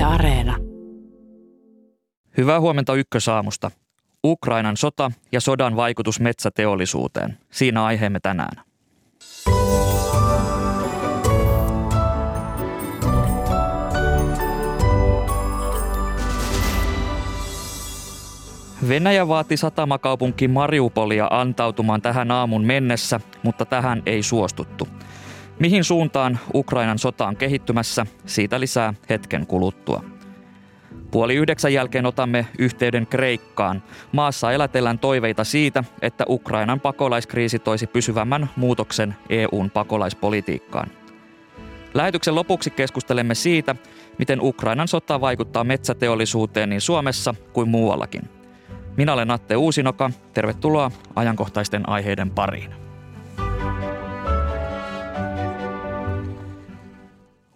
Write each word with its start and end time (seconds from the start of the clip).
Yle 0.00 0.06
Areena. 0.08 0.56
Hyvää 2.36 2.60
huomenta 2.60 2.94
Ykkösaamusta. 2.94 3.70
Ukrainan 4.24 4.76
sota 4.76 5.10
ja 5.32 5.40
sodan 5.40 5.76
vaikutus 5.76 6.20
metsäteollisuuteen. 6.20 7.38
Siinä 7.50 7.84
aiheemme 7.84 8.20
tänään. 8.20 8.64
Venäjä 18.88 19.28
vaati 19.28 19.56
satamakaupunki 19.56 20.48
Mariupolia 20.48 21.28
antautumaan 21.30 22.02
tähän 22.02 22.30
aamun 22.30 22.64
mennessä, 22.64 23.20
mutta 23.42 23.64
tähän 23.64 24.02
ei 24.06 24.22
suostuttu. 24.22 24.88
Mihin 25.60 25.84
suuntaan 25.84 26.38
Ukrainan 26.54 26.98
sota 26.98 27.26
on 27.26 27.36
kehittymässä, 27.36 28.06
siitä 28.26 28.60
lisää 28.60 28.94
hetken 29.08 29.46
kuluttua. 29.46 30.04
Puoli 31.10 31.34
yhdeksän 31.34 31.72
jälkeen 31.72 32.06
otamme 32.06 32.46
yhteyden 32.58 33.06
Kreikkaan. 33.06 33.82
Maassa 34.12 34.52
elätellään 34.52 34.98
toiveita 34.98 35.44
siitä, 35.44 35.84
että 36.02 36.24
Ukrainan 36.28 36.80
pakolaiskriisi 36.80 37.58
toisi 37.58 37.86
pysyvämmän 37.86 38.50
muutoksen 38.56 39.14
EUn 39.28 39.70
pakolaispolitiikkaan. 39.70 40.90
Lähetyksen 41.94 42.34
lopuksi 42.34 42.70
keskustelemme 42.70 43.34
siitä, 43.34 43.76
miten 44.18 44.40
Ukrainan 44.40 44.88
sota 44.88 45.20
vaikuttaa 45.20 45.64
metsäteollisuuteen 45.64 46.68
niin 46.68 46.80
Suomessa 46.80 47.34
kuin 47.52 47.68
muuallakin. 47.68 48.22
Minä 48.96 49.12
olen 49.12 49.30
Atte 49.30 49.56
Uusinoka. 49.56 50.10
Tervetuloa 50.34 50.90
ajankohtaisten 51.16 51.88
aiheiden 51.88 52.30
pariin. 52.30 52.79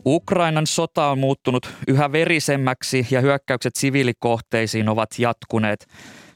Ukrainan 0.06 0.66
sota 0.66 1.06
on 1.06 1.18
muuttunut 1.18 1.70
yhä 1.88 2.12
verisemmäksi 2.12 3.06
ja 3.10 3.20
hyökkäykset 3.20 3.76
siviilikohteisiin 3.76 4.88
ovat 4.88 5.08
jatkuneet. 5.19 5.86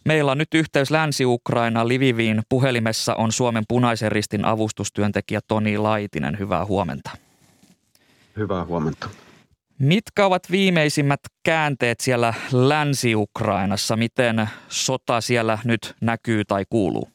Meillä 0.05 0.33
on 0.33 0.38
nyt 0.38 0.55
yhteys 0.55 0.91
Länsi-Ukraina 0.91 1.89
Liviviin. 1.89 2.42
Puhelimessa 2.48 3.14
on 3.14 3.33
Suomen 3.33 3.64
punaisen 3.69 4.12
ristin 4.12 4.44
avustustyöntekijä 4.44 5.41
Toni 5.48 5.78
Laitinen. 5.78 6.39
Hyvää 6.39 6.64
huomenta. 6.64 7.11
Hyvää 8.36 8.64
huomenta. 8.64 9.08
Mitkä 9.78 10.27
ovat 10.27 10.42
viimeisimmät 10.50 11.20
käänteet 11.42 12.00
siellä 12.00 12.34
Länsi-Ukrainassa? 12.52 13.96
Miten 13.96 14.48
sota 14.69 15.20
siellä 15.20 15.58
nyt 15.64 15.94
näkyy 16.00 16.44
tai 16.44 16.64
kuuluu? 16.70 17.08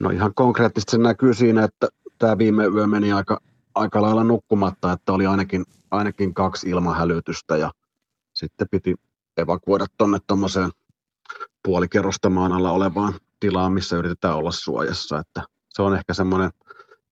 No 0.00 0.10
ihan 0.10 0.34
konkreettisesti 0.34 0.90
se 0.90 0.98
näkyy 0.98 1.34
siinä, 1.34 1.64
että 1.64 1.88
tämä 2.18 2.38
viime 2.38 2.64
yö 2.64 2.86
meni 2.86 3.12
aika 3.12 3.40
aika 3.74 4.02
lailla 4.02 4.24
nukkumatta, 4.24 4.92
että 4.92 5.12
oli 5.12 5.26
ainakin, 5.26 5.64
ainakin 5.90 6.34
kaksi 6.34 6.70
ilmahälytystä 6.70 7.56
ja 7.56 7.72
sitten 8.34 8.68
piti 8.70 8.94
evakuoida 9.36 9.86
tuonne 9.98 10.18
tuommoiseen 10.26 10.70
puolikerrosta 11.62 12.30
maan 12.30 12.52
alla 12.52 12.70
olevaan 12.70 13.14
tilaan, 13.40 13.72
missä 13.72 13.96
yritetään 13.96 14.36
olla 14.36 14.52
suojassa. 14.52 15.18
Että 15.18 15.42
se 15.68 15.82
on 15.82 15.96
ehkä 15.96 16.14
semmoinen, 16.14 16.50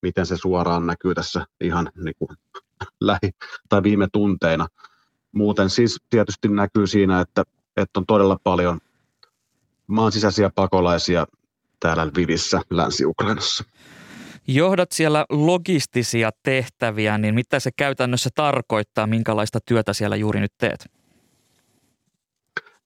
miten 0.03 0.27
se 0.27 0.37
suoraan 0.37 0.87
näkyy 0.87 1.15
tässä 1.15 1.47
ihan 1.61 1.91
niin 2.05 2.15
kuin 2.19 2.29
lähi- 3.01 3.33
tai 3.69 3.83
viime 3.83 4.09
tunteina. 4.13 4.67
Muuten 5.33 5.71
siis 5.71 6.01
tietysti 6.11 6.49
näkyy 6.49 6.87
siinä, 6.87 7.21
että, 7.21 7.43
että 7.77 8.01
on 8.01 8.07
todella 8.07 8.39
paljon 8.45 8.81
maan 9.87 10.13
sisäisiä 10.13 10.51
pakolaisia 10.55 11.27
täällä 11.81 12.07
Vivissä, 12.17 12.61
Länsi-Ukrainassa 12.71 13.65
johdat 14.47 14.93
siellä 14.93 15.27
logistisia 15.31 16.31
tehtäviä, 16.43 17.19
niin 17.19 17.35
mitä 17.35 17.61
se 17.61 17.71
käytännössä 17.77 18.31
tarkoittaa, 18.35 19.07
minkälaista 19.07 19.59
työtä 19.67 19.93
siellä 19.93 20.17
juuri 20.17 20.41
nyt 20.41 20.53
teet? 20.59 20.91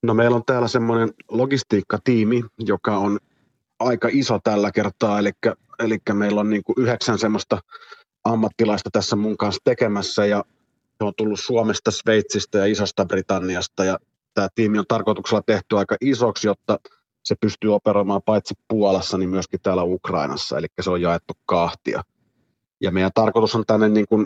No 0.03 0.13
meillä 0.13 0.35
on 0.35 0.45
täällä 0.45 0.67
semmoinen 0.67 1.13
logistiikkatiimi, 1.31 2.43
joka 2.59 2.97
on 2.97 3.19
aika 3.79 4.09
iso 4.11 4.39
tällä 4.43 4.71
kertaa, 4.71 5.19
eli, 5.19 5.31
eli 5.79 5.97
meillä 6.13 6.41
on 6.41 6.49
niin 6.49 6.63
kuin 6.63 6.75
yhdeksän 6.77 7.19
semmoista 7.19 7.59
ammattilaista 8.23 8.89
tässä 8.93 9.15
mun 9.15 9.37
kanssa 9.37 9.61
tekemässä 9.63 10.25
ja 10.25 10.43
se 10.97 11.03
on 11.03 11.13
tullut 11.17 11.39
Suomesta, 11.39 11.91
Sveitsistä 11.91 12.57
ja 12.57 12.65
Isosta 12.65 13.05
Britanniasta 13.05 13.85
ja 13.85 13.97
tämä 14.33 14.47
tiimi 14.55 14.79
on 14.79 14.85
tarkoituksella 14.87 15.41
tehty 15.45 15.77
aika 15.77 15.95
isoksi, 16.01 16.47
jotta 16.47 16.79
se 17.27 17.35
pystyy 17.41 17.73
operoimaan 17.75 18.21
paitsi 18.25 18.53
Puolassa, 18.67 19.17
niin 19.17 19.29
myöskin 19.29 19.59
täällä 19.63 19.83
Ukrainassa, 19.83 20.57
eli 20.57 20.67
se 20.81 20.89
on 20.89 21.01
jaettu 21.01 21.33
kahtia. 21.45 22.01
Ja 22.81 22.91
meidän 22.91 23.11
tarkoitus 23.15 23.55
on 23.55 23.63
tänne 23.67 23.89
niin 23.89 24.05
kuin 24.09 24.25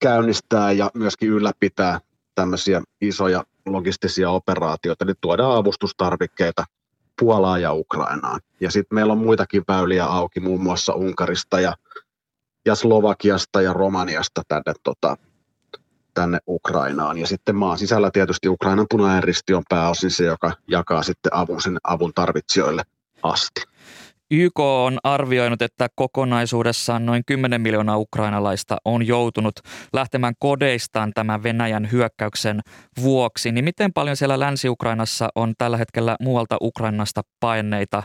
käynnistää 0.00 0.72
ja 0.72 0.90
myöskin 0.94 1.28
ylläpitää 1.28 2.00
tämmöisiä 2.34 2.82
isoja 3.00 3.44
logistisia 3.66 4.30
operaatioita, 4.30 5.04
eli 5.04 5.12
tuodaan 5.20 5.56
avustustarvikkeita 5.56 6.64
Puolaan 7.20 7.62
ja 7.62 7.72
Ukrainaan. 7.72 8.40
Ja 8.60 8.70
sitten 8.70 8.96
meillä 8.96 9.12
on 9.12 9.18
muitakin 9.18 9.62
väyliä 9.68 10.04
auki, 10.04 10.40
muun 10.40 10.62
muassa 10.62 10.94
Unkarista 10.94 11.60
ja, 11.60 11.74
ja 12.66 12.74
Slovakiasta 12.74 13.62
ja 13.62 13.72
Romaniasta 13.72 14.42
tänne 14.48 14.72
tota, 14.82 15.16
tänne 16.14 16.38
Ukrainaan. 16.48 17.18
Ja 17.18 17.26
sitten 17.26 17.56
maan 17.56 17.78
sisällä 17.78 18.10
tietysti 18.10 18.48
Ukrainan 18.48 18.86
punainen 18.90 19.24
risti 19.24 19.54
on 19.54 19.62
pääosin 19.68 20.10
se, 20.10 20.24
joka 20.24 20.52
jakaa 20.68 21.02
sitten 21.02 21.34
avun 21.34 21.62
sinne 21.62 21.80
avun 21.84 22.12
tarvitsijoille 22.14 22.82
asti. 23.22 23.62
YK 24.30 24.60
on 24.60 24.98
arvioinut, 25.04 25.62
että 25.62 25.88
kokonaisuudessaan 25.94 27.06
noin 27.06 27.22
10 27.26 27.60
miljoonaa 27.60 27.96
ukrainalaista 27.96 28.76
on 28.84 29.06
joutunut 29.06 29.54
lähtemään 29.92 30.34
kodeistaan 30.38 31.12
tämän 31.14 31.42
Venäjän 31.42 31.92
hyökkäyksen 31.92 32.60
vuoksi. 33.02 33.52
Niin 33.52 33.64
miten 33.64 33.92
paljon 33.92 34.16
siellä 34.16 34.40
Länsi-Ukrainassa 34.40 35.28
on 35.34 35.54
tällä 35.58 35.76
hetkellä 35.76 36.16
muualta 36.20 36.56
Ukrainasta 36.60 37.22
paineita, 37.40 38.02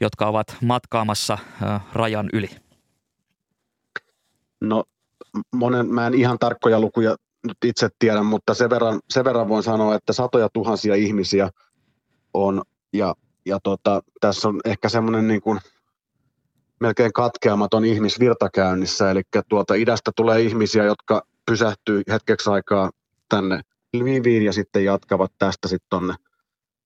jotka 0.00 0.26
ovat 0.26 0.56
matkaamassa 0.62 1.38
rajan 1.92 2.28
yli? 2.32 2.50
No 4.60 4.84
monen, 5.54 5.86
mä 5.86 6.06
en 6.06 6.14
ihan 6.14 6.38
tarkkoja 6.38 6.80
lukuja 6.80 7.16
nyt 7.46 7.56
itse 7.64 7.88
tiedän, 7.98 8.26
mutta 8.26 8.54
sen 8.54 8.70
verran, 8.70 9.00
sen 9.10 9.24
verran 9.24 9.48
voin 9.48 9.62
sanoa, 9.62 9.94
että 9.94 10.12
satoja 10.12 10.48
tuhansia 10.52 10.94
ihmisiä 10.94 11.50
on, 12.34 12.62
ja, 12.92 13.14
ja 13.46 13.58
tota, 13.62 14.00
tässä 14.20 14.48
on 14.48 14.60
ehkä 14.64 14.88
semmoinen 14.88 15.28
niin 15.28 15.40
kuin 15.40 15.60
melkein 16.80 17.12
katkeamaton 17.12 17.84
ihmisvirta 17.84 18.50
käynnissä, 18.50 19.10
eli 19.10 19.22
tuolta 19.48 19.74
idästä 19.74 20.10
tulee 20.16 20.42
ihmisiä, 20.42 20.84
jotka 20.84 21.22
pysähtyy 21.46 22.02
hetkeksi 22.10 22.50
aikaa 22.50 22.90
tänne 23.28 23.60
Lviviin 23.92 24.42
ja 24.42 24.52
sitten 24.52 24.84
jatkavat 24.84 25.32
tästä 25.38 25.68
sitten 25.68 25.86
tonne, 25.90 26.14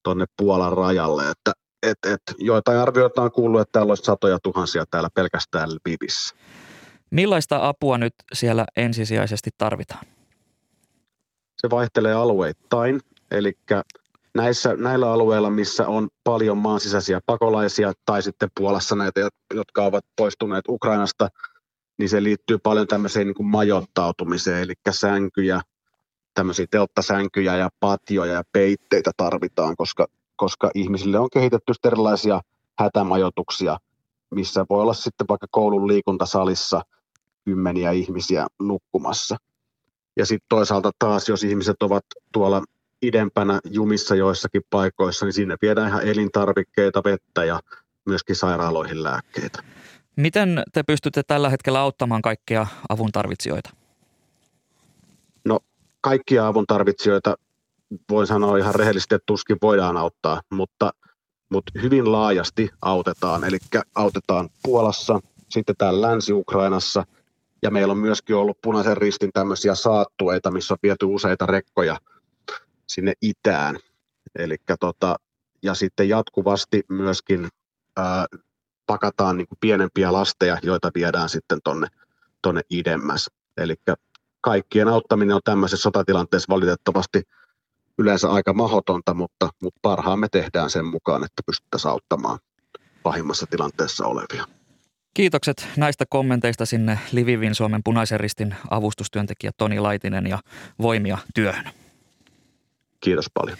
tonne 0.03 0.25
Puolan 0.37 0.73
rajalle, 0.73 1.31
että 1.31 1.53
et, 1.83 1.99
et, 2.13 2.21
joitain 2.39 2.79
arvioita 2.79 3.23
on 3.23 3.33
kuullut, 3.33 3.61
että 3.61 3.73
täällä 3.73 3.91
olisi 3.91 4.03
satoja 4.03 4.39
tuhansia 4.43 4.85
täällä 4.91 5.09
pelkästään 5.15 5.69
Lvivissä. 5.71 6.37
Millaista 7.11 7.69
apua 7.69 7.99
nyt 7.99 8.15
siellä 8.33 8.65
ensisijaisesti 8.77 9.51
tarvitaan? 9.59 10.16
Se 11.67 11.71
vaihtelee 11.71 12.13
alueittain, 12.13 13.01
eli 13.31 13.53
näissä, 14.35 14.77
näillä 14.77 15.13
alueilla, 15.13 15.51
missä 15.51 15.89
on 15.89 16.09
paljon 16.25 16.59
maan 16.59 16.81
sisäisiä 16.81 17.21
pakolaisia 17.27 17.93
tai 18.05 18.23
sitten 18.23 18.49
Puolassa 18.55 18.97
näitä, 18.97 19.29
jotka 19.55 19.83
ovat 19.83 20.05
poistuneet 20.17 20.65
Ukrainasta, 20.69 21.29
niin 21.99 22.09
se 22.09 22.23
liittyy 22.23 22.59
paljon 22.59 22.87
tämmöiseen 22.87 23.27
niin 23.27 23.35
kuin 23.35 23.47
majoittautumiseen, 23.47 24.63
eli 24.63 24.75
sänkyjä, 24.91 25.61
tämmöisiä 26.35 26.67
telttasänkyjä 26.71 27.57
ja 27.57 27.69
patjoja 27.81 28.33
ja 28.33 28.43
peitteitä 28.53 29.11
tarvitaan, 29.17 29.77
koska, 29.77 30.07
koska 30.37 30.71
ihmisille 30.75 31.19
on 31.19 31.29
kehitetty 31.33 31.73
erilaisia 31.85 32.41
hätämajoituksia, 32.79 33.79
missä 34.31 34.67
voi 34.71 34.83
olla 34.83 34.95
sitten 34.95 35.29
vaikka 35.29 35.47
koulun 35.51 35.89
liikuntasalissa 35.89 36.83
kymmeniä 37.45 37.91
ihmisiä 37.91 38.47
nukkumassa. 38.61 39.37
Ja 40.17 40.27
sitten 40.27 40.47
toisaalta 40.49 40.91
taas, 40.99 41.29
jos 41.29 41.45
ihmiset 41.45 41.83
ovat 41.83 42.05
tuolla 42.33 42.63
idempänä 43.03 43.61
jumissa 43.65 44.15
joissakin 44.15 44.63
paikoissa, 44.71 45.27
niin 45.27 45.33
sinne 45.33 45.57
viedään 45.63 45.89
ihan 45.89 46.03
elintarvikkeita, 46.03 47.03
vettä 47.05 47.45
ja 47.45 47.61
myöskin 48.07 48.37
sairaaloihin 48.37 49.03
lääkkeitä. 49.03 49.63
Miten 50.17 50.63
te 50.73 50.83
pystytte 50.83 51.23
tällä 51.23 51.51
hetkellä 51.51 51.81
auttamaan 51.81 52.23
kaikkia 52.23 52.67
avun 52.89 53.13
tarvitsijoita? 53.13 53.71
No 55.45 55.61
kaikkia 56.01 56.47
avun 56.47 56.67
tarvitsijoita 56.67 57.37
voin 58.11 58.27
sanoa 58.27 58.59
ihan 58.59 58.75
rehellisesti, 58.75 59.15
että 59.15 59.27
tuskin 59.27 59.57
voidaan 59.63 59.97
auttaa, 59.97 60.41
mutta, 60.51 60.93
mutta 61.49 61.73
hyvin 61.83 62.13
laajasti 62.13 62.71
autetaan. 62.83 63.45
Eli 63.45 63.59
autetaan 63.95 64.49
Puolassa, 64.63 65.21
sitten 65.49 65.75
täällä 65.79 66.09
Länsi-Ukrainassa– 66.09 67.05
ja 67.67 67.71
meillä 67.71 67.93
on 67.93 67.99
myöskin 67.99 68.37
ollut 68.37 68.61
punaisen 68.63 68.97
ristin 68.97 69.31
tämmöisiä 69.33 69.75
saattueita, 69.75 70.51
missä 70.51 70.75
on 70.75 70.79
viety 70.83 71.07
useita 71.07 71.47
rekkoja 71.47 72.01
sinne 72.87 73.13
itään. 73.23 73.79
Elikkä 74.39 74.77
tota, 74.81 75.17
ja 75.63 75.75
sitten 75.75 76.09
jatkuvasti 76.09 76.83
myöskin 76.89 77.49
ää, 77.97 78.27
pakataan 78.87 79.37
niin 79.37 79.49
kuin 79.49 79.59
pienempiä 79.61 80.13
lasteja, 80.13 80.59
joita 80.63 80.91
viedään 80.95 81.29
sitten 81.29 81.59
tonne, 81.65 81.87
tonne 82.43 82.61
idemmäs. 82.71 83.31
Eli 83.57 83.75
kaikkien 84.41 84.89
auttaminen 84.89 85.37
on 85.37 85.43
tämmöisessä 85.45 85.83
sotatilanteessa 85.83 86.55
valitettavasti 86.55 87.23
yleensä 87.99 88.31
aika 88.31 88.53
mahdotonta, 88.53 89.15
mutta, 89.15 89.49
mutta 89.63 89.79
parhaamme 89.83 90.29
tehdään 90.33 90.71
sen 90.71 90.85
mukaan, 90.85 91.25
että 91.25 91.43
pystyttäisiin 91.47 91.91
auttamaan 91.91 92.39
pahimmassa 93.03 93.47
tilanteessa 93.47 94.07
olevia. 94.07 94.45
Kiitokset 95.17 95.69
näistä 95.77 96.05
kommenteista 96.09 96.67
sinne 96.67 96.99
Livivin 97.13 97.55
Suomen 97.55 97.81
punaisen 97.85 98.21
ristin 98.21 98.55
avustustyöntekijä 98.71 99.51
Toni 99.57 99.81
Laitinen 99.81 100.27
ja 100.27 100.39
voimia 100.83 101.19
työhön. 101.35 101.71
Kiitos 103.01 103.27
paljon. 103.35 103.59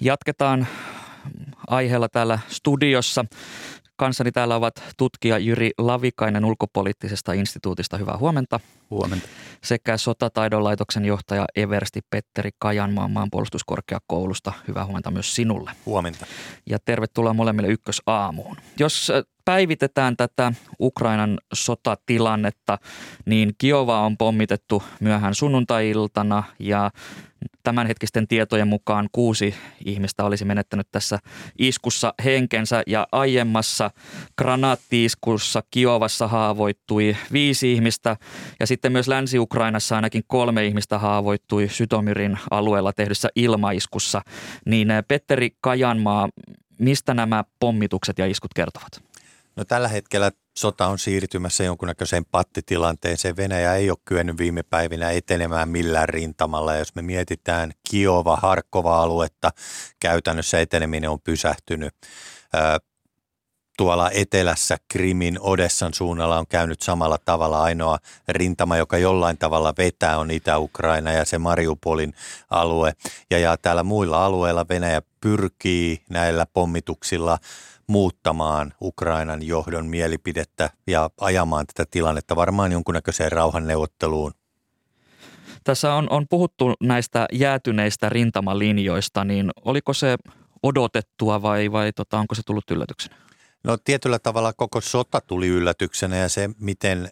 Jatketaan 0.00 0.66
aiheella 1.66 2.08
täällä 2.08 2.38
studiossa. 2.48 3.24
Kanssani 3.96 4.32
täällä 4.32 4.56
ovat 4.56 4.82
tutkija 4.96 5.38
Jyri 5.38 5.70
Lavikainen 5.78 6.44
ulkopoliittisesta 6.44 7.32
instituutista. 7.32 7.96
Hyvää 7.96 8.16
huomenta. 8.16 8.60
Huomenta. 8.90 9.28
Sekä 9.64 9.96
Sotataidon 9.96 10.64
laitoksen 10.64 11.04
johtaja 11.04 11.44
Eversti 11.56 12.00
Petteri 12.10 12.50
Kajanmaan 12.58 13.10
maanpuolustuskorkeakoulusta. 13.10 14.52
Hyvää 14.68 14.84
huomenta 14.84 15.10
myös 15.10 15.34
sinulle. 15.34 15.70
Huomenta. 15.86 16.26
Ja 16.66 16.78
tervetuloa 16.84 17.34
molemmille 17.34 17.68
ykkösaamuun. 17.68 18.56
Jos 18.78 19.10
äh, 19.10 19.22
päivitetään 19.48 20.16
tätä 20.16 20.52
Ukrainan 20.80 21.38
sotatilannetta, 21.52 22.78
niin 23.26 23.52
Kiova 23.58 24.00
on 24.00 24.16
pommitettu 24.16 24.82
myöhään 25.00 25.34
sunnuntai-iltana 25.34 26.42
ja 26.58 26.90
tämänhetkisten 27.62 28.28
tietojen 28.28 28.68
mukaan 28.68 29.08
kuusi 29.12 29.54
ihmistä 29.84 30.24
olisi 30.24 30.44
menettänyt 30.44 30.86
tässä 30.92 31.18
iskussa 31.58 32.14
henkensä 32.24 32.82
ja 32.86 33.06
aiemmassa 33.12 33.90
granaattiiskussa 34.38 35.62
Kiovassa 35.70 36.28
haavoittui 36.28 37.16
viisi 37.32 37.72
ihmistä 37.72 38.16
ja 38.60 38.66
sitten 38.66 38.92
myös 38.92 39.08
Länsi-Ukrainassa 39.08 39.96
ainakin 39.96 40.22
kolme 40.26 40.66
ihmistä 40.66 40.98
haavoittui 40.98 41.68
Sytomirin 41.68 42.38
alueella 42.50 42.92
tehdyssä 42.92 43.28
ilmaiskussa. 43.34 44.22
Niin 44.66 44.90
eh, 44.90 45.04
Petteri 45.08 45.50
Kajanmaa, 45.60 46.28
mistä 46.78 47.14
nämä 47.14 47.44
pommitukset 47.60 48.18
ja 48.18 48.26
iskut 48.26 48.54
kertovat? 48.54 49.07
No 49.58 49.64
tällä 49.64 49.88
hetkellä 49.88 50.30
sota 50.58 50.86
on 50.86 50.98
siirtymässä 50.98 51.64
jonkunnäköiseen 51.64 52.24
pattitilanteeseen. 52.24 53.36
Venäjä 53.36 53.74
ei 53.74 53.90
ole 53.90 53.98
kyennyt 54.04 54.38
viime 54.38 54.62
päivinä 54.62 55.10
etenemään 55.10 55.68
millään 55.68 56.08
rintamalla. 56.08 56.76
Jos 56.76 56.94
me 56.94 57.02
mietitään 57.02 57.72
Kiova, 57.90 58.36
Harkova 58.36 59.02
aluetta, 59.02 59.50
käytännössä 60.00 60.60
eteneminen 60.60 61.10
on 61.10 61.20
pysähtynyt. 61.20 61.94
Tuolla 63.78 64.10
etelässä 64.10 64.76
Krimin 64.88 65.40
Odessan 65.40 65.94
suunnalla 65.94 66.38
on 66.38 66.46
käynyt 66.46 66.82
samalla 66.82 67.18
tavalla. 67.24 67.62
Ainoa 67.62 67.98
rintama, 68.28 68.76
joka 68.76 68.98
jollain 68.98 69.38
tavalla 69.38 69.74
vetää, 69.78 70.18
on 70.18 70.30
Itä-Ukraina 70.30 71.12
ja 71.12 71.24
se 71.24 71.38
Mariupolin 71.38 72.14
alue. 72.50 72.92
Ja, 73.30 73.38
ja 73.38 73.56
täällä 73.56 73.82
muilla 73.82 74.24
alueilla 74.24 74.66
Venäjä 74.68 75.02
pyrkii 75.20 76.02
näillä 76.10 76.46
pommituksilla 76.46 77.38
muuttamaan 77.88 78.72
Ukrainan 78.82 79.42
johdon 79.42 79.86
mielipidettä 79.86 80.70
ja 80.86 81.10
ajamaan 81.20 81.66
tätä 81.66 81.88
tilannetta 81.90 82.36
varmaan 82.36 82.72
jonkunnäköiseen 82.72 83.32
rauhanneuvotteluun. 83.32 84.32
Tässä 85.64 85.94
on, 85.94 86.06
on 86.10 86.26
puhuttu 86.30 86.74
näistä 86.80 87.26
jäätyneistä 87.32 88.08
rintamalinjoista, 88.08 89.24
niin 89.24 89.50
oliko 89.64 89.94
se 89.94 90.16
odotettua 90.62 91.42
vai, 91.42 91.72
vai 91.72 91.92
tota, 91.92 92.18
onko 92.18 92.34
se 92.34 92.42
tullut 92.46 92.70
yllätyksenä? 92.70 93.16
No 93.64 93.76
tietyllä 93.84 94.18
tavalla 94.18 94.52
koko 94.52 94.80
sota 94.80 95.20
tuli 95.20 95.48
yllätyksenä 95.48 96.16
ja 96.16 96.28
se, 96.28 96.50
miten 96.60 97.08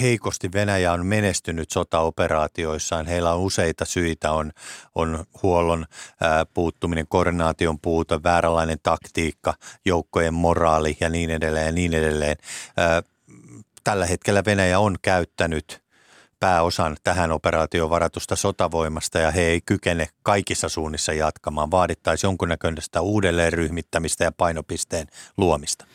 heikosti 0.00 0.52
Venäjä 0.52 0.92
on 0.92 1.06
menestynyt 1.06 1.70
sotaoperaatioissaan. 1.70 3.06
Heillä 3.06 3.32
on 3.32 3.40
useita 3.40 3.84
syitä, 3.84 4.32
on, 4.32 4.52
on 4.94 5.24
huollon 5.42 5.86
ää, 6.20 6.46
puuttuminen, 6.54 7.06
koordinaation 7.08 7.80
puute, 7.80 8.22
vääränlainen 8.22 8.78
taktiikka, 8.82 9.54
joukkojen 9.84 10.34
moraali 10.34 10.96
ja 11.00 11.08
niin 11.08 11.30
edelleen 11.30 11.66
ja 11.66 11.72
niin 11.72 11.94
edelleen. 11.94 12.36
Ää, 12.76 13.02
tällä 13.84 14.06
hetkellä 14.06 14.42
Venäjä 14.46 14.78
on 14.78 14.96
käyttänyt 15.02 15.82
pääosan 16.40 16.96
tähän 17.04 17.32
operaatioon 17.32 17.90
varatusta 17.90 18.36
sotavoimasta 18.36 19.18
ja 19.18 19.30
he 19.30 19.42
ei 19.42 19.60
kykene 19.66 20.08
kaikissa 20.22 20.68
suunnissa 20.68 21.12
jatkamaan. 21.12 21.70
Vaadittaisiin 21.70 22.28
jonkunnäköistä 22.28 23.00
uudelleenryhmittämistä 23.00 24.24
ja 24.24 24.32
painopisteen 24.32 25.06
luomista. 25.36 25.86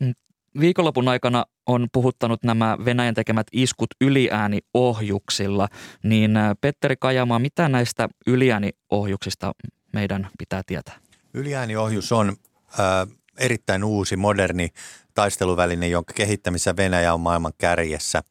Mm, 0.00 0.14
Viikonlopun 0.60 1.08
aikana 1.08 1.44
on 1.68 1.88
puhuttanut 1.92 2.42
nämä 2.42 2.76
Venäjän 2.84 3.14
tekemät 3.14 3.46
iskut 3.52 3.90
yliääniohjuksilla, 4.00 5.68
niin 6.02 6.36
äh, 6.36 6.50
Petteri 6.60 6.96
Kajamaa, 7.00 7.38
mitä 7.38 7.68
näistä 7.68 8.08
yliääniohjuksista 8.26 9.52
meidän 9.92 10.28
pitää 10.38 10.62
tietää? 10.66 10.96
Yliääniohjus 11.34 12.12
on 12.12 12.28
äh, 12.28 13.16
erittäin 13.38 13.84
uusi, 13.84 14.16
moderni 14.16 14.68
taisteluväline, 15.14 15.88
jonka 15.88 16.12
kehittämisessä 16.14 16.76
Venäjä 16.76 17.14
on 17.14 17.20
maailman 17.20 17.52
kärjessä. 17.58 18.22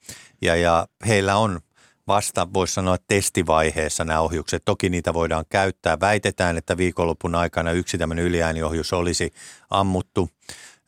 Ja, 0.42 0.56
ja 0.56 0.88
heillä 1.08 1.36
on 1.36 1.60
vasta, 2.08 2.48
voisi 2.54 2.74
sanoa, 2.74 2.98
testivaiheessa 3.08 4.06
nämä 4.06 4.22
ohjukset. 4.22 4.66
Toki 4.66 4.90
niitä 4.90 5.14
voidaan 5.14 5.46
käyttää. 5.50 6.00
Väitetään, 6.00 6.58
että 6.58 6.78
viikonlopun 6.78 7.36
aikana 7.36 7.72
yksi 7.72 7.98
tämmöinen 7.98 8.26
yliääniohjus 8.26 8.94
olisi 8.94 9.32
ammuttu. 9.70 10.30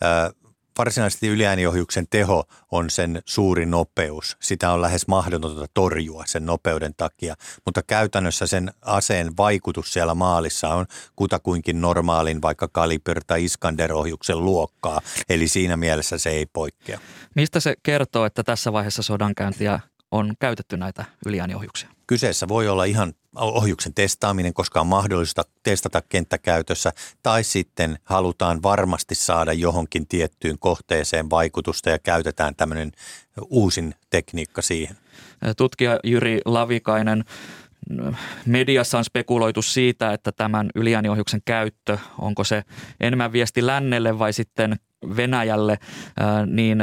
Äh, 0.04 0.39
varsinaisesti 0.80 1.28
yliääniohjuksen 1.28 2.08
teho 2.10 2.44
on 2.72 2.90
sen 2.90 3.22
suuri 3.26 3.66
nopeus. 3.66 4.38
Sitä 4.42 4.72
on 4.72 4.82
lähes 4.82 5.08
mahdotonta 5.08 5.66
torjua 5.74 6.24
sen 6.26 6.46
nopeuden 6.46 6.94
takia, 6.98 7.36
mutta 7.66 7.84
käytännössä 7.84 8.48
sen 8.48 8.72
aseen 8.82 9.38
vaikutus 9.38 9.94
siellä 9.94 10.16
maalissa 10.16 10.70
on 10.70 10.86
kutakuinkin 11.16 11.82
normaalin 11.82 12.42
vaikka 12.42 12.68
Kaliber 12.68 13.22
tai 13.28 13.46
Iskander-ohjuksen 13.46 14.46
luokkaa, 14.46 15.02
eli 15.30 15.48
siinä 15.48 15.78
mielessä 15.78 16.18
se 16.18 16.30
ei 16.30 16.46
poikkea. 16.46 17.00
Mistä 17.36 17.60
se 17.60 17.76
kertoo, 17.84 18.26
että 18.26 18.44
tässä 18.44 18.74
vaiheessa 18.74 19.04
sodankäyntiä 19.04 19.80
on 20.12 20.34
käytetty 20.40 20.78
näitä 20.78 21.06
yliääniohjuksia? 21.26 21.90
Kyseessä 22.08 22.48
voi 22.48 22.68
olla 22.68 22.84
ihan 22.84 23.14
ohjuksen 23.36 23.94
testaaminen, 23.94 24.54
koska 24.54 24.82
on 24.82 24.88
mahdollista 24.88 25.44
testata 25.64 26.02
kenttäkäytössä, 26.10 26.92
tai 27.24 27.44
sitten 27.44 28.00
halutaan 28.04 28.64
varmasti 28.64 29.16
saada 29.16 29.54
johonkin 29.54 30.08
tiettyyn 30.08 30.60
kohteeseen 30.60 31.30
vaikutusta 31.30 31.90
ja 31.90 32.00
käytetään 32.00 32.56
tämmöinen 32.56 32.92
uusin 33.50 33.96
tekniikka 34.10 34.62
siihen. 34.62 34.98
Tutkija 35.58 36.00
Jyri 36.04 36.42
Lavikainen, 36.46 37.24
mediassa 38.46 38.98
on 38.98 39.06
spekuloitu 39.06 39.62
siitä, 39.62 40.14
että 40.14 40.32
tämän 40.32 40.70
yliääniohjuksen 40.76 41.42
käyttö, 41.46 41.98
onko 42.18 42.44
se 42.44 42.64
enemmän 43.00 43.32
viesti 43.32 43.66
lännelle 43.66 44.20
vai 44.20 44.34
sitten 44.34 44.80
Venäjälle, 45.18 45.78
niin 46.46 46.78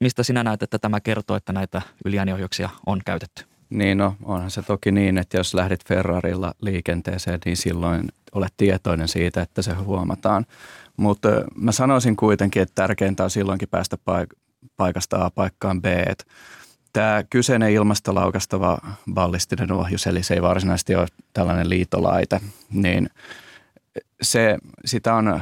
mistä 0.00 0.22
sinä 0.22 0.44
näet, 0.44 0.62
että 0.62 0.78
tämä 0.78 1.00
kertoo, 1.00 1.36
että 1.36 1.52
näitä 1.52 1.82
yliääniohjuksia 2.04 2.70
on 2.86 3.00
käytetty? 3.06 3.44
Niin 3.70 3.98
no, 3.98 4.16
onhan 4.22 4.50
se 4.50 4.62
toki 4.62 4.92
niin, 4.92 5.18
että 5.18 5.36
jos 5.36 5.54
lähdit 5.54 5.84
Ferrarilla 5.88 6.54
liikenteeseen, 6.62 7.38
niin 7.44 7.56
silloin 7.56 8.08
olet 8.32 8.54
tietoinen 8.56 9.08
siitä, 9.08 9.42
että 9.42 9.62
se 9.62 9.74
huomataan. 9.74 10.46
Mutta 10.96 11.28
mä 11.54 11.72
sanoisin 11.72 12.16
kuitenkin, 12.16 12.62
että 12.62 12.74
tärkeintä 12.74 13.24
on 13.24 13.30
silloinkin 13.30 13.68
päästä 13.68 13.96
paik- 13.96 14.36
paikasta 14.76 15.24
A 15.24 15.30
paikkaan 15.30 15.82
B. 15.82 15.84
Tämä 16.92 17.22
kyseinen 17.30 17.70
ilmastolaukastava 17.72 18.78
ballistinen 19.14 19.72
ohjus, 19.72 20.06
eli 20.06 20.22
se 20.22 20.34
ei 20.34 20.42
varsinaisesti 20.42 20.94
ole 20.94 21.06
tällainen 21.32 21.68
liitolaite, 21.70 22.40
niin– 22.72 23.10
se, 24.22 24.58
sitä 24.84 25.14
on 25.14 25.40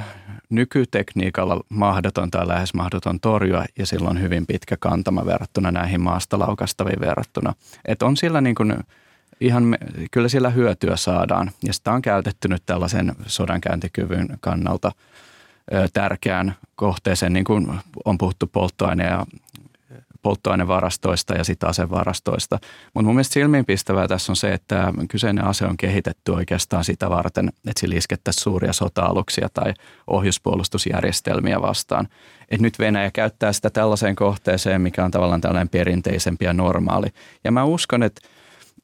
nykytekniikalla 0.50 1.60
mahdoton 1.68 2.30
tai 2.30 2.48
lähes 2.48 2.74
mahdoton 2.74 3.20
torjua 3.20 3.64
ja 3.78 3.86
sillä 3.86 4.08
on 4.08 4.20
hyvin 4.20 4.46
pitkä 4.46 4.76
kantama 4.80 5.26
verrattuna 5.26 5.70
näihin 5.70 6.00
maasta 6.00 6.38
laukastaviin 6.38 7.00
verrattuna. 7.00 7.54
Et 7.84 8.02
on 8.02 8.16
sillä 8.16 8.40
niin 8.40 8.54
kuin 8.54 8.74
ihan, 9.40 9.78
kyllä 10.10 10.28
sillä 10.28 10.50
hyötyä 10.50 10.96
saadaan 10.96 11.50
ja 11.64 11.72
sitä 11.72 11.92
on 11.92 12.02
käytetty 12.02 12.48
nyt 12.48 12.62
tällaisen 12.66 13.14
sodankäyntikyvyn 13.26 14.28
kannalta 14.40 14.92
tärkeään 15.92 16.54
kohteeseen, 16.76 17.32
niin 17.32 17.44
kuin 17.44 17.66
on 18.04 18.18
puhuttu 18.18 18.46
polttoaine- 18.46 19.04
ja 19.04 19.26
polttoainevarastoista 20.22 21.34
ja 21.34 21.44
sitten 21.44 21.68
asevarastoista. 21.68 22.58
Mutta 22.94 23.06
mun 23.06 23.14
mielestä 23.14 23.32
silmiinpistävää 23.32 24.08
tässä 24.08 24.32
on 24.32 24.36
se, 24.36 24.52
että 24.52 24.92
kyseinen 25.10 25.44
ase 25.44 25.66
on 25.66 25.76
kehitetty 25.76 26.32
oikeastaan 26.32 26.84
sitä 26.84 27.10
varten, 27.10 27.48
että 27.48 27.80
sillä 27.80 27.96
iskettäisiin 27.96 28.42
suuria 28.42 28.72
sota-aluksia 28.72 29.48
tai 29.54 29.74
ohjuspuolustusjärjestelmiä 30.06 31.62
vastaan. 31.62 32.08
Et 32.50 32.60
nyt 32.60 32.78
Venäjä 32.78 33.10
käyttää 33.10 33.52
sitä 33.52 33.70
tällaiseen 33.70 34.16
kohteeseen, 34.16 34.80
mikä 34.80 35.04
on 35.04 35.10
tavallaan 35.10 35.40
tällainen 35.40 35.68
perinteisempi 35.68 36.44
ja 36.44 36.52
normaali. 36.52 37.06
Ja 37.44 37.52
mä 37.52 37.64
uskon, 37.64 38.02
että 38.02 38.20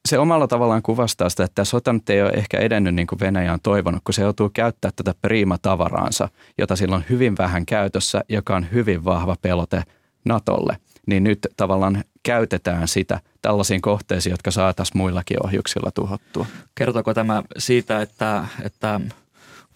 se 0.08 0.18
omalla 0.18 0.46
tavallaan 0.48 0.82
kuvastaa 0.82 1.28
sitä, 1.28 1.44
että 1.44 1.54
tämä 1.54 1.64
sota 1.64 1.92
nyt 1.92 2.10
ei 2.10 2.22
ole 2.22 2.30
ehkä 2.30 2.58
edennyt 2.58 2.94
niin 2.94 3.06
kuin 3.06 3.20
Venäjä 3.20 3.52
on 3.52 3.60
toivonut, 3.62 4.02
kun 4.04 4.14
se 4.14 4.22
joutuu 4.22 4.50
käyttämään 4.54 4.92
tätä 4.96 5.14
priimatavaraansa, 5.22 6.28
jota 6.58 6.76
sillä 6.76 6.96
on 6.96 7.04
hyvin 7.10 7.36
vähän 7.38 7.66
käytössä, 7.66 8.24
joka 8.28 8.56
on 8.56 8.66
hyvin 8.72 9.04
vahva 9.04 9.36
pelote 9.42 9.82
Natolle 10.24 10.76
niin 11.06 11.24
nyt 11.24 11.38
tavallaan 11.56 12.04
käytetään 12.22 12.88
sitä 12.88 13.20
tällaisiin 13.42 13.80
kohteisiin, 13.80 14.30
jotka 14.30 14.50
saataisiin 14.50 14.98
muillakin 14.98 15.46
ohjuksilla 15.46 15.90
tuhottua. 15.90 16.46
Kertooko 16.74 17.14
tämä 17.14 17.42
siitä, 17.58 18.02
että, 18.02 18.44
että 18.62 19.00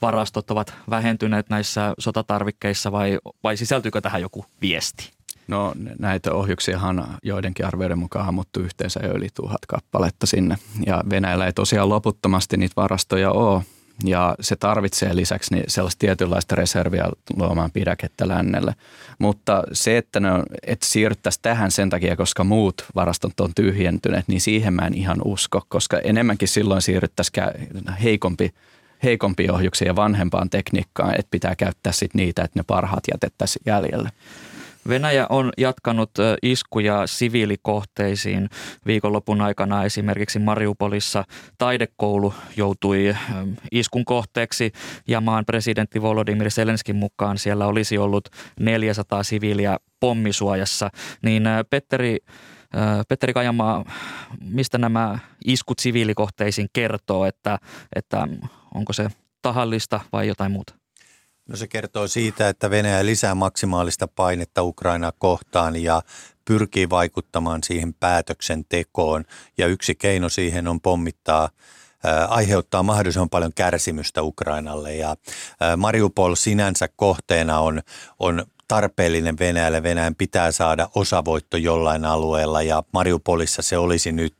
varastot 0.03 0.51
ovat 0.51 0.75
vähentyneet 0.91 1.49
näissä 1.49 1.95
sotatarvikkeissa 1.99 2.93
vai, 2.93 3.19
vai 3.45 3.57
sisältyykö 3.57 4.01
tähän 4.01 4.23
joku 4.23 4.45
viesti? 4.61 5.11
No 5.49 5.73
näitä 5.99 6.33
ohjuksiahan 6.33 7.19
joidenkin 7.23 7.67
arvioiden 7.67 7.99
mukaan 7.99 8.29
ammuttu 8.29 8.61
yhteensä 8.61 9.01
jo 9.03 9.13
yli 9.13 9.29
tuhat 9.35 9.67
kappaletta 9.69 10.27
sinne. 10.27 10.57
Ja 10.87 11.03
Venäjällä 11.11 11.47
ei 11.47 11.53
tosiaan 11.53 11.89
loputtomasti 11.89 12.57
niitä 12.57 12.73
varastoja 12.77 13.31
ole. 13.31 13.63
Ja 14.05 14.35
se 14.41 14.57
tarvitsee 14.57 15.17
lisäksi 15.17 15.55
niin 15.55 15.65
sellaista 15.69 15.99
tietynlaista 15.99 16.55
reserviä 16.55 17.05
luomaan 17.37 17.71
pidäkettä 17.71 18.29
lännelle. 18.29 18.75
Mutta 19.19 19.63
se, 19.73 19.97
että, 19.97 20.21
ne 20.21 20.33
on, 20.33 20.43
että 20.67 20.87
siirryttäisiin 20.87 21.43
tähän 21.43 21.71
sen 21.71 21.91
takia, 21.91 22.17
koska 22.17 22.45
muut 22.45 22.85
varastot 22.95 23.41
on 23.41 23.55
tyhjentyneet, 23.55 24.29
niin 24.29 24.41
siihen 24.41 24.75
mä 24.75 24.87
en 24.87 24.95
ihan 24.95 25.19
usko, 25.25 25.63
koska 25.69 25.99
enemmänkin 25.99 26.49
silloin 26.49 26.83
siirryttäisiin 26.83 27.45
heikompi 28.03 28.51
heikompi 29.03 29.51
ohjuksia 29.51 29.87
ja 29.87 29.97
vanhempaan 29.97 30.51
tekniikkaan, 30.51 31.15
että 31.15 31.31
pitää 31.31 31.57
käyttää 31.57 31.93
sit 31.93 32.15
niitä, 32.15 32.43
että 32.43 32.59
ne 32.59 32.65
parhaat 32.67 33.05
jätettäisiin 33.13 33.63
jäljelle. 33.67 34.09
Venäjä 34.89 35.27
on 35.29 35.53
jatkanut 35.59 36.11
iskuja 36.43 37.07
siviilikohteisiin. 37.07 38.49
Viikonlopun 38.87 39.41
aikana 39.41 39.85
esimerkiksi 39.85 40.39
Mariupolissa 40.39 41.25
taidekoulu 41.59 42.35
joutui 42.57 43.17
iskun 43.73 44.05
kohteeksi 44.05 44.73
ja 45.09 45.21
maan 45.21 45.45
presidentti 45.45 46.03
Volodymyr 46.03 46.51
Zelenskin 46.51 46.97
mukaan 46.97 47.39
siellä 47.39 47.67
olisi 47.67 47.99
ollut 47.99 48.29
400 48.61 49.23
siviiliä 49.23 49.77
pommisuojassa. 50.01 50.91
Niin 51.23 51.43
Petteri, 51.71 52.19
Petteri 53.09 53.33
Kajamaa, 53.33 53.85
mistä 54.41 54.79
nämä 54.79 55.19
iskut 55.45 55.79
siviilikohteisiin 55.79 56.69
kertoo, 56.73 57.25
että, 57.25 57.59
että 57.97 58.29
onko 58.75 58.93
se 58.93 59.09
tahallista 59.43 60.01
vai 60.13 60.29
jotain 60.29 60.53
muuta? 60.53 60.78
No 61.49 61.57
se 61.57 61.69
kertoo 61.69 62.09
siitä, 62.09 62.49
että 62.49 62.71
Venäjä 62.71 63.07
lisää 63.07 63.35
maksimaalista 63.35 64.09
painetta 64.09 64.63
Ukrainaa 64.63 65.13
kohtaan 65.19 65.77
ja 65.77 66.03
pyrkii 66.45 66.91
vaikuttamaan 66.91 67.63
siihen 67.63 67.95
päätöksentekoon. 67.95 69.25
Ja 69.59 69.67
yksi 69.67 69.95
keino 69.95 70.29
siihen 70.29 70.69
on 70.69 70.81
pommittaa 70.81 71.49
aiheuttaa 72.29 72.83
mahdollisimman 72.83 73.31
paljon 73.31 73.53
kärsimystä 73.55 74.23
Ukrainalle. 74.23 74.95
Ja 74.95 75.17
Mariupol 75.77 76.35
sinänsä 76.35 76.89
kohteena 76.97 77.61
on, 77.61 77.83
on 78.19 78.47
tarpeellinen 78.69 79.39
Venäjälle. 79.39 79.83
Venäjän 79.83 80.15
pitää 80.15 80.53
saada 80.53 80.89
osavoitto 80.95 81.57
jollain 81.57 82.05
alueella 82.05 82.63
ja 82.63 82.83
Mariupolissa 82.93 83.63
se 83.63 83.79
olisi 83.79 84.13
nyt 84.13 84.37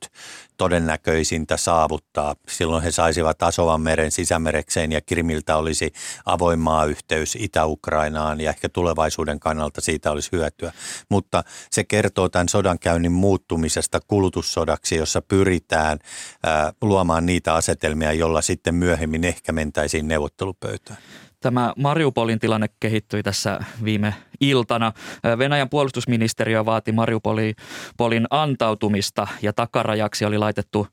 todennäköisintä 0.59 1.57
saavuttaa. 1.57 2.35
Silloin 2.49 2.83
he 2.83 2.91
saisivat 2.91 3.43
Asovan 3.43 3.81
meren 3.81 4.11
sisämerekseen 4.11 4.93
ja 4.93 5.01
Krimiltä 5.01 5.57
olisi 5.57 5.93
avoin 6.25 6.59
maayhteys 6.59 7.37
Itä-Ukrainaan 7.41 8.41
ja 8.41 8.51
ehkä 8.51 8.69
tulevaisuuden 8.69 9.41
kannalta 9.41 9.81
siitä 9.81 10.11
olisi 10.11 10.33
hyötyä. 10.33 10.73
Mutta 11.09 11.45
se 11.71 11.85
kertoo 11.85 12.29
tämän 12.29 12.49
sodankäynnin 12.49 13.13
muuttumisesta 13.13 14.01
kulutussodaksi, 14.07 14.97
jossa 14.97 15.23
pyritään 15.23 15.99
ää, 16.43 16.73
luomaan 16.83 17.27
niitä 17.27 17.55
asetelmia, 17.55 18.13
jolla 18.13 18.43
sitten 18.43 18.75
myöhemmin 18.75 19.25
ehkä 19.25 19.53
mentäisiin 19.53 20.09
neuvottelupöytään. 20.09 20.99
Tämä 21.41 21.73
Mariupolin 21.77 22.39
tilanne 22.39 22.67
kehittyi 22.81 23.23
tässä 23.23 23.61
viime 23.85 24.15
iltana. 24.41 24.93
Venäjän 25.39 25.69
puolustusministeriö 25.69 26.65
vaati 26.65 26.93
Mariupolin 26.93 28.27
antautumista 28.31 29.27
ja 29.43 29.53
takarajaksi 29.53 30.25
oli 30.25 30.39
laitettu 30.39 30.87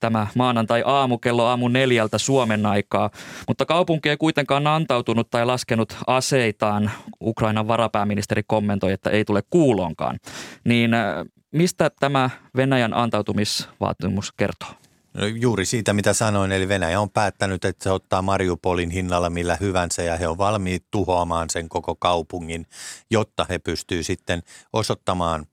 tämä 0.00 0.26
maanantai 0.34 0.82
aamu 0.86 1.18
kello 1.18 1.44
aamu 1.44 1.68
neljältä 1.68 2.18
Suomen 2.18 2.66
aikaa, 2.66 3.10
mutta 3.48 3.66
kaupunki 3.66 4.08
ei 4.08 4.16
kuitenkaan 4.16 4.66
antautunut 4.66 5.30
tai 5.30 5.46
laskenut 5.46 5.96
aseitaan. 6.06 6.90
Ukrainan 7.20 7.68
varapääministeri 7.68 8.42
kommentoi, 8.46 8.92
että 8.92 9.10
ei 9.10 9.24
tule 9.24 9.42
kuulonkaan. 9.50 10.18
Niin 10.64 10.90
mistä 11.52 11.90
tämä 12.00 12.30
Venäjän 12.56 12.94
antautumisvaatimus 12.94 14.32
kertoo? 14.32 14.68
No 15.16 15.26
juuri 15.26 15.64
siitä, 15.66 15.92
mitä 15.92 16.12
sanoin, 16.12 16.52
eli 16.52 16.68
Venäjä 16.68 17.00
on 17.00 17.10
päättänyt, 17.10 17.64
että 17.64 17.82
se 17.82 17.90
ottaa 17.90 18.22
Mariupolin 18.22 18.90
hinnalla 18.90 19.30
millä 19.30 19.56
hyvänsä 19.60 20.02
ja 20.02 20.16
he 20.16 20.28
on 20.28 20.38
valmiit 20.38 20.84
tuhoamaan 20.90 21.50
sen 21.50 21.68
koko 21.68 21.94
kaupungin, 21.94 22.66
jotta 23.10 23.46
he 23.48 23.58
pystyy 23.58 24.02
sitten 24.02 24.42
osoittamaan 24.72 25.46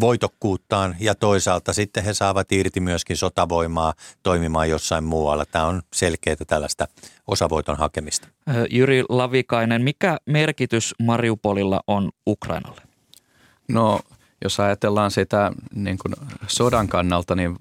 voitokkuuttaan 0.00 0.96
ja 1.00 1.14
toisaalta 1.14 1.72
sitten 1.72 2.04
he 2.04 2.14
saavat 2.14 2.52
irti 2.52 2.80
myöskin 2.80 3.16
sotavoimaa 3.16 3.94
toimimaan 4.22 4.70
jossain 4.70 5.04
muualla. 5.04 5.44
Tämä 5.46 5.66
on 5.66 5.82
selkeää 5.94 6.36
tällaista 6.46 6.88
osavoiton 7.26 7.76
hakemista. 7.78 8.28
Jyri 8.70 9.04
Lavikainen, 9.08 9.82
mikä 9.82 10.18
merkitys 10.26 10.94
Mariupolilla 11.02 11.80
on 11.86 12.10
Ukrainalle? 12.26 12.82
No 13.68 14.00
jos 14.44 14.60
ajatellaan 14.60 15.10
sitä 15.10 15.52
niin 15.74 15.98
kuin 15.98 16.14
sodan 16.46 16.88
kannalta, 16.88 17.34
niin 17.34 17.56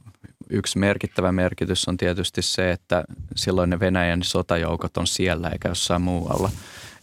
yksi 0.51 0.79
merkittävä 0.79 1.31
merkitys 1.31 1.87
on 1.87 1.97
tietysti 1.97 2.41
se, 2.41 2.71
että 2.71 3.03
silloin 3.35 3.69
ne 3.69 3.79
Venäjän 3.79 4.23
sotajoukot 4.23 4.97
on 4.97 5.07
siellä 5.07 5.49
eikä 5.49 5.69
jossain 5.69 6.01
muualla. 6.01 6.49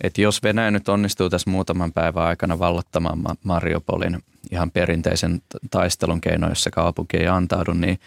Et 0.00 0.18
jos 0.18 0.42
Venäjä 0.42 0.70
nyt 0.70 0.88
onnistuu 0.88 1.30
tässä 1.30 1.50
muutaman 1.50 1.92
päivän 1.92 2.24
aikana 2.24 2.58
vallottamaan 2.58 3.18
Mariupolin 3.44 4.22
ihan 4.50 4.70
perinteisen 4.70 5.42
taistelun 5.70 6.20
keino, 6.20 6.48
jossa 6.48 6.70
kaupunki 6.70 7.16
ei 7.16 7.28
antaudu, 7.28 7.72
niin 7.72 7.98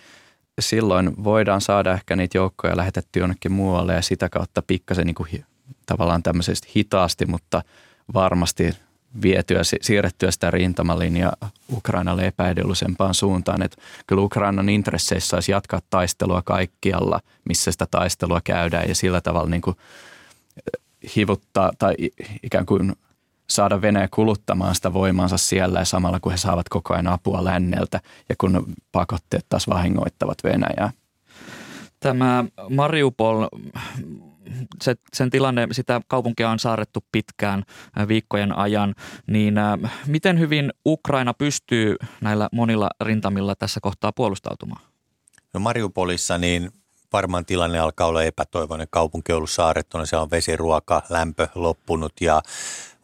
silloin 0.60 1.24
voidaan 1.24 1.62
saada 1.62 1.93
ehkä 1.93 2.15
niitä 2.15 2.38
joukkoja 2.38 2.77
lähetetty 2.77 3.19
jonnekin 3.19 3.51
muualle 3.51 3.93
ja 3.93 4.01
sitä 4.01 4.29
kautta 4.29 4.62
pikkasen 4.62 5.05
niin 5.05 5.15
kuin 5.15 5.45
tavallaan 5.86 6.24
tämmöisesti 6.24 6.71
hitaasti, 6.75 7.25
mutta 7.25 7.63
varmasti 8.13 8.74
vietyä, 9.21 9.61
siirrettyä 9.81 10.31
sitä 10.31 10.51
rintamalinjaa 10.51 11.35
Ukrainalle 11.71 12.27
epäedullisempaan 12.27 13.13
suuntaan. 13.13 13.61
Että 13.61 13.81
kyllä 14.07 14.21
Ukrainan 14.21 14.69
intresseissä 14.69 15.35
olisi 15.35 15.51
jatkaa 15.51 15.79
taistelua 15.89 16.41
kaikkialla, 16.41 17.19
missä 17.45 17.71
sitä 17.71 17.87
taistelua 17.91 18.41
käydään 18.43 18.89
ja 18.89 18.95
sillä 18.95 19.21
tavalla 19.21 19.49
niin 19.49 19.61
kuin 19.61 19.75
eh, 20.57 20.81
hivuttaa 21.15 21.71
tai 21.79 21.95
ikään 22.43 22.65
kuin 22.65 22.93
saada 23.49 23.81
Venäjä 23.81 24.07
kuluttamaan 24.11 24.75
sitä 24.75 24.93
voimaansa 24.93 25.37
siellä 25.37 25.79
ja 25.79 25.85
samalla 25.85 26.19
kun 26.19 26.31
he 26.31 26.37
saavat 26.37 26.69
koko 26.69 26.93
ajan 26.93 27.07
apua 27.07 27.43
länneltä 27.43 28.01
ja 28.29 28.35
kun 28.37 28.73
pakotteet 28.91 29.45
taas 29.49 29.67
vahingoittavat 29.67 30.37
Venäjää. 30.43 30.91
Tämä 31.99 32.45
Mariupol 32.69 33.47
se, 34.81 34.96
sen 35.13 35.29
tilanne, 35.29 35.67
sitä 35.72 36.01
kaupunkia 36.08 36.50
on 36.50 36.60
saarrettu 36.60 37.05
pitkään 37.12 37.63
äh, 38.00 38.08
viikkojen 38.08 38.58
ajan, 38.58 38.96
niin 39.27 39.58
äh, 39.58 39.79
miten 40.08 40.39
hyvin 40.39 40.74
Ukraina 40.86 41.34
pystyy 41.34 41.96
näillä 42.22 42.50
monilla 42.51 42.89
rintamilla 43.01 43.55
tässä 43.55 43.79
kohtaa 43.79 44.12
puolustautumaan? 44.12 44.81
No 45.53 45.60
Mariupolissa 45.60 46.38
niin 46.38 46.72
varmaan 47.13 47.46
tilanne 47.46 47.79
alkaa 47.79 48.08
olla 48.08 48.24
epätoivoinen. 48.24 48.88
Kaupunki 48.89 49.31
on 49.31 49.36
ollut 49.38 49.50
saarettuna, 49.50 50.05
se 50.05 50.17
on 50.17 50.31
vesiruoka, 50.31 51.01
lämpö 51.10 51.48
loppunut 51.55 52.13
ja 52.22 52.41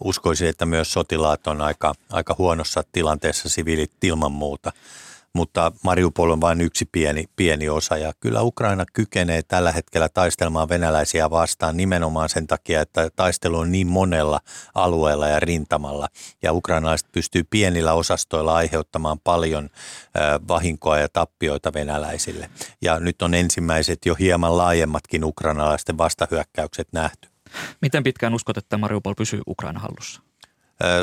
uskoisin, 0.03 0.47
että 0.49 0.65
myös 0.65 0.93
sotilaat 0.93 1.47
on 1.47 1.61
aika, 1.61 1.93
aika 2.11 2.35
huonossa 2.37 2.83
tilanteessa, 2.91 3.49
siviilit 3.49 4.03
ilman 4.03 4.31
muuta 4.31 4.71
mutta 5.33 5.71
Mariupol 5.83 6.31
on 6.31 6.41
vain 6.41 6.61
yksi 6.61 6.89
pieni, 6.91 7.25
pieni 7.35 7.69
osa 7.69 7.97
ja 7.97 8.13
kyllä 8.19 8.41
Ukraina 8.41 8.85
kykenee 8.93 9.41
tällä 9.43 9.71
hetkellä 9.71 10.09
taistelmaan 10.09 10.69
venäläisiä 10.69 11.29
vastaan 11.29 11.77
nimenomaan 11.77 12.29
sen 12.29 12.47
takia, 12.47 12.81
että 12.81 13.09
taistelu 13.15 13.57
on 13.57 13.71
niin 13.71 13.87
monella 13.87 14.39
alueella 14.75 15.27
ja 15.27 15.39
rintamalla 15.39 16.07
ja 16.43 16.53
ukrainalaiset 16.53 17.11
pystyy 17.11 17.43
pienillä 17.43 17.93
osastoilla 17.93 18.55
aiheuttamaan 18.55 19.19
paljon 19.19 19.69
vahinkoa 20.47 20.99
ja 20.99 21.09
tappioita 21.09 21.73
venäläisille. 21.73 22.49
Ja 22.81 22.99
nyt 22.99 23.21
on 23.21 23.33
ensimmäiset 23.33 24.05
jo 24.05 24.15
hieman 24.15 24.57
laajemmatkin 24.57 25.23
ukrainalaisten 25.23 25.97
vastahyökkäykset 25.97 26.87
nähty. 26.91 27.29
Miten 27.81 28.03
pitkään 28.03 28.33
uskot, 28.33 28.57
että 28.57 28.77
Mariupol 28.77 29.13
pysyy 29.13 29.41
Ukraina 29.47 29.79
hallussa? 29.79 30.26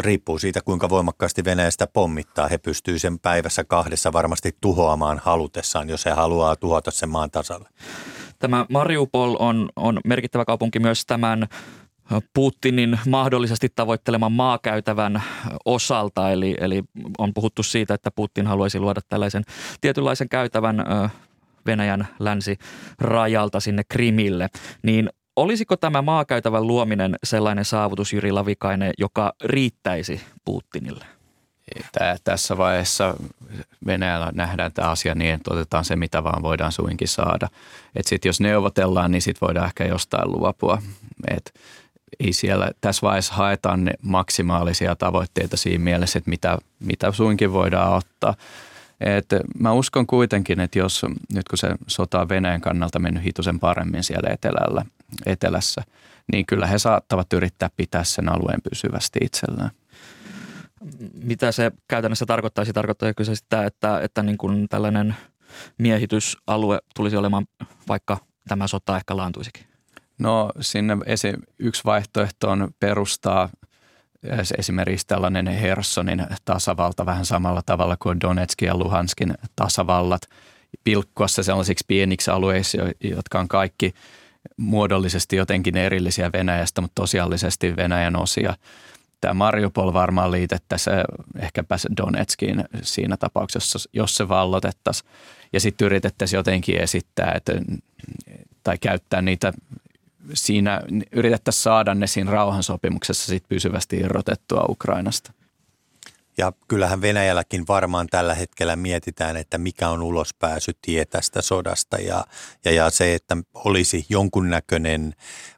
Riippuu 0.01 0.39
siitä, 0.39 0.61
kuinka 0.61 0.89
voimakkaasti 0.89 1.45
Venäjästä 1.45 1.87
pommittaa. 1.87 2.49
He 2.49 2.59
pystyy 2.59 2.99
sen 2.99 3.19
päivässä 3.19 3.65
kahdessa 3.65 4.13
varmasti 4.13 4.57
tuhoamaan 4.61 5.21
halutessaan, 5.25 5.89
jos 5.89 6.05
he 6.05 6.11
haluaa 6.11 6.57
tuhota 6.57 6.91
sen 6.91 7.09
maan 7.09 7.31
tasalle. 7.31 7.69
Tämä 8.39 8.67
Mariupol 8.69 9.37
on, 9.39 9.69
on 9.77 10.01
merkittävä 10.05 10.45
kaupunki 10.45 10.79
myös 10.79 11.07
tämän 11.07 11.49
Putinin 12.35 12.99
mahdollisesti 13.09 13.69
tavoitteleman 13.75 14.33
maakäytävän 14.33 15.23
osalta, 15.65 16.31
eli, 16.31 16.55
eli 16.61 16.83
on 17.19 17.35
puhuttu 17.35 17.63
siitä, 17.63 17.95
että 17.95 18.11
Putin 18.11 18.47
haluaisi 18.47 18.81
luoda 18.81 19.01
tällaisen 19.09 19.43
tietynlaisen 19.81 20.29
käytävän 20.29 20.85
Venäjän 21.67 22.09
länsirajalta 22.19 23.61
sinne 23.61 23.83
Krimille, 23.89 24.49
niin 24.83 25.09
Olisiko 25.37 25.77
tämä 25.77 26.03
maakäytävän 26.03 26.67
luominen 26.67 27.17
sellainen 27.25 27.65
saavutus, 27.65 28.13
Jyri 28.13 28.33
Lavikainen, 28.33 28.93
joka 28.99 29.33
riittäisi 29.45 30.21
Putinille? 30.45 31.05
Tää, 31.93 32.17
tässä 32.25 32.57
vaiheessa 32.57 33.15
Venäjällä 33.87 34.31
nähdään 34.35 34.73
tämä 34.73 34.91
asia 34.91 35.15
niin, 35.15 35.35
että 35.35 35.55
otetaan 35.55 35.85
se, 35.85 35.97
mitä 35.97 36.25
vaan 36.25 36.43
voidaan 36.43 36.73
suinkin 36.73 37.09
saada. 37.09 37.49
Että 37.95 38.09
sitten 38.09 38.29
jos 38.29 38.41
neuvotellaan, 38.41 39.11
niin 39.11 39.23
sitten 39.23 39.47
voidaan 39.47 39.67
ehkä 39.67 39.85
jostain 39.85 40.33
luopua. 40.33 40.83
Et 41.29 41.55
ei 42.21 42.33
siellä, 42.33 42.71
tässä 42.81 43.03
vaiheessa 43.03 43.35
haetaan 43.35 43.85
ne 43.85 43.93
maksimaalisia 44.03 44.97
tavoitteita 44.97 45.57
siinä 45.57 45.85
mielessä, 45.85 46.19
että 46.19 46.31
mitä, 46.31 46.59
mitä 46.81 47.13
suinkin 47.13 47.53
voidaan 47.53 47.93
ottaa. 47.93 48.35
Et 49.01 49.27
mä 49.59 49.73
uskon 49.73 50.07
kuitenkin, 50.07 50.61
että 50.61 50.79
jos 50.79 51.07
nyt 51.33 51.49
kun 51.49 51.59
se 51.59 51.69
sota 51.87 52.21
on 52.21 52.29
Venäjän 52.29 52.61
kannalta 52.61 52.99
mennyt 52.99 53.25
hitusen 53.25 53.61
paremmin 53.61 54.05
siellä 54.05 54.31
etelällä, 54.31 54.85
etelässä, 55.27 55.83
niin 56.33 56.47
kyllä 56.47 56.67
he 56.67 56.79
saattavat 56.79 57.33
yrittää 57.33 57.71
pitää 57.77 58.05
sen 58.05 58.29
alueen 58.29 58.61
pysyvästi 58.71 59.19
itsellään 59.23 59.71
mitä 61.23 61.53
se 61.53 61.73
käytännössä 61.89 62.27
tarkoittaisi? 62.27 62.73
Tarkoittaako 62.73 63.25
se 63.25 63.35
sitä, 63.35 63.65
että, 63.65 64.01
että 64.01 64.23
niin 64.23 64.39
kuin 64.39 64.69
tällainen 64.69 65.17
miehitysalue 65.79 66.79
tulisi 66.95 67.17
olemaan, 67.17 67.47
vaikka 67.89 68.19
tämä 68.49 68.67
sota 68.67 68.97
ehkä 68.97 69.17
laantuisikin? 69.17 69.67
No 70.19 70.51
sinne 70.61 70.97
esi- 71.07 71.35
yksi 71.59 71.85
vaihtoehto 71.85 72.51
on 72.51 72.69
perustaa 72.81 73.49
esimerkiksi 74.59 75.07
tällainen 75.07 75.47
Hersonin 75.47 76.27
tasavalta 76.45 77.07
vähän 77.07 77.27
samalla 77.27 77.63
tavalla 77.67 77.97
kuin 78.03 78.21
Donetskin 78.21 78.67
ja 78.67 78.77
Luhanskin 78.77 79.35
tasavallat, 79.57 80.23
pilkkoa 80.85 81.29
se 81.29 81.43
sellaisiksi 81.43 81.85
pieniksi 81.89 82.31
alueiksi, 82.31 82.79
jotka 83.01 83.41
on 83.41 83.49
kaikki 83.49 83.95
muodollisesti 84.57 85.37
jotenkin 85.37 85.77
erillisiä 85.77 86.33
Venäjästä, 86.33 86.81
mutta 86.81 87.01
tosiaalisesti 87.03 87.77
Venäjän 87.77 88.17
osia 88.17 88.55
tämä 89.21 89.35
Mariupol 89.35 89.93
varmaan 89.93 90.31
liitettäisiin 90.31 90.97
ehkäpä 91.39 91.77
Donetskiin 91.97 92.65
siinä 92.83 93.17
tapauksessa, 93.17 93.79
jos 93.93 94.17
se 94.17 94.29
vallotettaisiin. 94.29 95.11
Ja 95.53 95.61
sitten 95.61 95.87
yritettäisiin 95.87 96.39
jotenkin 96.39 96.81
esittää 96.81 97.33
että, 97.37 97.53
tai 98.63 98.79
käyttää 98.79 99.23
niitä 99.23 99.53
siinä, 100.35 100.81
yritettäisiin 101.13 101.63
saada 101.63 101.95
ne 101.95 102.07
siinä 102.07 102.31
rauhansopimuksessa 102.31 103.27
sit 103.27 103.45
pysyvästi 103.49 103.97
irrotettua 103.97 104.67
Ukrainasta. 104.69 105.33
Ja 106.39 106.53
kyllähän 106.69 107.01
Venäjälläkin 107.01 107.65
varmaan 107.69 108.07
tällä 108.07 108.35
hetkellä 108.35 108.77
mietitään, 108.77 109.37
että 109.37 109.59
mikä 109.59 109.89
on 109.89 110.03
ulospääsytie 110.03 111.05
tästä 111.05 111.43
sodasta 111.43 111.97
ja, 111.97 112.25
ja, 112.65 112.71
ja 112.71 112.91
se, 112.91 113.15
että 113.15 113.37
olisi 113.55 114.07
jonkunnäköinen 114.09 115.15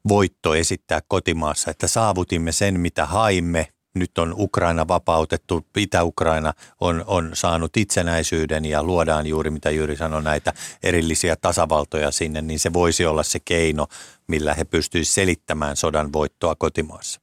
voitto 0.08 0.54
esittää 0.54 1.00
kotimaassa, 1.08 1.70
että 1.70 1.86
saavutimme 1.86 2.52
sen, 2.52 2.80
mitä 2.80 3.06
haimme. 3.06 3.68
Nyt 3.94 4.18
on 4.18 4.34
Ukraina 4.38 4.88
vapautettu, 4.88 5.66
Itä-Ukraina 5.76 6.52
on, 6.80 7.04
on 7.06 7.30
saanut 7.34 7.76
itsenäisyyden 7.76 8.64
ja 8.64 8.82
luodaan 8.82 9.26
juuri, 9.26 9.50
mitä 9.50 9.70
Jyri 9.70 9.96
sanoi, 9.96 10.22
näitä 10.22 10.52
erillisiä 10.82 11.36
tasavaltoja 11.36 12.10
sinne, 12.10 12.42
niin 12.42 12.58
se 12.58 12.72
voisi 12.72 13.06
olla 13.06 13.22
se 13.22 13.38
keino, 13.44 13.86
millä 14.26 14.54
he 14.54 14.64
pystyisivät 14.64 15.14
selittämään 15.14 15.76
sodan 15.76 16.12
voittoa 16.12 16.54
kotimaassa. 16.54 17.20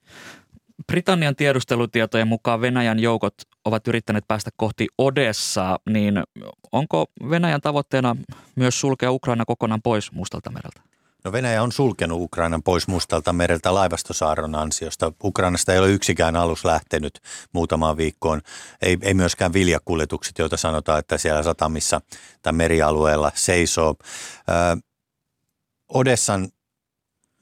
Britannian 0.87 1.35
tiedustelutietojen 1.35 2.27
mukaan 2.27 2.61
Venäjän 2.61 2.99
joukot 2.99 3.33
ovat 3.65 3.87
yrittäneet 3.87 4.27
päästä 4.27 4.49
kohti 4.57 4.87
Odessaa, 4.97 5.79
niin 5.89 6.23
onko 6.71 7.05
Venäjän 7.29 7.61
tavoitteena 7.61 8.15
myös 8.55 8.79
sulkea 8.79 9.11
Ukraina 9.11 9.45
kokonaan 9.45 9.81
pois 9.81 10.11
Mustalta 10.11 10.51
mereltä? 10.51 10.81
No 11.23 11.31
Venäjä 11.31 11.63
on 11.63 11.71
sulkenut 11.71 12.21
Ukrainan 12.21 12.63
pois 12.63 12.87
Mustalta 12.87 13.33
mereltä 13.33 13.73
laivastosaaron 13.73 14.55
ansiosta. 14.55 15.11
Ukrainasta 15.23 15.73
ei 15.73 15.79
ole 15.79 15.91
yksikään 15.91 16.35
alus 16.35 16.65
lähtenyt 16.65 17.19
muutamaan 17.53 17.97
viikkoon. 17.97 18.41
Ei, 18.81 18.97
ei 19.01 19.13
myöskään 19.13 19.53
viljakuljetukset, 19.53 20.39
joita 20.39 20.57
sanotaan, 20.57 20.99
että 20.99 21.17
siellä 21.17 21.43
satamissa 21.43 22.01
tai 22.41 22.53
merialueella 22.53 23.31
seisoo. 23.35 23.95
Ö, 24.49 24.77
Odessan 25.93 26.49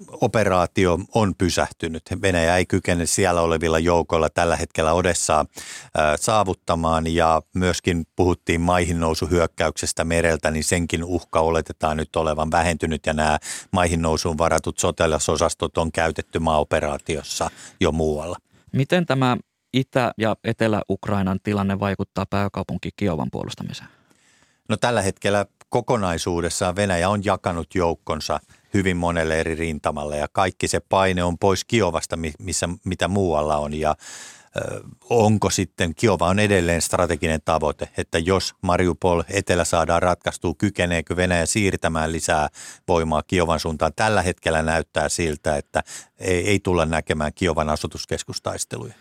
operaatio 0.07 0.99
on 1.15 1.35
pysähtynyt. 1.37 2.03
Venäjä 2.21 2.57
ei 2.57 2.65
kykene 2.65 3.05
siellä 3.05 3.41
olevilla 3.41 3.79
joukoilla 3.79 4.29
tällä 4.29 4.55
hetkellä 4.55 4.93
Odessaa 4.93 5.45
saavuttamaan 6.19 7.13
ja 7.13 7.41
myöskin 7.55 8.05
puhuttiin 8.15 8.61
maihin 8.61 8.99
nousuhyökkäyksestä 8.99 10.03
mereltä, 10.03 10.51
niin 10.51 10.63
senkin 10.63 11.03
uhka 11.03 11.39
oletetaan 11.39 11.97
nyt 11.97 12.15
olevan 12.15 12.51
vähentynyt 12.51 13.05
ja 13.05 13.13
nämä 13.13 13.39
maihin 13.71 14.01
nousuun 14.01 14.37
varatut 14.37 14.79
sotilasosastot 14.79 15.77
on 15.77 15.91
käytetty 15.91 16.39
maaoperaatiossa 16.39 17.51
jo 17.79 17.91
muualla. 17.91 18.37
Miten 18.73 19.05
tämä 19.05 19.37
Itä- 19.73 20.13
ja 20.17 20.35
Etelä-Ukrainan 20.43 21.39
tilanne 21.43 21.79
vaikuttaa 21.79 22.25
pääkaupunki 22.25 22.89
Kiovan 22.95 23.27
puolustamiseen? 23.31 23.89
No 24.69 24.77
tällä 24.77 25.01
hetkellä 25.01 25.45
kokonaisuudessaan 25.69 26.75
Venäjä 26.75 27.09
on 27.09 27.25
jakanut 27.25 27.75
joukkonsa– 27.75 28.39
hyvin 28.73 28.97
monelle 28.97 29.39
eri 29.39 29.55
rintamalle 29.55 30.17
ja 30.17 30.27
kaikki 30.31 30.67
se 30.67 30.79
paine 30.79 31.23
on 31.23 31.37
pois 31.37 31.65
Kiovasta, 31.65 32.17
missä, 32.39 32.69
mitä 32.83 33.07
muualla 33.07 33.57
on 33.57 33.73
ja 33.73 33.95
onko 35.09 35.49
sitten, 35.49 35.95
Kiova 35.95 36.27
on 36.27 36.39
edelleen 36.39 36.81
strateginen 36.81 37.41
tavoite, 37.45 37.89
että 37.97 38.19
jos 38.19 38.55
Mariupol 38.61 39.23
etelä 39.29 39.63
saadaan 39.63 40.01
ratkaistua, 40.01 40.53
kykeneekö 40.57 41.15
Venäjä 41.15 41.45
siirtämään 41.45 42.11
lisää 42.11 42.49
voimaa 42.87 43.23
Kiovan 43.27 43.59
suuntaan. 43.59 43.93
Tällä 43.95 44.21
hetkellä 44.21 44.61
näyttää 44.61 45.09
siltä, 45.09 45.57
että 45.57 45.83
ei, 46.19 46.47
ei 46.47 46.59
tulla 46.59 46.85
näkemään 46.85 47.31
Kiovan 47.35 47.69
asutuskeskustaisteluja. 47.69 48.93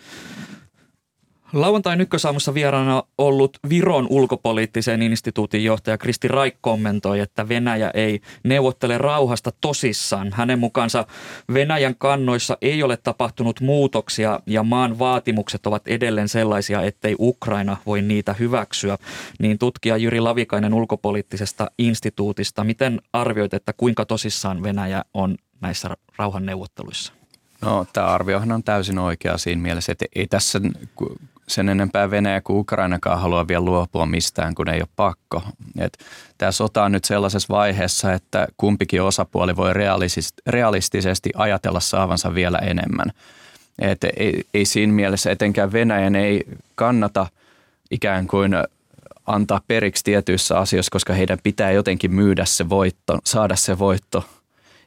Lauantain 1.52 2.00
ykkösaamussa 2.00 2.54
vieraana 2.54 3.02
ollut 3.18 3.58
Viron 3.68 4.06
ulkopoliittisen 4.10 5.02
instituutin 5.02 5.64
johtaja 5.64 5.98
Kristi 5.98 6.28
Raik 6.28 6.54
kommentoi, 6.60 7.20
että 7.20 7.48
Venäjä 7.48 7.90
ei 7.94 8.20
neuvottele 8.44 8.98
rauhasta 8.98 9.50
tosissaan. 9.60 10.32
Hänen 10.32 10.58
mukaansa 10.58 11.06
Venäjän 11.54 11.94
kannoissa 11.98 12.58
ei 12.62 12.82
ole 12.82 12.96
tapahtunut 12.96 13.60
muutoksia 13.60 14.40
ja 14.46 14.62
maan 14.62 14.98
vaatimukset 14.98 15.66
ovat 15.66 15.88
edelleen 15.88 16.28
sellaisia, 16.28 16.82
ettei 16.82 17.16
Ukraina 17.18 17.76
voi 17.86 18.02
niitä 18.02 18.32
hyväksyä. 18.32 18.98
Niin 19.38 19.58
tutkija 19.58 19.96
Jyri 19.96 20.20
Lavikainen 20.20 20.74
ulkopoliittisesta 20.74 21.70
instituutista, 21.78 22.64
miten 22.64 23.00
arvioit, 23.12 23.54
että 23.54 23.72
kuinka 23.72 24.04
tosissaan 24.04 24.62
Venäjä 24.62 25.04
on 25.14 25.36
näissä 25.60 25.96
rauhanneuvotteluissa? 26.18 27.19
No 27.60 27.86
tämä 27.92 28.06
arviohan 28.06 28.52
on 28.52 28.62
täysin 28.62 28.98
oikea 28.98 29.38
siinä 29.38 29.62
mielessä, 29.62 29.92
että 29.92 30.04
ei 30.14 30.26
tässä 30.26 30.60
sen 31.48 31.68
enempää 31.68 32.10
Venäjä 32.10 32.40
kuin 32.40 32.58
Ukrainakaan 32.58 33.20
halua 33.20 33.48
vielä 33.48 33.64
luopua 33.64 34.06
mistään, 34.06 34.54
kun 34.54 34.68
ei 34.68 34.80
ole 34.80 34.88
pakko. 34.96 35.42
Et 35.78 35.98
tämä 36.38 36.52
sota 36.52 36.84
on 36.84 36.92
nyt 36.92 37.04
sellaisessa 37.04 37.54
vaiheessa, 37.54 38.12
että 38.12 38.48
kumpikin 38.56 39.02
osapuoli 39.02 39.56
voi 39.56 39.72
realistisesti 40.46 41.30
ajatella 41.34 41.80
saavansa 41.80 42.34
vielä 42.34 42.58
enemmän. 42.58 43.12
Et 43.78 44.04
ei, 44.04 44.44
ei 44.54 44.64
siinä 44.64 44.92
mielessä 44.92 45.30
etenkään 45.30 45.72
Venäjän 45.72 46.16
ei 46.16 46.44
kannata 46.74 47.26
ikään 47.90 48.26
kuin 48.26 48.52
antaa 49.26 49.60
periksi 49.68 50.04
tietyissä 50.04 50.58
asioissa, 50.58 50.90
koska 50.90 51.12
heidän 51.12 51.38
pitää 51.42 51.70
jotenkin 51.70 52.14
myydä 52.14 52.44
se 52.44 52.68
voitto, 52.68 53.18
saada 53.24 53.56
se 53.56 53.78
voitto 53.78 54.24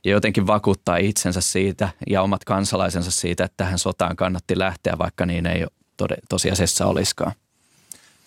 ja 0.04 0.12
jotenkin 0.12 0.48
vakuuttaa 0.48 0.98
itsensä 0.98 1.42
siitä 1.42 1.90
ja 2.08 2.22
omat 2.22 2.44
kansalaisensa 2.44 3.12
siitä, 3.12 3.44
että 3.44 3.58
tähän 3.58 3.80
sotaan 3.80 4.16
kannatti 4.16 4.60
lähteä, 4.60 4.98
vaikka 4.98 5.26
niin 5.26 5.46
ei 5.46 5.66
tosiasiassa 6.30 6.86
olisikaan. 6.86 7.32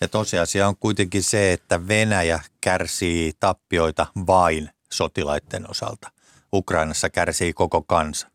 Ja 0.01 0.07
tosiasia 0.07 0.67
on 0.67 0.77
kuitenkin 0.79 1.23
se, 1.23 1.53
että 1.53 1.87
Venäjä 1.87 2.39
kärsii 2.61 3.33
tappioita 3.39 4.07
vain 4.27 4.69
sotilaiden 4.91 5.71
osalta. 5.71 6.11
Ukrainassa 6.53 7.09
kärsii 7.09 7.53
koko 7.53 7.81
kansa. 7.81 8.27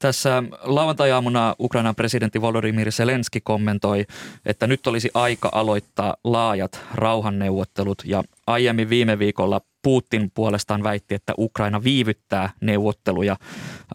Tässä 0.00 0.42
lauantajaamuna 0.62 1.54
Ukrainan 1.60 1.94
presidentti 1.94 2.40
Volodymyr 2.40 2.92
Zelenski 2.92 3.40
kommentoi, 3.40 4.06
että 4.46 4.66
nyt 4.66 4.86
olisi 4.86 5.10
aika 5.14 5.48
aloittaa 5.52 6.16
laajat 6.24 6.80
rauhanneuvottelut 6.94 8.02
ja 8.04 8.24
aiemmin 8.46 8.88
viime 8.88 9.18
viikolla 9.18 9.60
Putin 9.82 10.30
puolestaan 10.34 10.82
väitti, 10.82 11.14
että 11.14 11.32
Ukraina 11.38 11.84
viivyttää 11.84 12.50
neuvotteluja. 12.60 13.36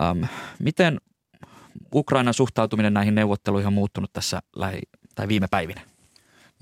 Ähm, 0.02 0.24
miten 0.60 1.02
Ukrainan 1.96 2.34
suhtautuminen 2.34 2.94
näihin 2.94 3.16
neuvotteluihin 3.16 3.68
on 3.68 3.74
muuttunut 3.74 4.14
tässä 4.14 4.42
lähi- 4.56 4.90
tai 5.16 5.28
viime 5.28 5.48
päivinä? 5.52 5.82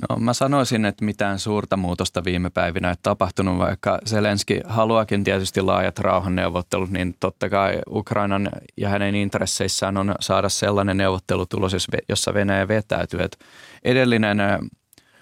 No 0.10 0.18
mä 0.20 0.34
sanoisin, 0.34 0.86
että 0.86 1.06
mitään 1.06 1.40
suurta 1.40 1.78
muutosta 1.78 2.24
viime 2.24 2.50
päivinä 2.50 2.90
ei 2.90 2.96
tapahtunut, 3.04 3.58
vaikka 3.58 4.00
Zelenski 4.06 4.62
haluakin 4.66 5.24
tietysti 5.24 5.62
laajat 5.62 6.00
rauhanneuvottelut, 6.00 6.90
niin 6.90 7.16
totta 7.20 7.50
kai 7.50 7.82
Ukrainan 7.90 8.50
ja 8.78 8.90
hänen 8.90 9.16
intresseissään 9.16 9.98
on 9.98 10.16
saada 10.20 10.50
sellainen 10.50 10.98
neuvottelutulos, 10.98 11.88
jossa 12.10 12.34
Venäjä 12.34 12.68
vetäytyy. 12.68 13.20
Että 13.22 13.38
edellinen 13.84 14.38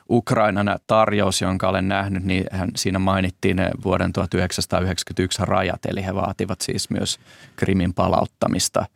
Ukrainan 0.09 0.79
tarjous, 0.87 1.41
jonka 1.41 1.69
olen 1.69 1.87
nähnyt, 1.87 2.23
niin 2.23 2.45
siinä 2.75 2.99
mainittiin 2.99 3.57
vuoden 3.83 4.13
1991 4.13 5.41
rajat, 5.45 5.85
eli 5.85 6.05
he 6.05 6.15
vaativat 6.15 6.61
siis 6.61 6.89
myös 6.89 7.19
Krimin 7.55 7.93
palauttamista– 7.93 8.85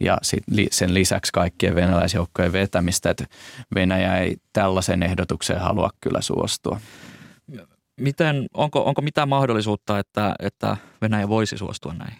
ja 0.00 0.18
sit 0.22 0.44
sen 0.70 0.94
lisäksi 0.94 1.32
kaikkien 1.32 1.74
venäläisjoukkojen 1.74 2.52
vetämistä, 2.52 3.10
että 3.10 3.24
Venäjä 3.74 4.18
ei 4.18 4.36
tällaisen 4.52 5.02
ehdotukseen 5.02 5.60
halua 5.60 5.90
kyllä 6.00 6.20
suostua. 6.20 6.80
Miten, 8.00 8.46
onko, 8.54 8.84
onko 8.84 9.02
mitään 9.02 9.28
mahdollisuutta, 9.28 9.98
että, 9.98 10.34
että 10.38 10.76
Venäjä 11.02 11.28
voisi 11.28 11.58
suostua 11.58 11.94
näihin? 11.94 12.18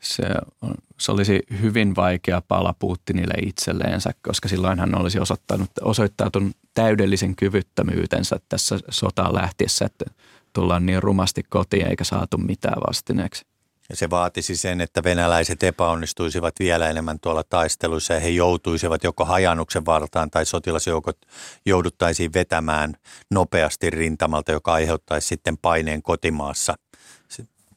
Se, 0.00 0.22
on, 0.62 0.74
se 1.00 1.12
olisi 1.12 1.40
hyvin 1.62 1.96
vaikea 1.96 2.42
pala 2.48 2.74
Putinille 2.78 3.34
itselleensä, 3.46 4.10
koska 4.22 4.48
silloin 4.48 4.78
hän 4.80 5.00
olisi 5.00 5.18
osoittanut, 5.18 5.70
osoittautunut 5.80 6.56
täydellisen 6.74 7.36
kyvyttömyytensä 7.36 8.36
tässä 8.48 8.78
sotaan 8.90 9.34
lähtiessä, 9.34 9.84
että 9.84 10.04
tullaan 10.52 10.86
niin 10.86 11.02
rumasti 11.02 11.42
kotiin 11.42 11.86
eikä 11.88 12.04
saatu 12.04 12.38
mitään 12.38 12.82
vastineeksi. 12.88 13.44
Ja 13.88 13.96
se 13.96 14.10
vaatisi 14.10 14.56
sen, 14.56 14.80
että 14.80 15.04
venäläiset 15.04 15.62
epäonnistuisivat 15.62 16.54
vielä 16.58 16.90
enemmän 16.90 17.20
tuolla 17.20 17.44
taisteluissa 17.44 18.14
ja 18.14 18.20
he 18.20 18.28
joutuisivat 18.28 19.04
joko 19.04 19.24
hajannuksen 19.24 19.86
valtaan 19.86 20.30
tai 20.30 20.46
sotilasjoukot 20.46 21.18
jouduttaisiin 21.66 22.32
vetämään 22.34 22.94
nopeasti 23.30 23.90
rintamalta, 23.90 24.52
joka 24.52 24.72
aiheuttaisi 24.72 25.28
sitten 25.28 25.58
paineen 25.58 26.02
kotimaassa 26.02 26.74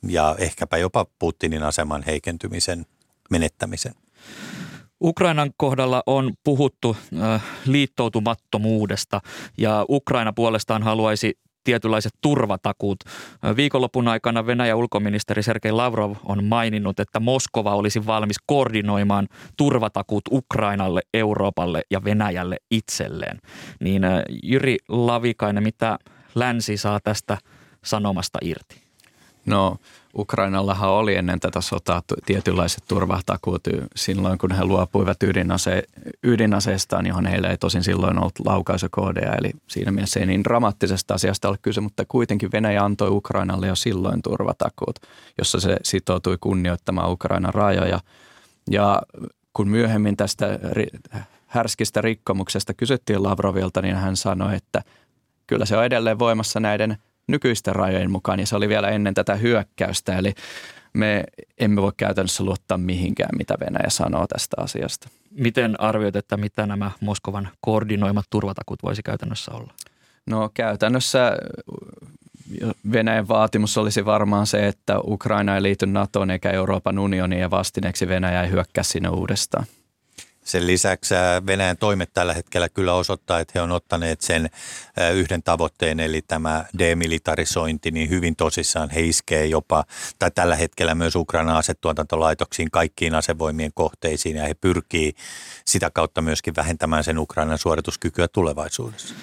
ja 0.07 0.35
ehkäpä 0.39 0.77
jopa 0.77 1.05
Putinin 1.19 1.63
aseman 1.63 2.03
heikentymisen, 2.03 2.85
menettämisen. 3.29 3.93
Ukrainan 5.01 5.51
kohdalla 5.57 6.03
on 6.05 6.33
puhuttu 6.43 6.97
liittoutumattomuudesta 7.65 9.21
ja 9.57 9.85
Ukraina 9.89 10.33
puolestaan 10.33 10.83
haluaisi 10.83 11.39
tietynlaiset 11.67 12.13
turvatakuut. 12.21 12.99
Viikonlopun 13.55 14.07
aikana 14.07 14.45
Venäjän 14.45 14.77
ulkoministeri 14.77 15.43
Sergei 15.43 15.71
Lavrov 15.71 16.15
on 16.23 16.43
maininnut, 16.43 16.99
että 16.99 17.19
Moskova 17.19 17.75
olisi 17.75 18.05
valmis 18.05 18.37
koordinoimaan 18.45 19.27
turvatakuut 19.57 20.23
Ukrainalle, 20.31 21.01
Euroopalle 21.13 21.81
ja 21.91 22.03
Venäjälle 22.03 22.57
itselleen. 22.71 23.39
Niin 23.79 24.01
Jyri 24.43 24.77
Lavikainen, 24.89 25.63
mitä 25.63 25.97
länsi 26.35 26.77
saa 26.77 26.99
tästä 27.03 27.37
sanomasta 27.83 28.39
irti? 28.41 28.86
No 29.47 29.77
Ukrainallahan 30.17 30.89
oli 30.89 31.15
ennen 31.15 31.39
tätä 31.39 31.61
sotaa 31.61 32.01
tietynlaiset 32.25 32.83
turvatakuut 32.87 33.61
silloin, 33.95 34.37
kun 34.37 34.51
he 34.51 34.65
luopuivat 34.65 35.23
ydinase, 35.23 35.83
ydinaseestaan, 36.23 37.07
johon 37.07 37.25
heillä 37.25 37.49
ei 37.49 37.57
tosin 37.57 37.83
silloin 37.83 38.19
ollut 38.19 38.39
laukaisukoodeja. 38.45 39.35
Eli 39.35 39.51
siinä 39.67 39.91
mielessä 39.91 40.19
ei 40.19 40.25
niin 40.25 40.43
dramaattisesta 40.43 41.13
asiasta 41.13 41.49
ole 41.49 41.57
kyse, 41.61 41.81
mutta 41.81 42.03
kuitenkin 42.07 42.51
Venäjä 42.51 42.83
antoi 42.83 43.09
Ukrainalle 43.09 43.67
jo 43.67 43.75
silloin 43.75 44.21
turvatakuut, 44.21 44.99
jossa 45.37 45.59
se 45.59 45.77
sitoutui 45.83 46.37
kunnioittamaan 46.41 47.11
Ukrainan 47.11 47.53
rajoja. 47.53 47.99
Ja 48.71 49.01
kun 49.53 49.69
myöhemmin 49.69 50.17
tästä 50.17 50.59
härskistä 51.47 52.01
rikkomuksesta 52.01 52.73
kysyttiin 52.73 53.23
Lavrovilta, 53.23 53.81
niin 53.81 53.95
hän 53.95 54.17
sanoi, 54.17 54.55
että 54.55 54.83
kyllä 55.47 55.65
se 55.65 55.77
on 55.77 55.85
edelleen 55.85 56.19
voimassa 56.19 56.59
näiden– 56.59 56.97
nykyisten 57.27 57.75
rajojen 57.75 58.11
mukaan 58.11 58.39
ja 58.39 58.45
se 58.45 58.55
oli 58.55 58.69
vielä 58.69 58.89
ennen 58.89 59.13
tätä 59.13 59.35
hyökkäystä. 59.35 60.17
Eli 60.17 60.33
me 60.93 61.23
emme 61.57 61.81
voi 61.81 61.91
käytännössä 61.97 62.43
luottaa 62.43 62.77
mihinkään, 62.77 63.37
mitä 63.37 63.55
Venäjä 63.59 63.89
sanoo 63.89 64.27
tästä 64.27 64.55
asiasta. 64.59 65.09
Miten 65.31 65.81
arvioit, 65.81 66.15
että 66.15 66.37
mitä 66.37 66.65
nämä 66.65 66.91
Moskovan 67.01 67.49
koordinoimat 67.61 68.25
turvatakut 68.29 68.83
voisi 68.83 69.03
käytännössä 69.03 69.51
olla? 69.51 69.73
No 70.25 70.49
käytännössä 70.53 71.37
Venäjän 72.91 73.27
vaatimus 73.27 73.77
olisi 73.77 74.05
varmaan 74.05 74.47
se, 74.47 74.67
että 74.67 74.99
Ukraina 75.03 75.55
ei 75.55 75.63
liity 75.63 75.85
NATOon 75.85 76.31
eikä 76.31 76.51
Euroopan 76.51 76.99
unioniin 76.99 77.41
ja 77.41 77.51
vastineeksi 77.51 78.07
Venäjä 78.07 78.43
ei 78.43 78.51
hyökkää 78.51 78.83
sinne 78.83 79.09
uudestaan. 79.09 79.65
Sen 80.47 80.67
lisäksi 80.67 81.15
Venäjän 81.45 81.77
toimet 81.77 82.09
tällä 82.13 82.33
hetkellä 82.33 82.69
kyllä 82.69 82.93
osoittaa, 82.93 83.39
että 83.39 83.51
he 83.55 83.61
on 83.61 83.71
ottaneet 83.71 84.21
sen 84.21 84.49
yhden 85.13 85.43
tavoitteen, 85.43 85.99
eli 85.99 86.21
tämä 86.21 86.65
demilitarisointi, 86.79 87.91
niin 87.91 88.09
hyvin 88.09 88.35
tosissaan 88.35 88.89
he 88.89 89.01
iskee 89.01 89.45
jopa, 89.45 89.83
tai 90.19 90.31
tällä 90.31 90.55
hetkellä 90.55 90.95
myös 90.95 91.15
Ukrainan 91.15 91.55
asetuotantolaitoksiin, 91.55 92.71
kaikkiin 92.71 93.15
asevoimien 93.15 93.71
kohteisiin, 93.73 94.35
ja 94.35 94.43
he 94.43 94.53
pyrkii 94.53 95.13
sitä 95.65 95.89
kautta 95.93 96.21
myöskin 96.21 96.55
vähentämään 96.55 97.03
sen 97.03 97.19
Ukrainan 97.19 97.57
suorituskykyä 97.57 98.27
tulevaisuudessa. 98.27 99.15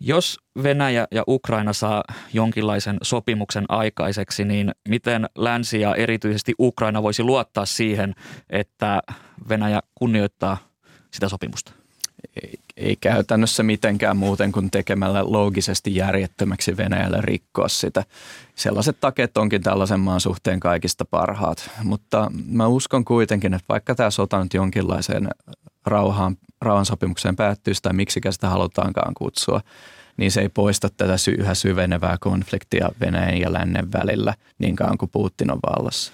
Jos 0.00 0.40
Venäjä 0.62 1.06
ja 1.10 1.24
Ukraina 1.28 1.72
saa 1.72 2.04
jonkinlaisen 2.32 2.98
sopimuksen 3.02 3.64
aikaiseksi, 3.68 4.44
niin 4.44 4.72
miten 4.88 5.28
länsi 5.36 5.80
ja 5.80 5.94
erityisesti 5.94 6.54
Ukraina 6.58 7.02
voisi 7.02 7.22
luottaa 7.22 7.66
siihen, 7.66 8.14
että 8.50 9.00
Venäjä 9.48 9.80
kunnioittaa 9.94 10.71
sitä 11.12 11.28
sopimusta? 11.28 11.72
Ei, 12.42 12.58
ei 12.76 12.96
käytännössä 12.96 13.62
mitenkään 13.62 14.16
muuten 14.16 14.52
kuin 14.52 14.70
tekemällä 14.70 15.24
loogisesti 15.24 15.94
järjettömäksi 15.94 16.76
Venäjälle 16.76 17.20
rikkoa 17.20 17.68
sitä. 17.68 18.04
Sellaiset 18.54 19.00
takeet 19.00 19.36
onkin 19.36 19.62
tällaisen 19.62 20.00
maan 20.00 20.20
suhteen 20.20 20.60
kaikista 20.60 21.04
parhaat, 21.04 21.70
mutta 21.82 22.30
mä 22.46 22.66
uskon 22.66 23.04
kuitenkin, 23.04 23.54
että 23.54 23.66
vaikka 23.68 23.94
tämä 23.94 24.10
sota 24.10 24.42
nyt 24.42 24.54
jonkinlaiseen 24.54 25.28
rauhaan, 25.86 26.36
rauhansopimukseen 26.60 27.36
päättyisi 27.36 27.82
tai 27.82 27.92
miksi 27.92 28.20
sitä 28.30 28.48
halutaankaan 28.48 29.14
kutsua, 29.14 29.60
niin 30.16 30.32
se 30.32 30.40
ei 30.40 30.48
poista 30.48 30.88
tätä 30.96 31.16
yhä 31.38 31.54
syvenevää 31.54 32.16
konfliktia 32.20 32.88
Venäjän 33.00 33.40
ja 33.40 33.52
lännen 33.52 33.92
välillä 33.92 34.34
niin 34.58 34.76
kauan 34.76 34.98
kuin 34.98 35.10
Putin 35.10 35.52
on 35.52 35.58
vallassa. 35.76 36.12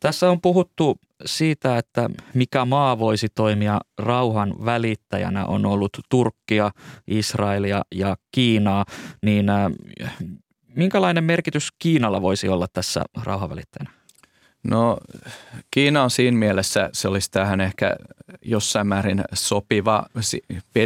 Tässä 0.00 0.30
on 0.30 0.40
puhuttu 0.40 1.00
siitä, 1.24 1.78
että 1.78 2.10
mikä 2.34 2.64
maa 2.64 2.98
voisi 2.98 3.28
toimia 3.34 3.80
rauhan 3.98 4.54
välittäjänä 4.64 5.46
on 5.46 5.66
ollut 5.66 5.98
Turkkia, 6.08 6.70
Israelia 7.06 7.82
ja 7.94 8.16
Kiinaa, 8.32 8.84
niin 9.22 9.48
äh, 9.48 9.72
minkälainen 10.74 11.24
merkitys 11.24 11.68
Kiinalla 11.78 12.22
voisi 12.22 12.48
olla 12.48 12.66
tässä 12.72 13.02
rauhanvälittäjänä? 13.24 13.90
No 14.70 14.98
Kiina 15.70 16.02
on 16.02 16.10
siinä 16.10 16.36
mielessä, 16.36 16.90
se 16.92 17.08
olisi 17.08 17.30
tähän 17.30 17.60
ehkä 17.60 17.96
jossain 18.42 18.86
määrin 18.86 19.24
sopiva 19.34 20.06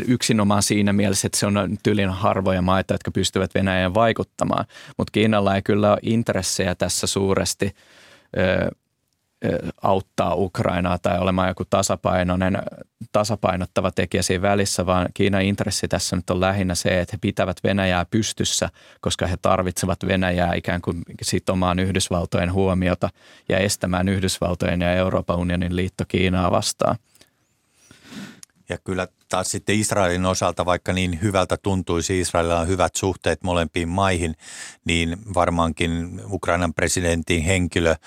yksinomaan 0.09 0.63
siinä 0.63 0.93
mielessä, 0.93 1.27
että 1.27 1.39
se 1.39 1.47
on 1.47 1.79
tyylin 1.83 2.11
harvoja 2.11 2.63
maita, 2.63 2.95
jotka 2.95 3.11
pystyvät 3.11 3.55
Venäjään 3.55 3.95
vaikuttamaan. 3.95 4.65
Mutta 4.99 5.11
Kiinalla 5.13 5.57
ei 5.57 5.63
kyllä 5.63 5.91
ole 5.91 5.99
intressejä 6.03 6.75
tässä 6.75 7.07
suuresti 7.07 7.71
auttaa 9.83 10.35
Ukrainaa 10.35 10.99
tai 10.99 11.19
olemaan 11.19 11.49
joku 11.49 11.65
tasapainoinen, 11.65 12.59
tasapainottava 13.13 13.91
tekijä 13.91 14.23
siinä 14.23 14.43
välissä, 14.43 14.87
vaan 14.87 15.09
Kiinan 15.15 15.43
intressi 15.43 15.89
tässä 15.89 16.17
nyt 16.17 16.31
on 16.31 16.41
lähinnä 16.41 16.75
se, 16.75 17.01
että 17.01 17.13
he 17.13 17.19
pitävät 17.21 17.57
Venäjää 17.65 18.07
pystyssä, 18.11 18.71
koska 19.01 19.27
he 19.27 19.37
tarvitsevat 19.43 19.99
Venäjää 20.07 20.55
ikään 20.55 20.83
kuin 20.83 21.03
sitomaan 21.23 21.79
Yhdysvaltojen 21.79 22.53
huomiota 22.53 23.09
ja 23.49 23.59
estämään 23.59 24.09
Yhdysvaltojen 24.09 24.81
ja 24.81 24.93
Euroopan 24.93 25.39
unionin 25.39 25.77
liitto 25.77 26.05
Kiinaa 26.09 26.51
vastaan. 26.51 26.97
Ja 28.69 28.79
kyllä 28.85 29.09
taas 29.29 29.51
sitten 29.51 29.79
Israelin 29.79 30.27
osalta, 30.27 30.67
vaikka 30.67 30.93
niin 30.93 31.23
hyvältä 31.23 31.57
tuntuisi, 31.57 32.21
Israelilla 32.21 32.61
on 32.61 32.69
hyvät 32.69 32.97
suhteet 32.97 33.43
molempiin 33.43 33.89
maihin, 33.89 34.35
niin 34.85 35.17
varmaankin 35.35 36.21
Ukrainan 36.31 36.75
presidentin 36.75 37.43
henkilö– 37.43 37.95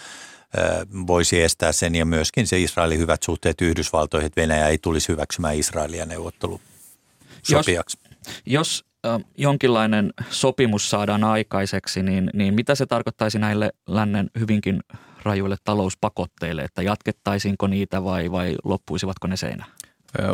voisi 1.07 1.41
estää 1.41 1.71
sen 1.71 1.95
ja 1.95 2.05
myöskin 2.05 2.47
se 2.47 2.59
Israelin 2.59 2.99
hyvät 2.99 3.23
suhteet 3.23 3.61
Yhdysvaltoihin, 3.61 4.27
että 4.27 4.41
Venäjä 4.41 4.67
ei 4.67 4.77
tulisi 4.77 5.09
hyväksymään 5.09 5.55
Israelia 5.55 6.05
neuvottelusopijaksi. 6.05 7.97
Jos, 8.07 8.41
jos 8.45 8.85
äh, 9.05 9.19
jonkinlainen 9.37 10.13
sopimus 10.29 10.89
saadaan 10.89 11.23
aikaiseksi, 11.23 12.03
niin, 12.03 12.29
niin 12.33 12.53
mitä 12.53 12.75
se 12.75 12.85
tarkoittaisi 12.85 13.39
näille 13.39 13.73
lännen 13.87 14.29
hyvinkin 14.39 14.79
rajuille 15.23 15.55
talouspakotteille, 15.63 16.61
että 16.61 16.81
jatkettaisiinko 16.81 17.67
niitä 17.67 18.03
vai, 18.03 18.31
vai 18.31 18.55
loppuisivatko 18.63 19.27
ne 19.27 19.37
seinään? 19.37 19.71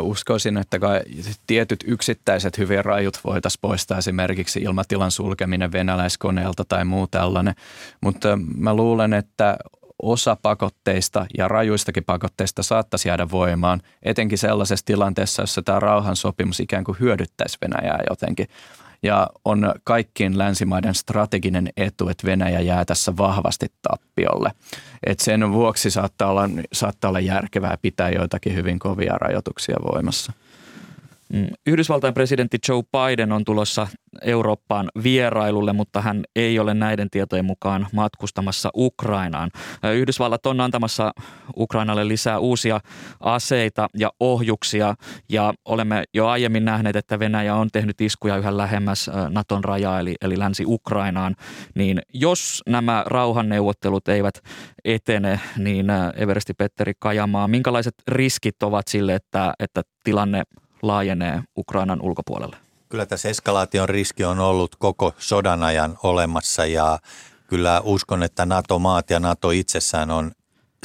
Uskoisin, 0.00 0.56
että 0.56 0.78
tietyt 1.46 1.84
yksittäiset 1.86 2.58
hyvin 2.58 2.84
rajut 2.84 3.20
voitaisiin 3.24 3.60
poistaa 3.60 3.98
esimerkiksi 3.98 4.60
ilmatilan 4.60 5.10
sulkeminen 5.10 5.72
venäläiskoneelta 5.72 6.64
tai 6.64 6.84
muu 6.84 7.06
tällainen, 7.06 7.54
mutta 8.00 8.38
mä 8.56 8.74
luulen, 8.74 9.12
että 9.12 9.56
osa 10.02 10.36
pakotteista 10.42 11.26
ja 11.38 11.48
rajuistakin 11.48 12.04
pakotteista 12.04 12.62
saattaisi 12.62 13.08
jäädä 13.08 13.30
voimaan, 13.30 13.80
etenkin 14.02 14.38
sellaisessa 14.38 14.86
tilanteessa, 14.86 15.42
jossa 15.42 15.62
tämä 15.62 15.80
rauhansopimus 15.80 16.60
ikään 16.60 16.84
kuin 16.84 16.96
hyödyttäisi 17.00 17.58
Venäjää 17.60 18.00
jotenkin. 18.10 18.46
Ja 19.02 19.28
on 19.44 19.74
kaikkien 19.84 20.38
länsimaiden 20.38 20.94
strateginen 20.94 21.68
etu, 21.76 22.08
että 22.08 22.26
Venäjä 22.26 22.60
jää 22.60 22.84
tässä 22.84 23.16
vahvasti 23.16 23.66
tappiolle. 23.82 24.50
Et 25.06 25.20
sen 25.20 25.52
vuoksi 25.52 25.90
saattaa 25.90 26.30
olla, 26.30 26.50
saattaa 26.72 27.08
olla 27.08 27.20
järkevää 27.20 27.76
pitää 27.82 28.10
joitakin 28.10 28.54
hyvin 28.54 28.78
kovia 28.78 29.14
rajoituksia 29.18 29.76
voimassa. 29.92 30.32
Mm, 31.32 31.46
Yhdysvaltain 31.66 32.14
presidentti 32.14 32.58
Joe 32.68 32.82
Biden 32.82 33.32
on 33.32 33.44
tulossa 33.44 33.86
Eurooppaan 34.22 34.88
vierailulle, 35.02 35.72
mutta 35.72 36.00
hän 36.00 36.24
ei 36.36 36.58
ole 36.58 36.74
näiden 36.74 37.10
tietojen 37.10 37.44
mukaan 37.44 37.86
matkustamassa 37.92 38.70
Ukrainaan. 38.76 39.50
Yhdysvallat 39.94 40.46
on 40.46 40.60
antamassa 40.60 41.12
Ukrainalle 41.56 42.08
lisää 42.08 42.38
uusia 42.38 42.80
aseita 43.20 43.88
ja 43.96 44.10
ohjuksia 44.20 44.94
ja 45.28 45.54
olemme 45.64 46.04
jo 46.14 46.26
aiemmin 46.26 46.64
nähneet, 46.64 46.96
että 46.96 47.18
Venäjä 47.18 47.54
on 47.54 47.68
tehnyt 47.72 48.00
iskuja 48.00 48.36
yhä 48.36 48.56
lähemmäs 48.56 49.10
Naton 49.28 49.64
rajaa 49.64 50.00
eli, 50.00 50.14
eli 50.20 50.38
Länsi-Ukrainaan. 50.38 51.36
Niin 51.74 52.02
jos 52.14 52.62
nämä 52.68 53.04
rauhanneuvottelut 53.06 54.08
eivät 54.08 54.34
etene, 54.84 55.40
niin 55.56 55.86
Everesti 56.16 56.54
Petteri 56.54 56.92
Kajamaa, 56.98 57.48
minkälaiset 57.48 57.94
riskit 58.08 58.62
ovat 58.62 58.88
sille, 58.88 59.14
että, 59.14 59.52
että 59.60 59.82
tilanne 60.04 60.42
laajenee 60.82 61.42
Ukrainan 61.56 62.02
ulkopuolelle? 62.02 62.56
Kyllä 62.88 63.06
tässä 63.06 63.28
eskalaation 63.28 63.88
riski 63.88 64.24
on 64.24 64.38
ollut 64.38 64.76
koko 64.76 65.12
sodan 65.18 65.62
ajan 65.62 65.98
olemassa 66.02 66.66
ja 66.66 66.98
kyllä 67.46 67.80
uskon, 67.84 68.22
että 68.22 68.46
NATO-maat 68.46 69.10
ja 69.10 69.20
NATO 69.20 69.50
itsessään 69.50 70.10
on 70.10 70.32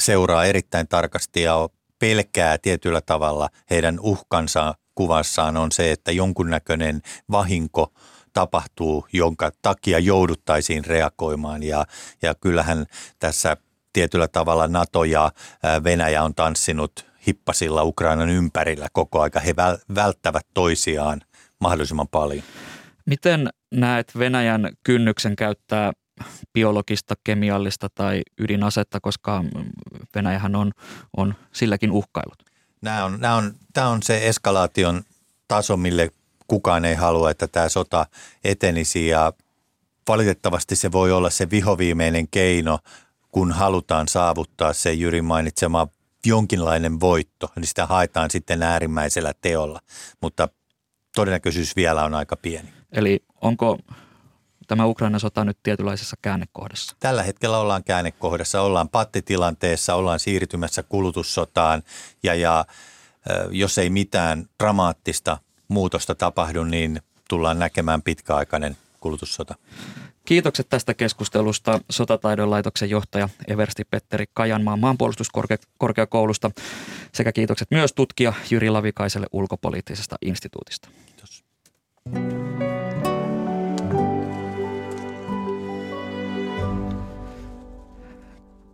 seuraa 0.02 0.44
erittäin 0.44 0.88
tarkasti 0.88 1.42
ja 1.42 1.68
pelkää 1.98 2.58
tietyllä 2.58 3.00
tavalla 3.00 3.48
heidän 3.70 4.00
uhkansa 4.00 4.74
kuvassaan 4.94 5.56
on 5.56 5.72
se, 5.72 5.92
että 5.92 6.12
jonkunnäköinen 6.12 7.02
vahinko 7.30 7.92
tapahtuu, 8.32 9.06
jonka 9.12 9.50
takia 9.62 9.98
jouduttaisiin 9.98 10.84
reagoimaan. 10.84 11.62
Ja, 11.62 11.86
ja 12.22 12.34
kyllähän 12.34 12.86
tässä 13.18 13.56
tietyllä 13.92 14.28
tavalla 14.28 14.68
NATO 14.68 15.04
ja 15.04 15.32
Venäjä 15.84 16.22
on 16.22 16.34
tanssinut 16.34 17.06
hippasilla 17.26 17.84
Ukrainan 17.84 18.30
ympärillä 18.30 18.88
koko 18.92 19.20
aika. 19.20 19.40
He 19.40 19.54
välttävät 19.94 20.46
toisiaan 20.54 21.20
mahdollisimman 21.60 22.08
paljon. 22.08 22.42
Miten 23.06 23.48
näet 23.74 24.12
Venäjän 24.18 24.70
kynnyksen 24.84 25.36
käyttää 25.36 25.92
biologista, 26.52 27.14
kemiallista 27.24 27.88
tai 27.94 28.22
ydinasetta, 28.38 29.00
koska 29.00 29.44
Venäjähän 30.14 30.56
on, 30.56 30.72
on 31.16 31.34
silläkin 31.52 31.90
uhkailut? 31.90 32.42
Nämä 32.82 33.04
on, 33.04 33.20
nämä 33.20 33.34
on, 33.34 33.54
tämä 33.72 33.88
on 33.88 34.02
se 34.02 34.28
eskalaation 34.28 35.02
taso, 35.48 35.76
mille 35.76 36.10
kukaan 36.46 36.84
ei 36.84 36.94
halua, 36.94 37.30
että 37.30 37.48
tämä 37.48 37.68
sota 37.68 38.06
etenisi 38.44 39.06
ja 39.06 39.32
valitettavasti 40.08 40.76
se 40.76 40.92
voi 40.92 41.12
olla 41.12 41.30
se 41.30 41.50
vihoviimeinen 41.50 42.28
keino, 42.28 42.78
kun 43.32 43.52
halutaan 43.52 44.08
saavuttaa 44.08 44.72
se 44.72 44.92
Jyri 44.92 45.22
mainitsema 45.22 45.88
jonkinlainen 46.26 47.00
voitto, 47.00 47.52
niin 47.56 47.66
sitä 47.66 47.86
haetaan 47.86 48.30
sitten 48.30 48.62
äärimmäisellä 48.62 49.32
teolla, 49.40 49.80
mutta 50.22 50.48
todennäköisyys 51.14 51.76
vielä 51.76 52.04
on 52.04 52.14
aika 52.14 52.36
pieni. 52.36 52.72
Eli 52.92 53.24
onko 53.40 53.78
tämä 54.66 54.86
Ukrainan 54.86 55.20
sota 55.20 55.44
nyt 55.44 55.58
tietynlaisessa 55.62 56.16
käännekohdassa? 56.22 56.96
Tällä 57.00 57.22
hetkellä 57.22 57.58
ollaan 57.58 57.84
käännekohdassa, 57.84 58.62
ollaan 58.62 58.88
pattitilanteessa, 58.88 59.94
ollaan 59.94 60.20
siirtymässä 60.20 60.82
kulutussotaan 60.82 61.82
ja, 62.22 62.34
ja 62.34 62.64
jos 63.50 63.78
ei 63.78 63.90
mitään 63.90 64.46
dramaattista 64.62 65.38
muutosta 65.68 66.14
tapahdu, 66.14 66.64
niin 66.64 67.02
tullaan 67.28 67.58
näkemään 67.58 68.02
pitkäaikainen 68.02 68.76
kulutussota. 69.00 69.54
Kiitokset 70.26 70.68
tästä 70.68 70.94
keskustelusta 70.94 71.80
Sotataidon 71.90 72.50
laitoksen 72.50 72.90
johtaja 72.90 73.28
Eversti 73.48 73.84
Petteri 73.84 74.24
Kajanmaan 74.34 74.80
maanpuolustuskorkeakoulusta 74.80 76.50
sekä 77.12 77.32
kiitokset 77.32 77.70
myös 77.70 77.92
tutkija 77.92 78.32
Jyri 78.50 78.70
Lavikaiselle 78.70 79.26
ulkopoliittisesta 79.32 80.16
instituutista. 80.22 80.88
Kiitos. 81.06 81.44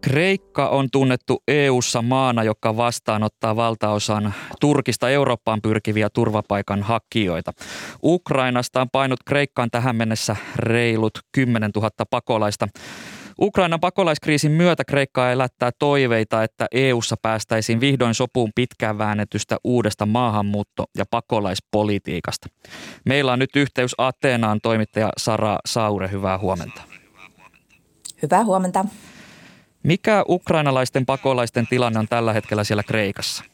Kreikka 0.02 0.68
on 0.68 0.88
tunnettu 0.92 1.42
EU-ssa 1.48 2.02
maana, 2.02 2.42
joka 2.42 2.76
vastaanottaa 2.76 3.56
valtaosan 3.56 4.34
Turkista 4.60 5.10
Eurooppaan 5.10 5.62
pyrkiviä 5.62 6.10
turvapaikan 6.10 6.82
hakijoita. 6.82 7.52
Ukrainasta 8.02 8.80
on 8.80 8.90
painut 8.90 9.20
Kreikkaan 9.26 9.70
tähän 9.70 9.96
mennessä 9.96 10.36
reilut 10.56 11.12
10 11.32 11.70
000 11.76 11.90
pakolaista. 12.10 12.68
Ukrainan 13.40 13.80
pakolaiskriisin 13.80 14.52
myötä 14.52 14.84
Kreikkaa 14.84 15.32
elättää 15.32 15.70
toiveita, 15.78 16.42
että 16.42 16.66
EU:ssa 16.72 17.16
päästäisiin 17.22 17.80
vihdoin 17.80 18.14
sopuun 18.14 18.50
pitkään 18.54 18.98
väännetystä 18.98 19.56
uudesta 19.64 20.06
maahanmuutto- 20.06 20.86
ja 20.98 21.04
pakolaispolitiikasta. 21.10 22.48
Meillä 23.06 23.32
on 23.32 23.38
nyt 23.38 23.56
yhteys 23.56 23.94
Ateenaan 23.98 24.60
toimittaja 24.62 25.10
Sara 25.16 25.58
Saure. 25.66 26.10
Hyvää 26.10 26.38
huomenta. 26.38 26.82
Hyvää 28.22 28.44
huomenta. 28.44 28.84
Mikä 29.82 30.24
ukrainalaisten 30.28 31.06
pakolaisten 31.06 31.66
tilanne 31.66 31.98
on 31.98 32.08
tällä 32.08 32.32
hetkellä 32.32 32.64
siellä 32.64 32.82
Kreikassa? 32.82 33.44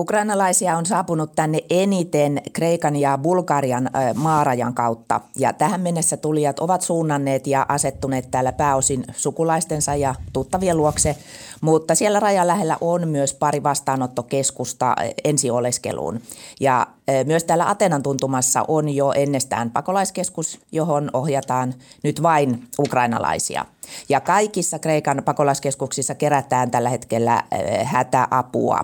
Ukrainalaisia 0.00 0.76
on 0.76 0.86
saapunut 0.86 1.32
tänne 1.36 1.58
eniten 1.70 2.42
Kreikan 2.52 2.96
ja 2.96 3.18
Bulgarian 3.18 3.90
maarajan 4.14 4.74
kautta 4.74 5.20
ja 5.36 5.52
tähän 5.52 5.80
mennessä 5.80 6.16
tulijat 6.16 6.58
ovat 6.58 6.82
suunnanneet 6.82 7.46
ja 7.46 7.66
asettuneet 7.68 8.30
täällä 8.30 8.52
pääosin 8.52 9.04
sukulaistensa 9.12 9.94
ja 9.94 10.14
tuttavien 10.32 10.76
luokse, 10.76 11.16
mutta 11.60 11.94
siellä 11.94 12.20
rajan 12.20 12.46
lähellä 12.46 12.76
on 12.80 13.08
myös 13.08 13.34
pari 13.34 13.62
vastaanottokeskusta 13.62 14.96
ensioleskeluun 15.24 16.20
ja 16.60 16.86
myös 17.26 17.44
täällä 17.44 17.70
Atenan 17.70 18.02
tuntumassa 18.02 18.64
on 18.68 18.88
jo 18.88 19.12
ennestään 19.12 19.70
pakolaiskeskus, 19.70 20.60
johon 20.72 21.10
ohjataan 21.12 21.74
nyt 22.02 22.22
vain 22.22 22.68
ukrainalaisia. 22.78 23.64
Ja 24.08 24.20
kaikissa 24.20 24.78
Kreikan 24.78 25.22
pakolaiskeskuksissa 25.24 26.14
kerätään 26.14 26.70
tällä 26.70 26.88
hetkellä 26.88 27.42
hätäapua. 27.84 28.80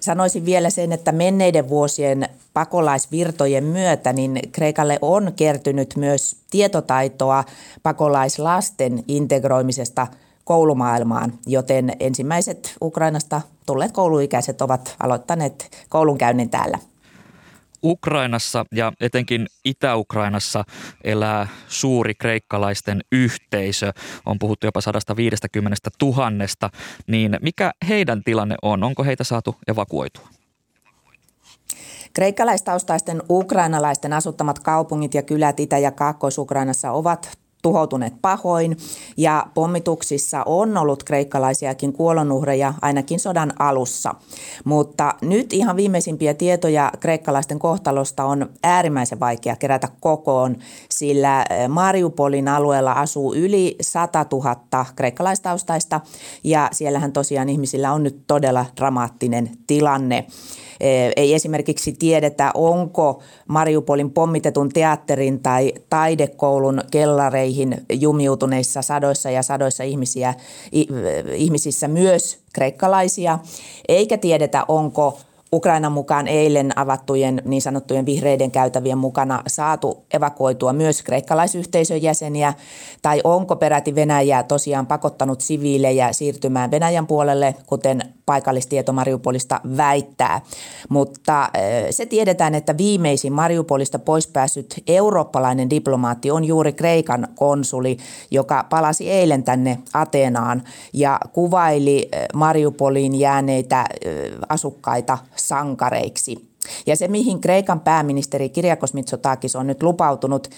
Sanoisin 0.00 0.44
vielä 0.44 0.70
sen, 0.70 0.92
että 0.92 1.12
menneiden 1.12 1.68
vuosien 1.68 2.28
pakolaisvirtojen 2.52 3.64
myötä 3.64 4.12
niin 4.12 4.40
Kreikalle 4.52 4.98
on 5.02 5.32
kertynyt 5.36 5.96
myös 5.96 6.36
tietotaitoa 6.50 7.44
pakolaislasten 7.82 9.04
integroimisesta 9.08 10.06
koulumaailmaan, 10.44 11.32
joten 11.46 11.92
ensimmäiset 12.00 12.76
Ukrainasta 12.82 13.40
tulleet 13.66 13.92
kouluikäiset 13.92 14.62
ovat 14.62 14.96
aloittaneet 15.00 15.70
koulunkäynnin 15.88 16.50
täällä. 16.50 16.78
Ukrainassa 17.84 18.64
ja 18.72 18.92
etenkin 19.00 19.46
Itä-Ukrainassa 19.64 20.64
elää 21.04 21.48
suuri 21.68 22.14
kreikkalaisten 22.14 23.00
yhteisö. 23.12 23.92
On 24.26 24.38
puhuttu 24.38 24.66
jopa 24.66 24.80
150 24.80 25.90
000, 26.02 26.30
niin 27.06 27.36
mikä 27.42 27.70
heidän 27.88 28.24
tilanne 28.24 28.56
on? 28.62 28.84
Onko 28.84 29.04
heitä 29.04 29.24
saatu 29.24 29.56
evakuoitua? 29.68 30.28
Kreikkalaistaustaisten 32.12 33.22
ukrainalaisten 33.30 34.12
asuttamat 34.12 34.58
kaupungit 34.58 35.14
ja 35.14 35.22
kylät 35.22 35.60
Itä- 35.60 35.78
ja 35.78 35.90
Kaakkois-Ukrainassa 35.90 36.92
ovat 36.92 37.38
tuhoutuneet 37.62 38.14
pahoin 38.22 38.76
ja 39.16 39.46
pommituksissa 39.54 40.42
on 40.46 40.76
ollut 40.76 41.02
kreikkalaisiakin 41.02 41.92
kuolonuhreja 41.92 42.74
ainakin 42.82 43.20
sodan 43.20 43.52
alussa. 43.58 44.14
Mutta 44.64 45.14
nyt 45.22 45.52
ihan 45.52 45.76
viimeisimpiä 45.76 46.34
tietoja 46.34 46.92
kreikkalaisten 47.00 47.58
kohtalosta 47.58 48.24
on 48.24 48.50
äärimmäisen 48.62 49.20
vaikea 49.20 49.56
kerätä 49.56 49.88
kokoon, 50.00 50.56
sillä 50.90 51.44
eh, 51.50 51.68
Mariupolin 51.68 52.48
alueella 52.48 52.92
asuu 52.92 53.34
yli 53.34 53.76
100 53.80 54.26
000 54.32 54.86
kreikkalaistaustaista 54.96 56.00
ja 56.44 56.68
siellähän 56.72 57.12
tosiaan 57.12 57.48
ihmisillä 57.48 57.92
on 57.92 58.02
nyt 58.02 58.22
todella 58.26 58.66
dramaattinen 58.76 59.50
tilanne. 59.66 60.26
Eh, 60.80 61.12
ei 61.16 61.34
esimerkiksi 61.34 61.92
tiedetä, 61.92 62.50
onko 62.54 63.22
Mariupolin 63.48 64.10
pommitetun 64.10 64.68
teatterin 64.68 65.40
tai 65.40 65.72
taidekoulun 65.90 66.80
kellareihin 66.90 67.86
jumiutuneissa 67.92 68.82
sadoissa 68.82 69.30
ja 69.30 69.42
sadoissa 69.42 69.84
ihmisiä, 69.84 70.34
ihmisissä 71.34 71.88
myös 71.88 72.38
kreikkalaisia, 72.52 73.38
eikä 73.88 74.18
tiedetä, 74.18 74.64
onko 74.68 75.18
Ukrainan 75.52 75.92
mukaan 75.92 76.28
eilen 76.28 76.78
avattujen 76.78 77.42
niin 77.44 77.62
sanottujen 77.62 78.06
vihreiden 78.06 78.50
käytävien 78.50 78.98
mukana 78.98 79.42
saatu 79.46 80.04
evakuoitua 80.14 80.72
myös 80.72 81.02
kreikkalaisyhteisön 81.02 82.02
jäseniä, 82.02 82.54
tai 83.02 83.20
onko 83.24 83.56
peräti 83.56 83.94
Venäjä 83.94 84.42
tosiaan 84.42 84.86
pakottanut 84.86 85.40
siviilejä 85.40 86.12
siirtymään 86.12 86.70
Venäjän 86.70 87.06
puolelle, 87.06 87.54
kuten 87.66 88.02
paikallistieto 88.26 88.92
Mariupolista 88.92 89.60
väittää. 89.76 90.40
Mutta 90.88 91.48
se 91.90 92.06
tiedetään, 92.06 92.54
että 92.54 92.76
viimeisin 92.76 93.32
Mariupolista 93.32 93.98
pois 93.98 94.26
päässyt 94.26 94.74
eurooppalainen 94.86 95.70
diplomaatti 95.70 96.30
on 96.30 96.44
juuri 96.44 96.72
Kreikan 96.72 97.28
konsuli, 97.34 97.96
joka 98.30 98.64
palasi 98.70 99.10
eilen 99.10 99.42
tänne 99.42 99.78
Ateenaan 99.94 100.62
ja 100.92 101.20
kuvaili 101.32 102.08
Mariupoliin 102.34 103.14
jääneitä 103.14 103.84
asukkaita 104.48 105.18
sankareiksi. 105.38 106.48
Ja 106.86 106.96
se, 106.96 107.08
mihin 107.08 107.40
Kreikan 107.40 107.80
pääministeri 107.80 108.48
Kirjakos 108.48 108.94
Mitsotakis 108.94 109.56
on 109.56 109.66
nyt 109.66 109.82
lupautunut 109.82 110.48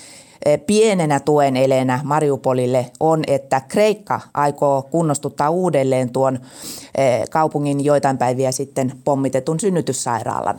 eh, 0.45 0.61
pienenä 0.67 1.21
tuen 1.21 1.57
eleenä 1.57 2.01
Mariupolille, 2.05 2.91
on, 3.01 3.23
että 3.27 3.61
Kreikka 3.69 4.21
aikoo 4.35 4.83
kunnostuttaa 4.83 5.51
uudelleen 5.51 6.11
tuon 6.13 6.39
eh, 6.95 7.29
kaupungin 7.31 7.85
joitain 7.85 8.19
päiviä 8.19 8.53
sitten 8.53 8.93
pommitetun 9.05 9.61
synnytyssairaalan. 9.61 10.59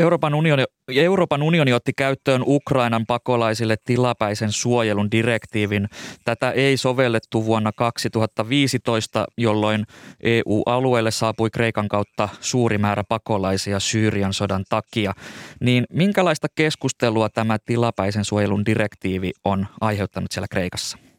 Euroopan 0.00 0.34
unioni, 0.34 0.64
Euroopan 0.88 1.42
unioni 1.42 1.72
otti 1.72 1.92
käyttöön 1.96 2.42
Ukrainan 2.46 3.06
pakolaisille 3.06 3.76
tilapäisen 3.84 4.52
suojelun 4.52 5.10
direktiivin. 5.10 5.88
Tätä 6.24 6.50
ei 6.50 6.76
sovellettu 6.76 7.44
vuonna 7.44 7.72
2015, 7.72 9.26
jolloin 9.36 9.86
EU-alueelle 10.22 11.10
saapui 11.10 11.50
Kreikan 11.50 11.88
kautta 11.88 12.28
suuri 12.40 12.78
määrä 12.78 13.04
pakolaisia 13.08 13.80
Syyrian 13.80 14.34
sodan 14.34 14.64
takia. 14.68 15.12
Niin 15.60 15.84
minkälaista 15.92 16.46
keskustelua 16.54 17.28
tämä 17.28 17.58
tilapäisen 17.66 18.24
suojelun 18.24 18.66
direktiivi 18.66 19.30
on 19.44 19.66
aiheuttanut 19.80 20.32
siellä 20.32 20.48
Kreikassa? 20.50 21.09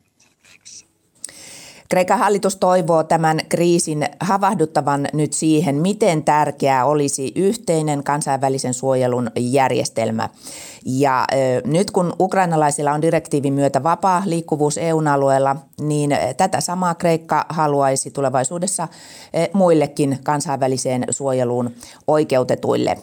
Kreikan 1.91 2.19
hallitus 2.19 2.55
toivoo 2.55 3.03
tämän 3.03 3.39
kriisin 3.49 4.05
havahduttavan 4.19 5.07
nyt 5.13 5.33
siihen, 5.33 5.75
miten 5.75 6.23
tärkeää 6.23 6.85
olisi 6.85 7.31
yhteinen 7.35 8.03
kansainvälisen 8.03 8.73
suojelun 8.73 9.31
järjestelmä. 9.39 10.29
Ja 10.85 11.25
ö, 11.31 11.35
nyt 11.65 11.91
kun 11.91 12.13
ukrainalaisilla 12.19 12.91
on 12.91 13.01
direktiivin 13.01 13.53
myötä 13.53 13.83
vapaa 13.83 14.23
liikkuvuus 14.25 14.77
EUn 14.77 15.07
alueella, 15.07 15.55
niin 15.81 16.17
tätä 16.37 16.61
samaa 16.61 16.95
Kreikka 16.95 17.45
haluaisi 17.49 18.11
tulevaisuudessa 18.11 18.87
muillekin 19.53 20.19
kansainväliseen 20.23 21.05
suojeluun 21.09 21.71
oikeutetuille. 22.07 22.97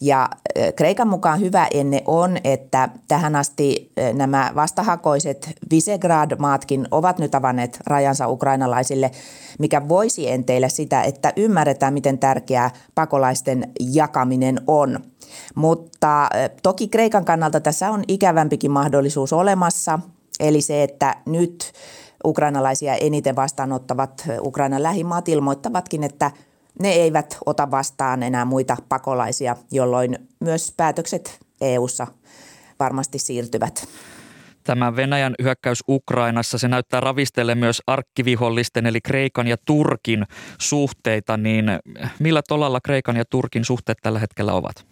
Ja 0.00 0.28
Kreikan 0.76 1.08
mukaan 1.08 1.40
hyvä 1.40 1.66
enne 1.74 2.02
on, 2.06 2.36
että 2.44 2.88
tähän 3.08 3.36
asti 3.36 3.92
nämä 4.12 4.52
vastahakoiset 4.54 5.50
Visegrad-maatkin 5.70 6.88
ovat 6.90 7.18
nyt 7.18 7.34
avanneet 7.34 7.78
rajansa 7.86 8.28
ukrainalaisille, 8.28 9.10
mikä 9.58 9.88
voisi 9.88 10.30
enteillä 10.30 10.68
sitä, 10.68 11.02
että 11.02 11.32
ymmärretään, 11.36 11.94
miten 11.94 12.18
tärkeää 12.18 12.70
pakolaisten 12.94 13.72
jakaminen 13.80 14.60
on. 14.66 15.00
Mutta 15.54 16.28
toki 16.62 16.88
Kreikan 16.88 17.24
kannalta 17.24 17.60
tässä 17.60 17.90
on 17.90 18.04
ikävämpikin 18.08 18.70
mahdollisuus 18.70 19.32
olemassa, 19.32 19.98
eli 20.40 20.60
se, 20.60 20.82
että 20.82 21.16
nyt 21.26 21.72
ukrainalaisia 22.24 22.94
eniten 22.94 23.36
vastaanottavat 23.36 24.28
Ukrainan 24.40 24.82
lähimaat 24.82 25.28
ilmoittavatkin, 25.28 26.04
että– 26.04 26.30
ne 26.78 26.88
eivät 26.88 27.38
ota 27.46 27.70
vastaan 27.70 28.22
enää 28.22 28.44
muita 28.44 28.76
pakolaisia, 28.88 29.56
jolloin 29.70 30.28
myös 30.40 30.74
päätökset 30.76 31.38
EU:ssa 31.60 32.06
varmasti 32.80 33.18
siirtyvät. 33.18 33.88
Tämä 34.64 34.96
Venäjän 34.96 35.34
hyökkäys 35.42 35.84
Ukrainassa, 35.88 36.58
se 36.58 36.68
näyttää 36.68 37.00
ravistelle 37.00 37.54
myös 37.54 37.82
arkkivihollisten 37.86 38.86
eli 38.86 39.00
Kreikan 39.00 39.46
ja 39.46 39.56
Turkin 39.64 40.26
suhteita, 40.58 41.36
niin 41.36 41.64
millä 42.18 42.42
tolalla 42.48 42.80
Kreikan 42.84 43.16
ja 43.16 43.24
Turkin 43.24 43.64
suhteet 43.64 43.98
tällä 44.02 44.18
hetkellä 44.18 44.52
ovat? 44.52 44.89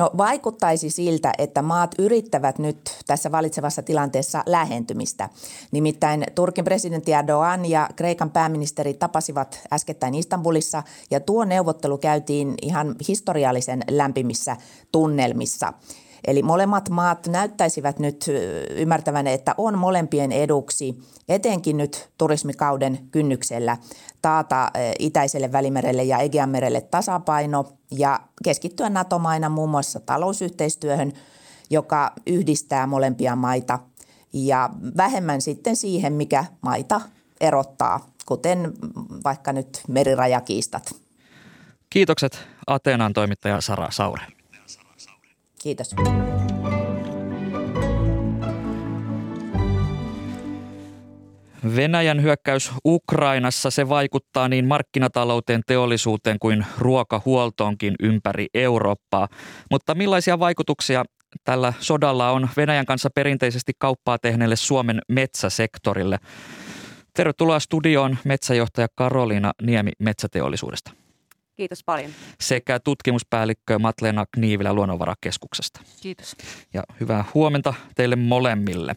No 0.00 0.10
vaikuttaisi 0.18 0.90
siltä, 0.90 1.32
että 1.38 1.62
maat 1.62 1.94
yrittävät 1.98 2.58
nyt 2.58 2.98
tässä 3.06 3.32
valitsevassa 3.32 3.82
tilanteessa 3.82 4.42
lähentymistä. 4.46 5.28
Nimittäin 5.72 6.24
Turkin 6.34 6.64
presidentti 6.64 7.12
Erdogan 7.12 7.66
ja 7.66 7.88
Kreikan 7.96 8.30
pääministeri 8.30 8.94
tapasivat 8.94 9.60
äskettäin 9.72 10.14
Istanbulissa 10.14 10.82
ja 11.10 11.20
tuo 11.20 11.44
neuvottelu 11.44 11.98
käytiin 11.98 12.54
ihan 12.62 12.94
historiallisen 13.08 13.82
lämpimissä 13.90 14.56
tunnelmissa. 14.92 15.72
Eli 16.26 16.42
molemmat 16.42 16.88
maat 16.88 17.26
näyttäisivät 17.26 17.98
nyt 17.98 18.26
ymmärtävän, 18.70 19.26
että 19.26 19.54
on 19.56 19.78
molempien 19.78 20.32
eduksi, 20.32 20.98
etenkin 21.28 21.76
nyt 21.76 22.08
turismikauden 22.18 22.98
kynnyksellä, 23.10 23.76
taata 24.22 24.70
itäiselle 24.98 25.52
välimerelle 25.52 26.04
ja 26.04 26.18
Egeanmerelle 26.18 26.80
tasapaino 26.80 27.64
ja 27.90 28.20
keskittyä 28.44 28.90
NATO-maina 28.90 29.48
muun 29.48 29.70
muassa 29.70 30.00
talousyhteistyöhön, 30.00 31.12
joka 31.70 32.12
yhdistää 32.26 32.86
molempia 32.86 33.36
maita 33.36 33.78
ja 34.32 34.70
vähemmän 34.96 35.40
sitten 35.40 35.76
siihen, 35.76 36.12
mikä 36.12 36.44
maita 36.60 37.00
erottaa, 37.40 38.06
kuten 38.26 38.72
vaikka 39.24 39.52
nyt 39.52 39.82
merirajakiistat. 39.88 40.94
Kiitokset 41.90 42.38
Ateenan 42.66 43.12
toimittaja 43.12 43.60
Sara 43.60 43.90
Saure. 43.90 44.39
Kiitos. 45.62 45.94
Venäjän 51.76 52.22
hyökkäys 52.22 52.72
Ukrainassa 52.84 53.70
se 53.70 53.88
vaikuttaa 53.88 54.48
niin 54.48 54.66
markkinatalouteen, 54.66 55.62
teollisuuteen 55.66 56.36
kuin 56.40 56.66
ruokahuoltoonkin 56.78 57.94
ympäri 58.02 58.46
Eurooppaa. 58.54 59.28
Mutta 59.70 59.94
millaisia 59.94 60.38
vaikutuksia 60.38 61.04
tällä 61.44 61.72
sodalla 61.80 62.30
on 62.30 62.48
Venäjän 62.56 62.86
kanssa 62.86 63.10
perinteisesti 63.14 63.72
kauppaa 63.78 64.18
tehneelle 64.18 64.56
Suomen 64.56 65.00
metsäsektorille? 65.08 66.18
Tervetuloa 67.14 67.60
studioon 67.60 68.18
metsäjohtaja 68.24 68.86
Karoliina 68.94 69.52
Niemi 69.62 69.90
Metsäteollisuudesta. 69.98 70.99
Kiitos 71.60 71.84
paljon. 71.84 72.10
Sekä 72.40 72.78
tutkimuspäällikkö 72.78 73.78
Matlena 73.78 74.26
Kniivilä 74.32 74.72
Luonnonvarakeskuksesta. 74.72 75.80
Kiitos. 76.02 76.36
Ja 76.74 76.82
hyvää 77.00 77.24
huomenta 77.34 77.74
teille 77.94 78.16
molemmille. 78.16 78.94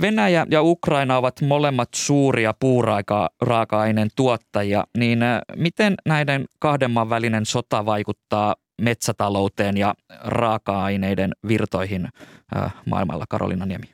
Venäjä 0.00 0.46
ja 0.50 0.62
Ukraina 0.62 1.16
ovat 1.16 1.40
molemmat 1.40 1.88
suuria 1.94 2.54
puuraaka-aineen 2.60 4.08
tuottajia, 4.16 4.84
niin 4.98 5.22
äh, 5.22 5.40
miten 5.56 5.94
näiden 6.06 6.44
kahden 6.58 6.90
maan 6.90 7.10
välinen 7.10 7.46
sota 7.46 7.86
vaikuttaa 7.86 8.54
metsätalouteen 8.82 9.76
ja 9.76 9.94
raaka-aineiden 10.24 11.32
virtoihin 11.48 12.08
äh, 12.56 12.74
maailmalla, 12.86 13.24
Karolina 13.28 13.66
Niemi? 13.66 13.86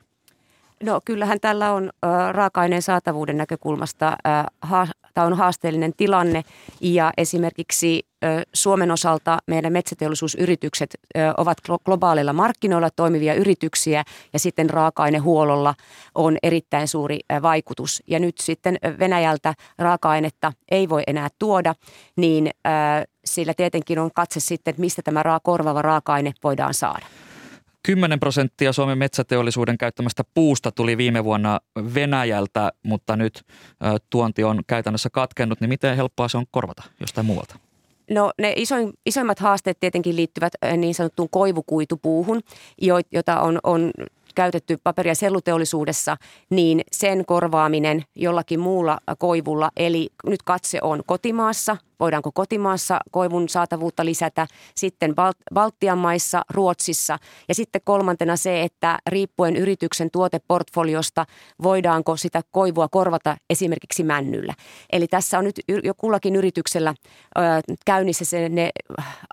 No 0.83 1.01
kyllähän 1.05 1.39
tällä 1.41 1.71
on 1.71 1.83
äh, 2.05 2.33
raaka-aineen 2.33 2.81
saatavuuden 2.81 3.37
näkökulmasta 3.37 4.07
äh, 4.07 4.45
ha- 4.61 4.87
tämä 5.13 5.27
on 5.27 5.33
haasteellinen 5.33 5.93
tilanne 5.97 6.43
ja 6.81 7.11
esimerkiksi 7.17 8.07
Suomen 8.53 8.91
osalta 8.91 9.37
meidän 9.47 9.73
metsäteollisuusyritykset 9.73 10.97
ovat 11.37 11.57
globaaleilla 11.85 12.33
markkinoilla 12.33 12.89
toimivia 12.89 13.33
yrityksiä 13.33 14.03
ja 14.33 14.39
sitten 14.39 14.69
raaka-ainehuollolla 14.69 15.75
on 16.15 16.37
erittäin 16.43 16.87
suuri 16.87 17.19
vaikutus. 17.41 18.03
Ja 18.07 18.19
nyt 18.19 18.37
sitten 18.37 18.77
Venäjältä 18.99 19.53
raaka-ainetta 19.77 20.53
ei 20.71 20.89
voi 20.89 21.03
enää 21.07 21.29
tuoda, 21.39 21.75
niin 22.15 22.49
sillä 23.25 23.53
tietenkin 23.53 23.99
on 23.99 24.11
katse 24.15 24.39
sitten, 24.39 24.71
että 24.71 24.81
mistä 24.81 25.01
tämä 25.01 25.23
korvaava 25.43 25.81
raaka-aine 25.81 26.33
voidaan 26.43 26.73
saada. 26.73 27.05
10 27.83 28.19
prosenttia 28.19 28.73
Suomen 28.73 28.97
metsäteollisuuden 28.97 29.77
käyttämästä 29.77 30.23
puusta 30.33 30.71
tuli 30.71 30.97
viime 30.97 31.23
vuonna 31.23 31.59
Venäjältä, 31.93 32.71
mutta 32.83 33.15
nyt 33.15 33.43
tuonti 34.09 34.43
on 34.43 34.61
käytännössä 34.67 35.09
katkennut, 35.09 35.61
niin 35.61 35.69
miten 35.69 35.95
helppoa 35.95 36.27
se 36.27 36.37
on 36.37 36.45
korvata 36.51 36.83
jostain 36.99 37.25
muualta? 37.25 37.55
No 38.11 38.31
ne 38.39 38.53
isoin, 38.55 38.93
isoimmat 39.05 39.39
haasteet 39.39 39.79
tietenkin 39.79 40.15
liittyvät 40.15 40.53
niin 40.77 40.95
sanottuun 40.95 41.29
koivukuitupuuhun, 41.29 42.41
jota 43.11 43.41
on, 43.41 43.59
on 43.63 43.91
käytetty 44.35 44.77
paperi- 44.83 45.09
ja 45.09 45.15
selluteollisuudessa, 45.15 46.17
niin 46.49 46.81
sen 46.91 47.25
korvaaminen 47.25 48.03
jollakin 48.15 48.59
muulla 48.59 48.99
koivulla, 49.17 49.71
eli 49.77 50.09
nyt 50.27 50.43
katse 50.43 50.79
on 50.81 51.01
kotimaassa, 51.05 51.77
voidaanko 52.03 52.31
kotimaassa 52.33 52.99
koivun 53.11 53.49
saatavuutta 53.49 54.05
lisätä, 54.05 54.47
sitten 54.75 55.13
Baltian 55.53 55.97
maissa, 55.97 56.41
Ruotsissa 56.49 57.17
ja 57.47 57.55
sitten 57.55 57.81
kolmantena 57.83 58.35
se, 58.35 58.61
että 58.61 58.99
riippuen 59.07 59.55
yrityksen 59.55 60.11
tuoteportfoliosta 60.11 61.25
voidaanko 61.63 62.17
sitä 62.17 62.41
koivua 62.51 62.87
korvata 62.87 63.37
esimerkiksi 63.49 64.03
männyllä. 64.03 64.53
Eli 64.91 65.07
tässä 65.07 65.39
on 65.39 65.43
nyt 65.43 65.59
jo 65.83 65.93
kullakin 65.93 66.35
yrityksellä 66.35 66.93
ö, 67.37 67.41
käynnissä 67.85 68.25
se, 68.25 68.49
ne 68.49 68.69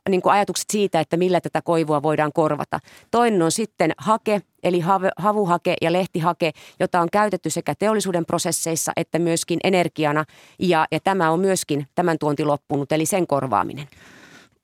niin 0.09 0.23
kuin 0.23 0.33
ajatukset 0.33 0.71
siitä, 0.71 1.01
että 1.01 1.17
millä 1.17 1.41
tätä 1.41 1.63
koivua 1.63 2.03
voidaan 2.03 2.33
korvata. 2.33 2.79
Toinen 3.11 3.43
on 3.43 3.53
sitten 3.53 3.93
hake, 3.99 4.43
eli 4.63 4.81
havuhake 5.17 5.75
ja 5.83 5.93
lehtihake, 5.93 6.53
jota 6.81 7.01
on 7.01 7.09
käytetty 7.13 7.51
sekä 7.51 7.75
teollisuuden 7.79 8.27
prosesseissa 8.27 8.93
että 8.97 9.19
myöskin 9.19 9.59
energiana. 9.65 10.25
Ja, 10.59 10.87
ja 10.93 11.01
tämä 11.01 11.31
on 11.31 11.41
myöskin 11.41 11.87
tämän 11.95 12.19
tuonti 12.19 12.45
loppunut, 12.61 12.93
eli 12.93 13.07
sen 13.07 13.27
korvaaminen. 13.27 13.89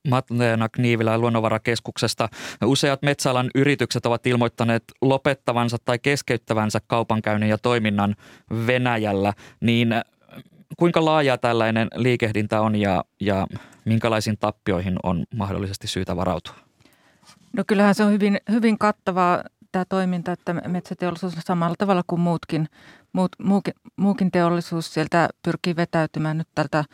Matleena 0.09 0.69
Kniivilä 0.69 1.19
Luonnonvarakeskuksesta. 1.19 2.29
Useat 2.65 3.03
metsäalan 3.03 3.51
yritykset 3.55 4.07
ovat 4.07 4.27
ilmoittaneet 4.27 4.85
lopettavansa 5.03 5.77
tai 5.85 5.99
keskeyttävänsä 5.99 6.81
kaupankäynnin 6.87 7.49
ja 7.49 7.59
toiminnan 7.59 8.17
Venäjällä. 8.67 9.33
Niin 9.61 9.95
kuinka 10.77 11.05
laaja 11.05 11.39
tällainen 11.39 11.89
liikehdintä 11.95 12.61
on 12.61 12.77
ja, 12.77 13.05
ja 13.21 13.47
minkälaisiin 13.85 14.39
tappioihin 14.39 14.97
on 15.03 15.25
mahdollisesti 15.35 15.87
syytä 15.87 16.17
varautua? 16.17 16.55
No 17.53 17.65
kyllähän 17.67 17.95
se 17.95 18.05
on 18.05 18.13
hyvin, 18.13 18.39
hyvin 18.51 18.79
kattavaa 18.79 19.43
tämä 19.73 19.85
toiminta, 19.85 20.33
että 20.33 20.55
metsäteollisuus 20.55 21.35
on 21.37 21.43
samalla 21.45 21.75
tavalla 21.79 22.03
kuin 22.07 22.21
muutkin, 22.21 22.69
muut, 23.13 23.33
muukin, 23.43 23.75
muukin 23.97 24.31
teollisuus 24.31 24.95
sieltä 24.95 25.29
pyrkii 25.43 25.77
vetäytymään 25.77 26.39
nyt 26.39 26.49
tältä 26.55 26.85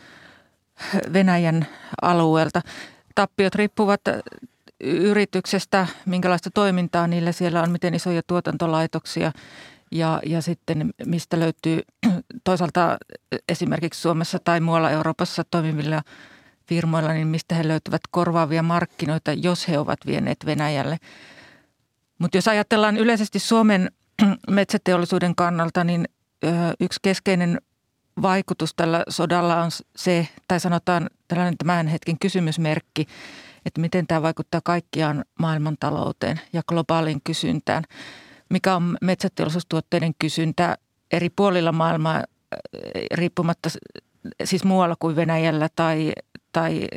Venäjän 1.13 1.67
alueelta. 2.03 2.61
Tappiot 3.15 3.55
riippuvat 3.55 4.01
yrityksestä, 4.81 5.87
minkälaista 6.07 6.51
toimintaa 6.55 7.07
niillä 7.07 7.33
siellä 7.33 7.63
on, 7.63 7.71
miten 7.71 7.95
isoja 7.95 8.23
tuotantolaitoksia 8.27 9.33
ja, 9.93 10.21
ja 10.27 10.43
sitten 10.43 10.91
mistä 11.07 11.41
löytyy 11.41 11.81
toisaalta 12.45 12.99
esimerkiksi 13.49 14.01
Suomessa 14.01 14.39
tai 14.45 14.61
muualla 14.61 14.91
Euroopassa 14.91 15.43
toimivilla 15.51 16.03
firmoilla, 16.67 17.13
niin 17.13 17.27
mistä 17.27 17.55
he 17.55 17.69
löytävät 17.69 18.01
korvaavia 18.11 18.63
markkinoita, 18.63 19.33
jos 19.33 19.69
he 19.69 19.79
ovat 19.79 19.99
vieneet 20.07 20.47
Venäjälle. 20.47 20.99
Mutta 22.19 22.37
jos 22.37 22.49
ajatellaan 22.49 22.97
yleisesti 22.97 23.39
Suomen 23.39 23.91
metsäteollisuuden 24.51 25.35
kannalta, 25.35 25.85
niin 25.85 26.09
yksi 26.81 26.99
keskeinen 27.03 27.61
vaikutus 28.23 28.75
tällä 28.75 29.05
sodalla 29.09 29.63
on 29.63 29.71
se, 29.97 30.29
tai 30.49 30.61
sanotaan 30.61 31.11
tällainen 31.29 31.59
tämän 31.59 31.87
hetken 31.87 32.19
kysymysmerkki, 32.19 33.07
että 33.67 33.81
miten 33.81 34.07
tämä 34.07 34.23
vaikuttaa 34.23 34.61
kaikkiaan 34.65 35.25
maailmantalouteen 35.39 36.41
ja 36.53 36.63
globaaliin 36.69 37.21
kysyntään. 37.25 37.85
Mikä 38.49 38.77
on 38.77 38.99
metsäteollisuustuotteiden 39.01 40.13
kysyntä 40.19 40.79
eri 41.13 41.31
puolilla 41.31 41.73
maailmaa 41.73 42.25
riippumatta 43.15 43.69
siis 44.45 44.65
muualla 44.65 44.97
kuin 44.99 45.17
Venäjällä 45.17 45.69
tai, 45.77 46.13
tai 46.53 46.89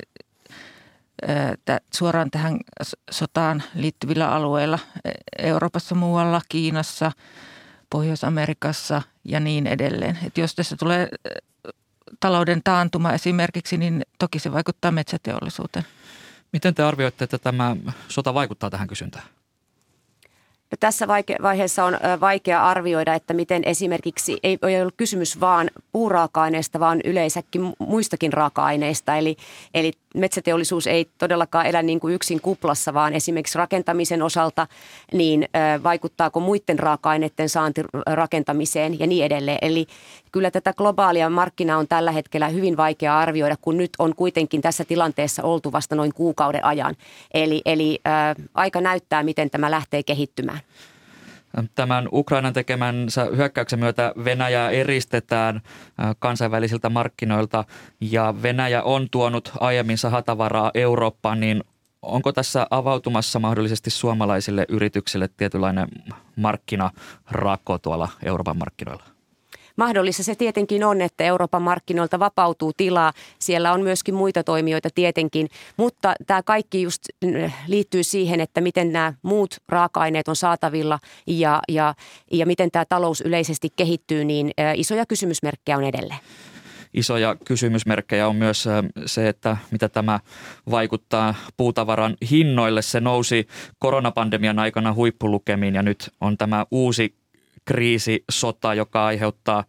suoraan 1.93 2.31
tähän 2.31 2.59
sotaan 3.11 3.63
liittyvillä 3.75 4.31
alueilla 4.31 4.79
Euroopassa, 5.39 5.95
muualla, 5.95 6.41
Kiinassa, 6.49 7.11
Pohjois-Amerikassa 7.95 9.01
ja 9.23 9.39
niin 9.39 9.67
edelleen. 9.67 10.19
Et 10.25 10.37
jos 10.37 10.55
tässä 10.55 10.75
tulee 10.75 11.09
talouden 12.19 12.61
taantuma 12.63 13.13
esimerkiksi, 13.13 13.77
niin 13.77 14.01
toki 14.19 14.39
se 14.39 14.51
vaikuttaa 14.51 14.91
metsäteollisuuteen. 14.91 15.85
Miten 16.53 16.75
te 16.75 16.83
arvioitte, 16.83 17.23
että 17.23 17.37
tämä 17.37 17.75
sota 18.07 18.33
vaikuttaa 18.33 18.69
tähän 18.69 18.87
kysyntään? 18.87 19.25
No 20.71 20.77
tässä 20.79 21.07
vaiheessa 21.41 21.85
on 21.85 21.97
vaikea 22.19 22.65
arvioida, 22.67 23.13
että 23.13 23.33
miten 23.33 23.63
esimerkiksi 23.65 24.37
ei 24.43 24.57
ole 24.61 24.81
ollut 24.81 24.97
kysymys 24.97 25.39
vaan 25.39 25.69
puuraaka-aineista, 25.91 26.79
vaan 26.79 27.01
yleensäkin 27.03 27.73
muistakin 27.79 28.33
raaka-aineista. 28.33 29.15
Eli, 29.15 29.37
eli 29.73 29.91
metsäteollisuus 30.15 30.87
ei 30.87 31.09
todellakaan 31.17 31.65
elä 31.65 31.81
niin 31.81 31.99
kuin 31.99 32.13
yksin 32.13 32.41
kuplassa, 32.41 32.93
vaan 32.93 33.13
esimerkiksi 33.13 33.57
rakentamisen 33.57 34.21
osalta, 34.21 34.67
niin 35.13 35.49
vaikuttaako 35.83 36.39
muiden 36.39 36.79
raaka-aineiden 36.79 37.49
saanti 37.49 37.81
rakentamiseen 38.05 38.99
ja 38.99 39.07
niin 39.07 39.25
edelleen. 39.25 39.59
Eli 39.61 39.87
kyllä 40.31 40.51
tätä 40.51 40.73
globaalia 40.73 41.29
markkinaa 41.29 41.77
on 41.77 41.87
tällä 41.87 42.11
hetkellä 42.11 42.47
hyvin 42.47 42.77
vaikea 42.77 43.19
arvioida, 43.19 43.55
kun 43.61 43.77
nyt 43.77 43.91
on 43.99 44.15
kuitenkin 44.15 44.61
tässä 44.61 44.85
tilanteessa 44.85 45.43
oltu 45.43 45.71
vasta 45.71 45.95
noin 45.95 46.13
kuukauden 46.13 46.65
ajan. 46.65 46.95
Eli, 47.33 47.61
eli 47.65 47.99
ää, 48.05 48.35
aika 48.53 48.81
näyttää, 48.81 49.23
miten 49.23 49.49
tämä 49.49 49.71
lähtee 49.71 50.03
kehittymään. 50.03 50.59
Tämän 51.75 52.09
Ukrainan 52.11 52.53
tekemänsä 52.53 53.23
hyökkäyksen 53.35 53.79
myötä 53.79 54.13
Venäjä 54.23 54.69
eristetään 54.69 55.61
kansainvälisiltä 56.19 56.89
markkinoilta 56.89 57.63
ja 58.01 58.33
Venäjä 58.43 58.83
on 58.83 59.07
tuonut 59.11 59.51
aiemmin 59.59 59.97
sahatavaraa 59.97 60.71
Eurooppaan, 60.73 61.39
niin 61.39 61.63
onko 62.01 62.31
tässä 62.31 62.67
avautumassa 62.69 63.39
mahdollisesti 63.39 63.89
suomalaisille 63.89 64.65
yrityksille 64.69 65.29
tietynlainen 65.37 65.87
markkinarako 66.35 67.77
tuolla 67.81 68.09
Euroopan 68.23 68.57
markkinoilla? 68.57 69.14
Mahdollista 69.75 70.23
se 70.23 70.35
tietenkin 70.35 70.83
on, 70.83 71.01
että 71.01 71.23
Euroopan 71.23 71.61
markkinoilta 71.61 72.19
vapautuu 72.19 72.73
tilaa. 72.77 73.13
Siellä 73.39 73.73
on 73.73 73.81
myöskin 73.81 74.15
muita 74.15 74.43
toimijoita 74.43 74.89
tietenkin, 74.95 75.49
mutta 75.77 76.13
tämä 76.27 76.43
kaikki 76.43 76.81
just 76.81 77.01
liittyy 77.67 78.03
siihen, 78.03 78.39
että 78.39 78.61
miten 78.61 78.93
nämä 78.93 79.13
muut 79.21 79.57
raaka-aineet 79.69 80.27
on 80.27 80.35
saatavilla 80.35 80.99
ja, 81.27 81.61
ja, 81.67 81.95
ja 82.31 82.45
miten 82.45 82.71
tämä 82.71 82.85
talous 82.85 83.21
yleisesti 83.21 83.69
kehittyy, 83.75 84.25
niin 84.25 84.51
isoja 84.75 85.05
kysymysmerkkejä 85.05 85.77
on 85.77 85.83
edelleen 85.83 86.19
isoja 86.95 87.35
kysymysmerkkejä 87.45 88.27
on 88.27 88.35
myös 88.35 88.67
se, 89.05 89.29
että 89.29 89.57
mitä 89.71 89.89
tämä 89.89 90.19
vaikuttaa 90.71 91.35
puutavaran 91.57 92.15
hinnoille. 92.31 92.81
Se 92.81 92.99
nousi 92.99 93.47
koronapandemian 93.79 94.59
aikana 94.59 94.93
huippulukemiin 94.93 95.75
ja 95.75 95.83
nyt 95.83 96.09
on 96.21 96.37
tämä 96.37 96.65
uusi 96.71 97.15
kriisi, 97.65 98.23
sota, 98.31 98.73
joka 98.73 99.05
aiheuttaa 99.05 99.63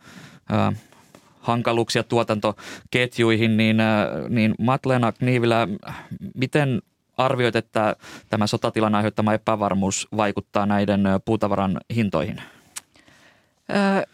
äh, 0.52 0.74
hankaluuksia 1.40 2.02
tuotantoketjuihin, 2.02 3.56
niin, 3.56 3.80
äh, 3.80 4.08
niin 4.28 4.54
Matlena 4.58 5.12
Kniivilä, 5.12 5.68
miten 6.34 6.82
arvioit, 7.16 7.56
että 7.56 7.96
tämä 8.30 8.46
sotatilan 8.46 8.94
aiheuttama 8.94 9.34
epävarmuus 9.34 10.08
vaikuttaa 10.16 10.66
näiden 10.66 11.02
puutavaran 11.24 11.80
hintoihin? 11.94 12.42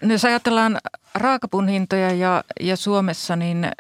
No 0.03 0.13
jos 0.13 0.25
ajatellaan 0.25 0.79
raakapuun 1.15 1.69
hintoja 1.69 2.11
ja, 2.11 2.45
ja 2.61 2.77
Suomessa, 2.77 3.37
niin 3.37 3.71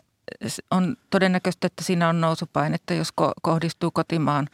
on 0.71 0.97
todennäköistä, 1.11 1.67
että 1.67 1.85
siinä 1.85 2.09
on 2.09 2.21
nousupainetta, 2.21 2.95
jos 2.95 3.09
ko- 3.21 3.33
kohdistuu 3.43 3.91
kotimaan, 3.91 4.49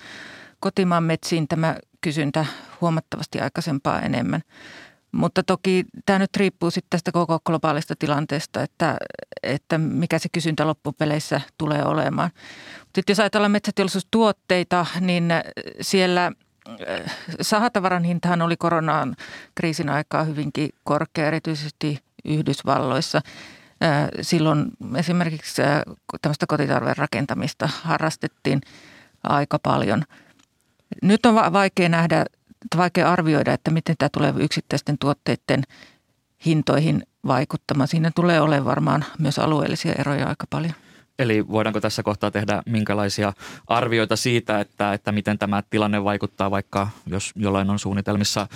kotimaan 0.60 1.02
metsiin 1.02 1.48
tämä 1.48 1.76
kysyntä 2.00 2.46
huomattavasti 2.80 3.40
aikaisempaa 3.40 4.00
enemmän. 4.00 4.42
Mutta 5.12 5.42
toki 5.42 5.84
tämä 6.06 6.18
nyt 6.18 6.36
riippuu 6.36 6.70
sitten 6.70 6.90
tästä 6.90 7.12
koko 7.12 7.40
globaalista 7.44 7.94
tilanteesta, 7.98 8.62
että, 8.62 8.96
että 9.42 9.78
mikä 9.78 10.18
se 10.18 10.28
kysyntä 10.32 10.66
loppupeleissä 10.66 11.40
tulee 11.58 11.84
olemaan. 11.84 12.30
Sitten 12.84 13.04
jos 13.08 13.20
ajatellaan 13.20 13.52
metsäteollisuustuotteita, 13.52 14.86
niin 15.00 15.24
siellä 15.80 16.26
äh, 16.26 17.16
sahatavaran 17.40 18.04
hintahan 18.04 18.42
oli 18.42 18.56
koronaan 18.56 19.16
kriisin 19.54 19.88
aikaa 19.88 20.24
hyvinkin 20.24 20.70
korkea, 20.84 21.26
erityisesti 21.26 21.98
Yhdysvalloissa. 22.24 23.20
Äh, 23.82 24.08
silloin 24.20 24.66
esimerkiksi 24.96 25.62
äh, 25.62 25.82
tämmöistä 26.22 26.46
kotitarven 26.48 26.96
rakentamista 26.96 27.68
harrastettiin 27.82 28.60
aika 29.22 29.58
paljon. 29.58 30.02
Nyt 31.02 31.26
on 31.26 31.34
vaikea 31.34 31.88
nähdä 31.88 32.24
vaikea 32.76 33.12
arvioida, 33.12 33.52
että 33.52 33.70
miten 33.70 33.96
tämä 33.98 34.08
tulee 34.08 34.34
yksittäisten 34.36 34.98
tuotteiden 34.98 35.62
hintoihin 36.46 37.02
vaikuttamaan. 37.26 37.88
Siinä 37.88 38.10
tulee 38.14 38.40
olemaan 38.40 38.64
varmaan 38.64 39.04
myös 39.18 39.38
alueellisia 39.38 39.92
eroja 39.92 40.28
aika 40.28 40.46
paljon. 40.50 40.72
Eli 41.18 41.48
voidaanko 41.48 41.80
tässä 41.80 42.02
kohtaa 42.02 42.30
tehdä 42.30 42.62
minkälaisia 42.66 43.32
arvioita 43.66 44.16
siitä, 44.16 44.60
että, 44.60 44.92
että 44.92 45.12
miten 45.12 45.38
tämä 45.38 45.62
tilanne 45.70 46.04
vaikuttaa, 46.04 46.50
vaikka 46.50 46.88
jos 47.06 47.32
jollain 47.36 47.70
on 47.70 47.78
suunnitelmissa 47.78 48.46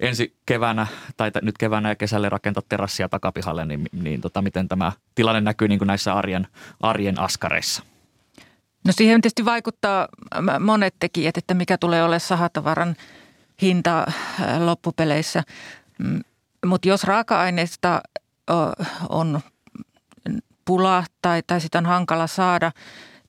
ensi 0.00 0.36
keväänä 0.46 0.86
tai 1.16 1.30
nyt 1.42 1.58
keväänä 1.58 1.88
ja 1.88 1.94
kesällä 1.94 2.28
rakentaa 2.28 2.62
terassia 2.68 3.08
takapihalle, 3.08 3.64
niin, 3.64 3.88
niin 3.92 4.20
tota, 4.20 4.42
miten 4.42 4.68
tämä 4.68 4.92
tilanne 5.14 5.40
näkyy 5.40 5.68
niin 5.68 5.78
kuin 5.78 5.86
näissä 5.86 6.14
arjen, 6.14 6.46
arjen 6.80 7.20
askareissa? 7.20 7.82
No 8.86 8.92
siihen 8.92 9.20
tietysti 9.20 9.44
vaikuttaa 9.44 10.08
monet 10.60 10.94
tekijät, 10.98 11.36
että 11.36 11.54
mikä 11.54 11.78
tulee 11.78 12.02
olemaan 12.02 12.20
sahatavaran 12.20 12.96
hinta 13.62 13.98
äh, 14.00 14.60
loppupeleissä. 14.60 15.42
Mm, 15.98 16.20
Mutta 16.66 16.88
jos 16.88 17.04
raaka-aineista 17.04 18.02
on 19.08 19.40
pula 20.64 21.04
tai, 21.22 21.42
tai 21.46 21.60
sitä 21.60 21.78
on 21.78 21.86
hankala 21.86 22.26
saada, 22.26 22.72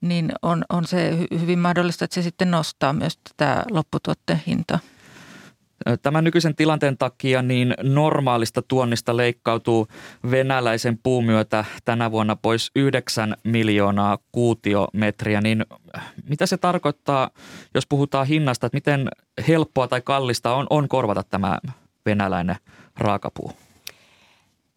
niin 0.01 0.31
on, 0.41 0.65
on 0.69 0.87
se 0.87 1.17
hyvin 1.39 1.59
mahdollista, 1.59 2.05
että 2.05 2.15
se 2.15 2.21
sitten 2.21 2.51
nostaa 2.51 2.93
myös 2.93 3.17
tätä 3.17 3.63
lopputuotteen 3.71 4.41
hintaa. 4.47 4.79
Tämän 6.01 6.23
nykyisen 6.23 6.55
tilanteen 6.55 6.97
takia 6.97 7.41
niin 7.41 7.73
normaalista 7.83 8.61
tuonnista 8.61 9.17
leikkautuu 9.17 9.87
venäläisen 10.31 10.99
puun 11.03 11.25
myötä 11.25 11.65
tänä 11.85 12.11
vuonna 12.11 12.35
pois 12.35 12.71
9 12.75 13.35
miljoonaa 13.43 14.17
kuutiometriä. 14.31 15.41
Niin 15.41 15.65
mitä 16.29 16.45
se 16.45 16.57
tarkoittaa, 16.57 17.29
jos 17.73 17.87
puhutaan 17.87 18.27
hinnasta, 18.27 18.67
että 18.67 18.75
miten 18.75 19.07
helppoa 19.47 19.87
tai 19.87 20.01
kallista 20.01 20.55
on, 20.55 20.67
on 20.69 20.87
korvata 20.87 21.23
tämä 21.23 21.59
venäläinen 22.05 22.55
raakapuu? 22.97 23.51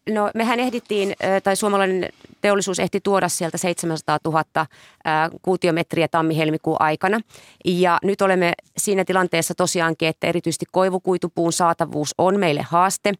No 0.09 0.31
mehän 0.33 0.59
ehdittiin, 0.59 1.15
tai 1.43 1.55
suomalainen 1.55 2.09
teollisuus 2.41 2.79
ehti 2.79 2.99
tuoda 2.99 3.29
sieltä 3.29 3.57
700 3.57 4.19
000 4.25 4.43
kuutiometriä 5.41 6.07
tammi-helmikuun 6.07 6.77
aikana. 6.79 7.19
Ja 7.65 7.99
nyt 8.03 8.21
olemme 8.21 8.53
siinä 8.77 9.05
tilanteessa 9.05 9.55
tosiaankin, 9.55 10.07
että 10.07 10.27
erityisesti 10.27 10.65
koivukuitupuun 10.71 11.53
saatavuus 11.53 12.15
on 12.17 12.39
meille 12.39 12.61
haaste. 12.61 13.13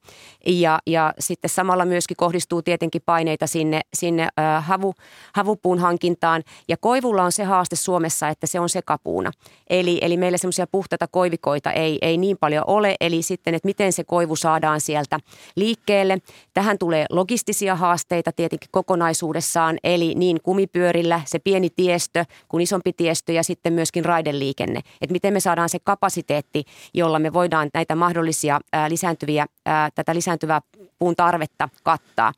Ja, 0.45 0.79
ja 0.85 1.13
sitten 1.19 1.49
samalla 1.49 1.85
myöskin 1.85 2.17
kohdistuu 2.17 2.61
tietenkin 2.61 3.01
paineita 3.05 3.47
sinne, 3.47 3.81
sinne 3.93 4.27
havu, 4.59 4.93
havupuun 5.33 5.79
hankintaan. 5.79 6.43
Ja 6.67 6.77
koivulla 6.77 7.23
on 7.23 7.31
se 7.31 7.43
haaste 7.43 7.75
Suomessa, 7.75 8.29
että 8.29 8.47
se 8.47 8.59
on 8.59 8.69
sekapuuna. 8.69 9.31
Eli, 9.69 9.99
eli 10.01 10.17
meillä 10.17 10.37
semmoisia 10.37 10.67
puhtaita 10.67 11.07
koivikoita 11.07 11.71
ei, 11.71 11.97
ei 12.01 12.17
niin 12.17 12.37
paljon 12.39 12.63
ole. 12.67 12.95
Eli 13.01 13.21
sitten, 13.21 13.53
että 13.53 13.67
miten 13.67 13.93
se 13.93 14.03
koivu 14.03 14.35
saadaan 14.35 14.81
sieltä 14.81 15.19
liikkeelle. 15.55 16.17
Tähän 16.53 16.76
tulee 16.77 17.05
logistisia 17.09 17.75
haasteita 17.75 18.31
tietenkin 18.31 18.69
kokonaisuudessaan, 18.71 19.77
eli 19.83 20.15
niin 20.15 20.37
kumipyörillä 20.43 21.21
se 21.25 21.39
pieni 21.39 21.69
tiestö 21.69 22.25
kuin 22.47 22.61
isompi 22.61 22.93
tiestö 22.93 23.31
ja 23.31 23.43
sitten 23.43 23.73
myöskin 23.73 24.05
raideliikenne. 24.05 24.79
Että 25.01 25.11
miten 25.11 25.33
me 25.33 25.39
saadaan 25.39 25.69
se 25.69 25.79
kapasiteetti, 25.83 26.63
jolla 26.93 27.19
me 27.19 27.33
voidaan 27.33 27.69
näitä 27.73 27.95
mahdollisia 27.95 28.59
ää, 28.73 28.89
lisääntyviä, 28.89 29.45
ää, 29.65 29.89
tätä 29.95 30.15
lisääntyvää 30.15 30.61
puun 30.99 31.15
tarvetta 31.15 31.69
kattaa. 31.83 32.33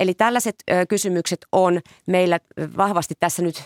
Eli 0.00 0.14
tällaiset 0.14 0.54
kysymykset 0.88 1.46
on 1.52 1.80
meillä 2.06 2.40
vahvasti 2.76 3.14
tässä 3.20 3.42
nyt 3.42 3.62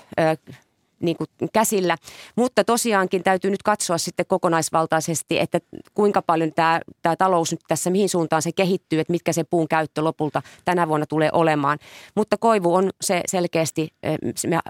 niin 1.03 1.17
kuin 1.17 1.29
käsillä. 1.53 1.97
Mutta 2.37 2.65
tosiaankin 2.65 3.23
täytyy 3.23 3.51
nyt 3.51 3.63
katsoa 3.63 3.99
sitten 3.99 4.27
kokonaisvaltaisesti, 4.27 5.41
että 5.41 5.59
kuinka 5.95 6.23
paljon 6.23 6.53
tämä, 6.55 6.81
tämä 7.03 7.17
talous 7.17 7.51
nyt 7.51 7.61
tässä, 7.69 7.91
mihin 7.91 8.09
suuntaan 8.09 8.43
se 8.43 8.53
kehittyy, 8.53 9.01
että 9.01 9.13
mitkä 9.13 9.33
se 9.33 9.45
puun 9.45 9.69
käyttö 9.69 10.05
lopulta 10.05 10.43
tänä 10.65 10.89
vuonna 10.89 11.07
tulee 11.07 11.31
olemaan. 11.33 11.79
Mutta 12.15 12.37
koivu 12.37 12.75
on 12.75 12.91
se 13.01 13.23
selkeästi 13.27 13.89
eh, 14.03 14.19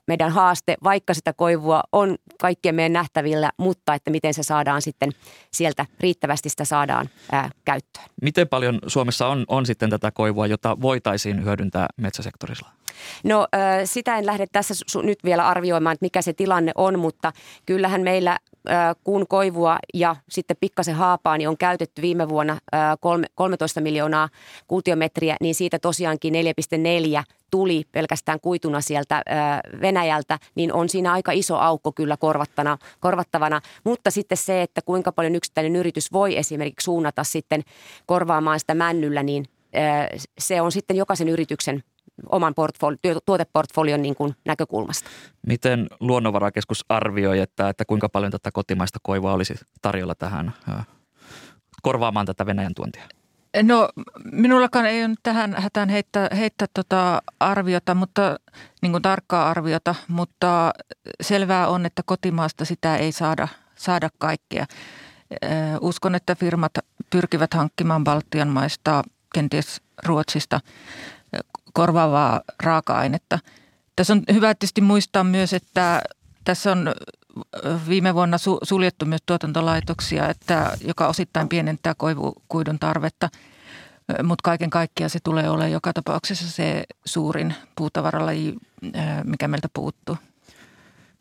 meidän 0.06 0.30
haaste, 0.30 0.76
vaikka 0.84 1.14
sitä 1.14 1.32
koivua 1.32 1.82
on 1.92 2.16
kaikkien 2.40 2.74
meidän 2.74 2.92
nähtävillä, 2.92 3.50
mutta 3.56 3.94
että 3.94 4.10
miten 4.10 4.34
se 4.34 4.42
saadaan 4.42 4.82
sitten 4.82 5.12
sieltä 5.52 5.86
riittävästi 6.00 6.48
sitä 6.48 6.64
saadaan 6.64 7.08
ää, 7.32 7.50
käyttöön. 7.64 8.06
Miten 8.22 8.48
paljon 8.48 8.78
Suomessa 8.86 9.26
on, 9.26 9.44
on 9.48 9.66
sitten 9.66 9.90
tätä 9.90 10.10
koivua, 10.10 10.46
jota 10.46 10.76
voitaisiin 10.80 11.44
hyödyntää 11.44 11.86
metsäsektorilla? 11.96 12.79
No 13.24 13.46
sitä 13.84 14.18
en 14.18 14.26
lähde 14.26 14.46
tässä 14.52 14.74
nyt 15.02 15.18
vielä 15.24 15.48
arvioimaan, 15.48 15.94
että 15.94 16.04
mikä 16.04 16.22
se 16.22 16.32
tilanne 16.32 16.72
on, 16.74 16.98
mutta 16.98 17.32
kyllähän 17.66 18.00
meillä 18.00 18.38
kun 19.04 19.26
koivua 19.26 19.78
ja 19.94 20.16
sitten 20.28 20.56
pikkasen 20.60 20.94
haapaa 20.94 21.38
niin 21.38 21.48
on 21.48 21.58
käytetty 21.58 22.02
viime 22.02 22.28
vuonna 22.28 22.58
13 23.34 23.80
miljoonaa 23.80 24.28
kuutiometriä, 24.68 25.36
niin 25.40 25.54
siitä 25.54 25.78
tosiaankin 25.78 26.34
4,4 26.34 27.22
tuli 27.50 27.84
pelkästään 27.92 28.40
kuituna 28.40 28.80
sieltä 28.80 29.22
Venäjältä, 29.80 30.38
niin 30.54 30.72
on 30.72 30.88
siinä 30.88 31.12
aika 31.12 31.32
iso 31.32 31.56
aukko 31.56 31.92
kyllä 31.92 32.16
korvattana, 32.16 32.78
korvattavana. 33.00 33.60
Mutta 33.84 34.10
sitten 34.10 34.38
se, 34.38 34.62
että 34.62 34.80
kuinka 34.82 35.12
paljon 35.12 35.34
yksittäinen 35.34 35.76
yritys 35.76 36.12
voi 36.12 36.36
esimerkiksi 36.36 36.84
suunnata 36.84 37.24
sitten 37.24 37.62
korvaamaan 38.06 38.60
sitä 38.60 38.74
männyllä, 38.74 39.22
niin 39.22 39.44
se 40.38 40.60
on 40.60 40.72
sitten 40.72 40.96
jokaisen 40.96 41.28
yrityksen 41.28 41.82
oman 42.28 42.54
portfolio, 42.54 43.20
tuoteportfolion 43.26 44.02
niin 44.02 44.14
kuin 44.14 44.36
näkökulmasta. 44.44 45.10
Miten 45.46 45.86
luonnonvarakeskus 46.00 46.84
arvioi, 46.88 47.38
että, 47.38 47.68
että 47.68 47.84
kuinka 47.84 48.08
paljon 48.08 48.32
tätä 48.32 48.50
kotimaista 48.52 48.98
koivua 49.02 49.32
olisi 49.32 49.54
tarjolla 49.82 50.14
tähän 50.14 50.54
korvaamaan 51.82 52.26
tätä 52.26 52.46
Venäjän 52.46 52.74
tuontia? 52.74 53.02
No 53.62 53.88
minullakaan 54.32 54.86
ei 54.86 55.04
ole 55.04 55.14
tähän 55.22 55.54
hätään 55.58 55.88
heittää, 55.88 56.28
heittää 56.36 56.68
tota 56.74 57.22
arviota, 57.40 57.94
mutta 57.94 58.36
niin 58.82 58.92
kuin 58.92 59.02
tarkkaa 59.02 59.50
arviota, 59.50 59.94
mutta 60.08 60.72
selvää 61.20 61.68
on, 61.68 61.86
että 61.86 62.02
kotimaasta 62.06 62.64
sitä 62.64 62.96
ei 62.96 63.12
saada, 63.12 63.48
saada 63.74 64.08
kaikkea. 64.18 64.66
Uskon, 65.80 66.14
että 66.14 66.34
firmat 66.34 66.72
pyrkivät 67.10 67.54
hankkimaan 67.54 68.04
Baltian 68.04 68.48
maista, 68.48 69.02
kenties 69.34 69.80
Ruotsista 70.06 70.60
korvaavaa 71.72 72.40
raaka-ainetta. 72.62 73.38
Tässä 73.96 74.12
on 74.12 74.22
hyvä 74.32 74.54
tietysti 74.54 74.80
muistaa 74.80 75.24
myös, 75.24 75.52
että 75.52 76.02
tässä 76.44 76.72
on 76.72 76.94
viime 77.88 78.14
vuonna 78.14 78.36
suljettu 78.62 79.06
myös 79.06 79.20
tuotantolaitoksia, 79.26 80.28
että, 80.28 80.76
joka 80.84 81.06
osittain 81.06 81.48
pienentää 81.48 81.94
koivukuidun 81.94 82.78
tarvetta. 82.78 83.28
Mutta 84.22 84.42
kaiken 84.42 84.70
kaikkiaan 84.70 85.10
se 85.10 85.18
tulee 85.24 85.50
olemaan 85.50 85.72
joka 85.72 85.92
tapauksessa 85.92 86.48
se 86.50 86.84
suurin 87.04 87.54
puutavaralaji, 87.76 88.56
mikä 89.24 89.48
meiltä 89.48 89.68
puuttuu. 89.72 90.16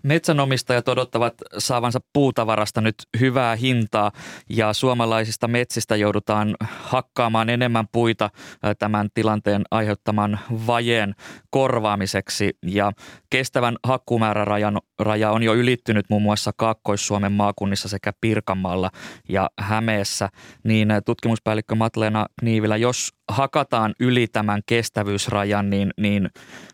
Metsänomistajat 0.04 0.88
odottavat 0.88 1.34
saavansa 1.58 2.00
puutavarasta 2.14 2.82
nyt 2.82 2.96
hyvää 3.20 3.56
hintaa 3.56 4.12
ja 4.50 4.74
suomalaisista 4.74 5.48
metsistä 5.48 5.96
joudutaan 5.96 6.56
hakkaamaan 6.80 7.50
enemmän 7.50 7.88
puita 7.92 8.30
tämän 8.80 9.10
tilanteen 9.14 9.62
aiheuttaman 9.72 10.40
vajeen 10.68 11.16
korvaamiseksi. 11.50 12.58
Ja 12.66 12.92
kestävän 13.30 13.78
hakkuumäärärajan 13.84 14.78
raja 15.00 15.32
on 15.32 15.44
jo 15.44 15.54
ylittynyt 15.54 16.06
muun 16.10 16.22
muassa 16.22 16.52
Kaakkois-Suomen 16.58 17.32
maakunnissa 17.32 17.90
sekä 17.90 18.14
Pirkanmaalla 18.22 18.92
ja 19.30 19.50
Hämeessä. 19.60 20.30
Niin 20.64 20.90
tutkimuspäällikkö 21.06 21.76
Matleena 21.76 22.26
Niivilä, 22.42 22.78
jos 22.78 23.10
hakataan 23.32 23.94
yli 24.00 24.28
tämän 24.28 24.62
kestävyysrajan, 24.66 25.70
niin, 25.70 25.92
niin 25.98 26.30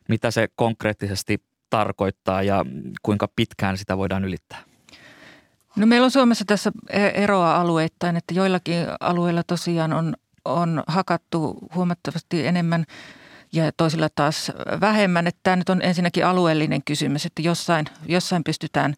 mitä 0.09 0.31
se 0.31 0.47
konkreettisesti 0.55 1.37
tarkoittaa 1.69 2.43
ja 2.43 2.65
kuinka 3.03 3.27
pitkään 3.35 3.77
sitä 3.77 3.97
voidaan 3.97 4.25
ylittää? 4.25 4.63
No 5.75 5.85
meillä 5.85 6.05
on 6.05 6.11
Suomessa 6.11 6.45
tässä 6.45 6.71
e- 6.89 7.23
eroa 7.23 7.55
alueittain, 7.55 8.15
että 8.15 8.33
joillakin 8.33 8.77
alueilla 8.99 9.43
tosiaan 9.43 9.93
on, 9.93 10.13
on 10.45 10.83
hakattu 10.87 11.57
huomattavasti 11.75 12.47
enemmän 12.47 12.85
ja 13.53 13.71
toisilla 13.77 14.09
taas 14.15 14.51
vähemmän. 14.81 15.27
Että 15.27 15.39
tämä 15.43 15.55
nyt 15.55 15.69
on 15.69 15.81
ensinnäkin 15.81 16.25
alueellinen 16.25 16.83
kysymys, 16.83 17.25
että 17.25 17.41
jossain, 17.41 17.85
jossain 18.07 18.43
pystytään 18.43 18.93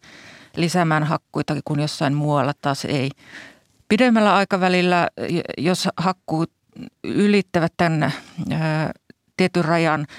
lisäämään 0.56 1.04
hakkuita, 1.04 1.56
kun 1.64 1.80
jossain 1.80 2.14
muualla 2.14 2.52
taas 2.60 2.84
ei. 2.84 3.10
Pidemmällä 3.88 4.34
aikavälillä, 4.34 5.08
jos 5.58 5.88
hakkuut 5.96 6.50
ylittävät 7.04 7.72
tämän 7.76 8.12
ää, 8.50 8.92
tietyn 9.36 9.64
rajan– 9.64 10.06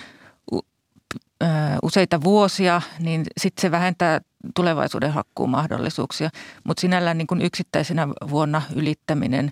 useita 1.84 2.24
vuosia, 2.24 2.82
niin 3.00 3.24
sitten 3.38 3.62
se 3.62 3.72
vähentää 3.72 4.22
tulevaisuuden 4.56 5.12
hakkuumahdollisuuksia. 5.12 6.30
Mutta 6.64 6.82
sinällään 6.82 7.18
niin 7.18 7.28
kuin 7.28 7.42
yksittäisenä 7.42 8.08
vuonna 8.08 8.62
ylittäminen 8.76 9.52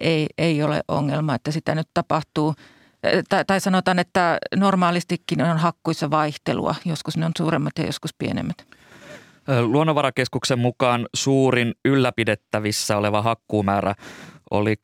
ei, 0.00 0.26
ei 0.38 0.62
ole 0.62 0.80
ongelma, 0.88 1.34
että 1.34 1.50
sitä 1.50 1.74
nyt 1.74 1.88
tapahtuu. 1.94 2.54
Tai, 3.28 3.44
tai 3.44 3.60
sanotaan, 3.60 3.98
että 3.98 4.38
normaalistikin 4.56 5.42
on 5.42 5.58
hakkuissa 5.58 6.10
vaihtelua. 6.10 6.74
Joskus 6.84 7.16
ne 7.16 7.26
on 7.26 7.32
suuremmat 7.38 7.72
ja 7.78 7.86
joskus 7.86 8.14
pienemmät. 8.18 8.66
Luonnonvarakeskuksen 9.62 10.58
mukaan 10.58 11.06
suurin 11.14 11.74
ylläpidettävissä 11.84 12.96
oleva 12.96 13.22
hakkuumäärä 13.22 13.94
oli 14.50 14.74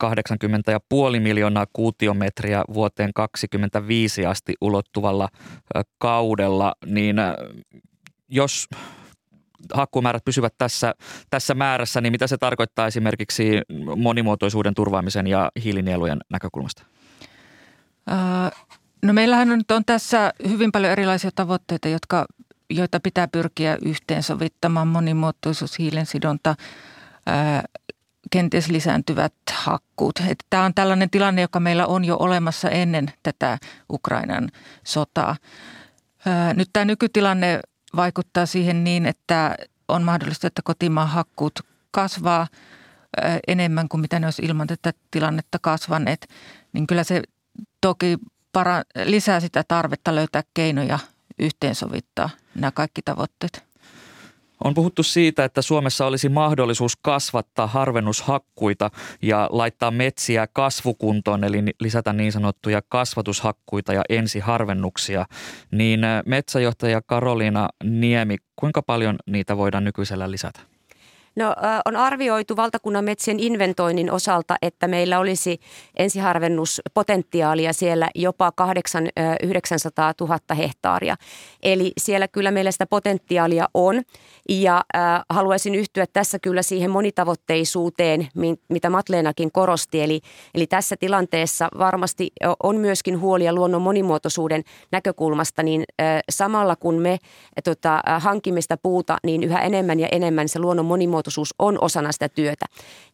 80,5 1.15 1.21
miljoonaa 1.21 1.67
kuutiometriä 1.73 2.65
vuoteen 2.75 3.11
2025 3.15 4.27
asti 4.27 4.55
ulottuvalla 4.61 5.29
kaudella, 5.99 6.75
niin 6.87 7.17
jos 8.29 8.69
hakkuumäärät 9.75 10.25
pysyvät 10.25 10.55
tässä, 10.59 10.95
tässä 11.31 11.55
määrässä, 11.55 12.01
niin 12.01 12.13
mitä 12.13 12.27
se 12.27 12.39
tarkoittaa 12.39 12.87
esimerkiksi 12.87 13.61
monimuotoisuuden 13.97 14.75
turvaamisen 14.75 15.27
ja 15.27 15.51
hiilinielujen 15.65 16.19
näkökulmasta? 16.31 16.83
No 19.03 19.13
meillähän 19.13 19.51
on, 19.51 19.63
on 19.71 19.85
tässä 19.85 20.33
hyvin 20.49 20.73
paljon 20.73 20.93
erilaisia 20.93 21.31
tavoitteita, 21.35 21.89
jotka, 21.89 22.27
joita 22.71 23.01
pitää 23.01 23.29
pyrkiä 23.29 23.79
yhteensovittamaan. 23.85 24.89
Monimuotoisuus, 24.89 25.79
hiilensidonta, 25.79 26.55
kenties 28.31 28.69
lisääntyvät 28.69 29.35
hakkuut. 29.53 30.19
Että 30.19 30.45
tämä 30.51 30.65
on 30.65 30.75
tällainen 30.75 31.11
tilanne, 31.11 31.43
joka 31.43 31.61
meillä 31.61 31.87
on 31.87 32.05
jo 32.05 32.17
olemassa 32.21 32.71
ennen 32.71 33.13
tätä 33.23 33.59
Ukrainan 33.93 34.49
sotaa. 34.85 35.37
Nyt 36.55 36.69
tämä 36.73 36.85
nykytilanne 36.85 37.61
vaikuttaa 37.97 38.47
siihen 38.47 38.85
niin, 38.85 39.07
että 39.07 39.57
on 39.89 40.03
mahdollista, 40.03 40.47
että 40.47 40.63
kotimaan 40.65 41.09
hakkuut 41.09 41.61
kasvaa 41.91 42.47
enemmän 43.49 43.89
kuin 43.89 44.01
mitä 44.01 44.19
ne 44.19 44.27
olisi 44.27 44.43
ilman 44.43 44.67
tätä 44.67 44.93
tilannetta 45.11 45.59
kasvaneet. 45.59 46.29
Niin 46.73 46.87
kyllä 46.87 47.05
se 47.05 47.23
toki 47.81 48.19
para- 48.59 49.05
lisää 49.05 49.41
sitä 49.41 49.65
tarvetta 49.69 50.15
löytää 50.15 50.43
keinoja 50.55 50.99
yhteensovittaa 51.39 52.31
nämä 52.55 52.71
kaikki 52.71 53.03
tavoitteet. 53.03 53.72
On 54.65 54.75
puhuttu 54.75 55.03
siitä, 55.03 55.45
että 55.45 55.63
Suomessa 55.63 56.07
olisi 56.07 56.29
mahdollisuus 56.29 56.97
kasvattaa 56.97 57.67
harvennushakkuita 57.67 58.91
ja 59.23 59.49
laittaa 59.53 59.91
metsiä 59.91 60.47
kasvukuntoon, 60.53 61.45
eli 61.45 61.63
lisätä 61.81 62.13
niin 62.13 62.33
sanottuja 62.33 62.83
kasvatushakkuita 62.89 63.93
ja 63.93 64.03
ensiharvennuksia. 64.09 65.27
Niin 65.71 66.01
metsäjohtaja 66.27 67.03
Karoliina 67.07 67.69
Niemi, 67.85 68.37
kuinka 68.57 68.83
paljon 68.83 69.17
niitä 69.27 69.57
voidaan 69.57 69.85
nykyisellä 69.85 70.31
lisätä? 70.31 70.72
No 71.37 71.55
on 71.85 71.97
arvioitu 71.97 72.57
valtakunnan 72.57 73.05
metsien 73.05 73.41
inventoinnin 73.41 74.11
osalta, 74.11 74.57
että 74.63 74.89
meillä 74.89 75.19
olisi 75.19 75.61
ensiharvennuspotentiaalia 75.97 77.73
siellä 77.73 78.09
jopa 78.15 78.53
8 78.53 79.09
900 79.43 80.13
000 80.21 80.39
hehtaaria. 80.57 81.17
Eli 81.63 81.93
siellä 81.99 82.29
kyllä 82.29 82.51
meillä 82.51 82.71
sitä 82.71 82.87
potentiaalia 82.87 83.69
on 83.75 84.03
ja 84.49 84.85
haluaisin 85.29 85.75
yhtyä 85.75 86.07
tässä 86.13 86.39
kyllä 86.39 86.63
siihen 86.63 86.91
monitavoitteisuuteen, 86.91 88.29
mitä 88.69 88.91
Matleenakin 88.91 89.53
korosti. 89.53 90.03
Eli, 90.03 90.21
eli 90.55 90.67
tässä 90.67 90.97
tilanteessa 90.97 91.69
varmasti 91.79 92.31
on 92.63 92.77
myöskin 92.77 93.21
huolia 93.21 93.53
luonnon 93.53 93.83
monimuotoisuuden 93.83 94.63
näkökulmasta, 94.93 95.63
niin 95.63 95.85
samalla 96.31 96.77
kun 96.77 96.95
me 96.95 97.19
tota, 97.65 98.01
hankimme 98.19 98.61
sitä 98.61 98.77
puuta, 98.77 99.19
niin 99.25 99.43
yhä 99.43 99.61
enemmän 99.61 100.01
ja 100.01 100.09
enemmän 100.13 100.49
se 100.49 100.59
luonnon 100.59 100.87
monimuotoisuus 100.87 101.22
on 101.59 101.79
osana 101.81 102.13
sitä 102.13 102.29
työtä. 102.29 102.67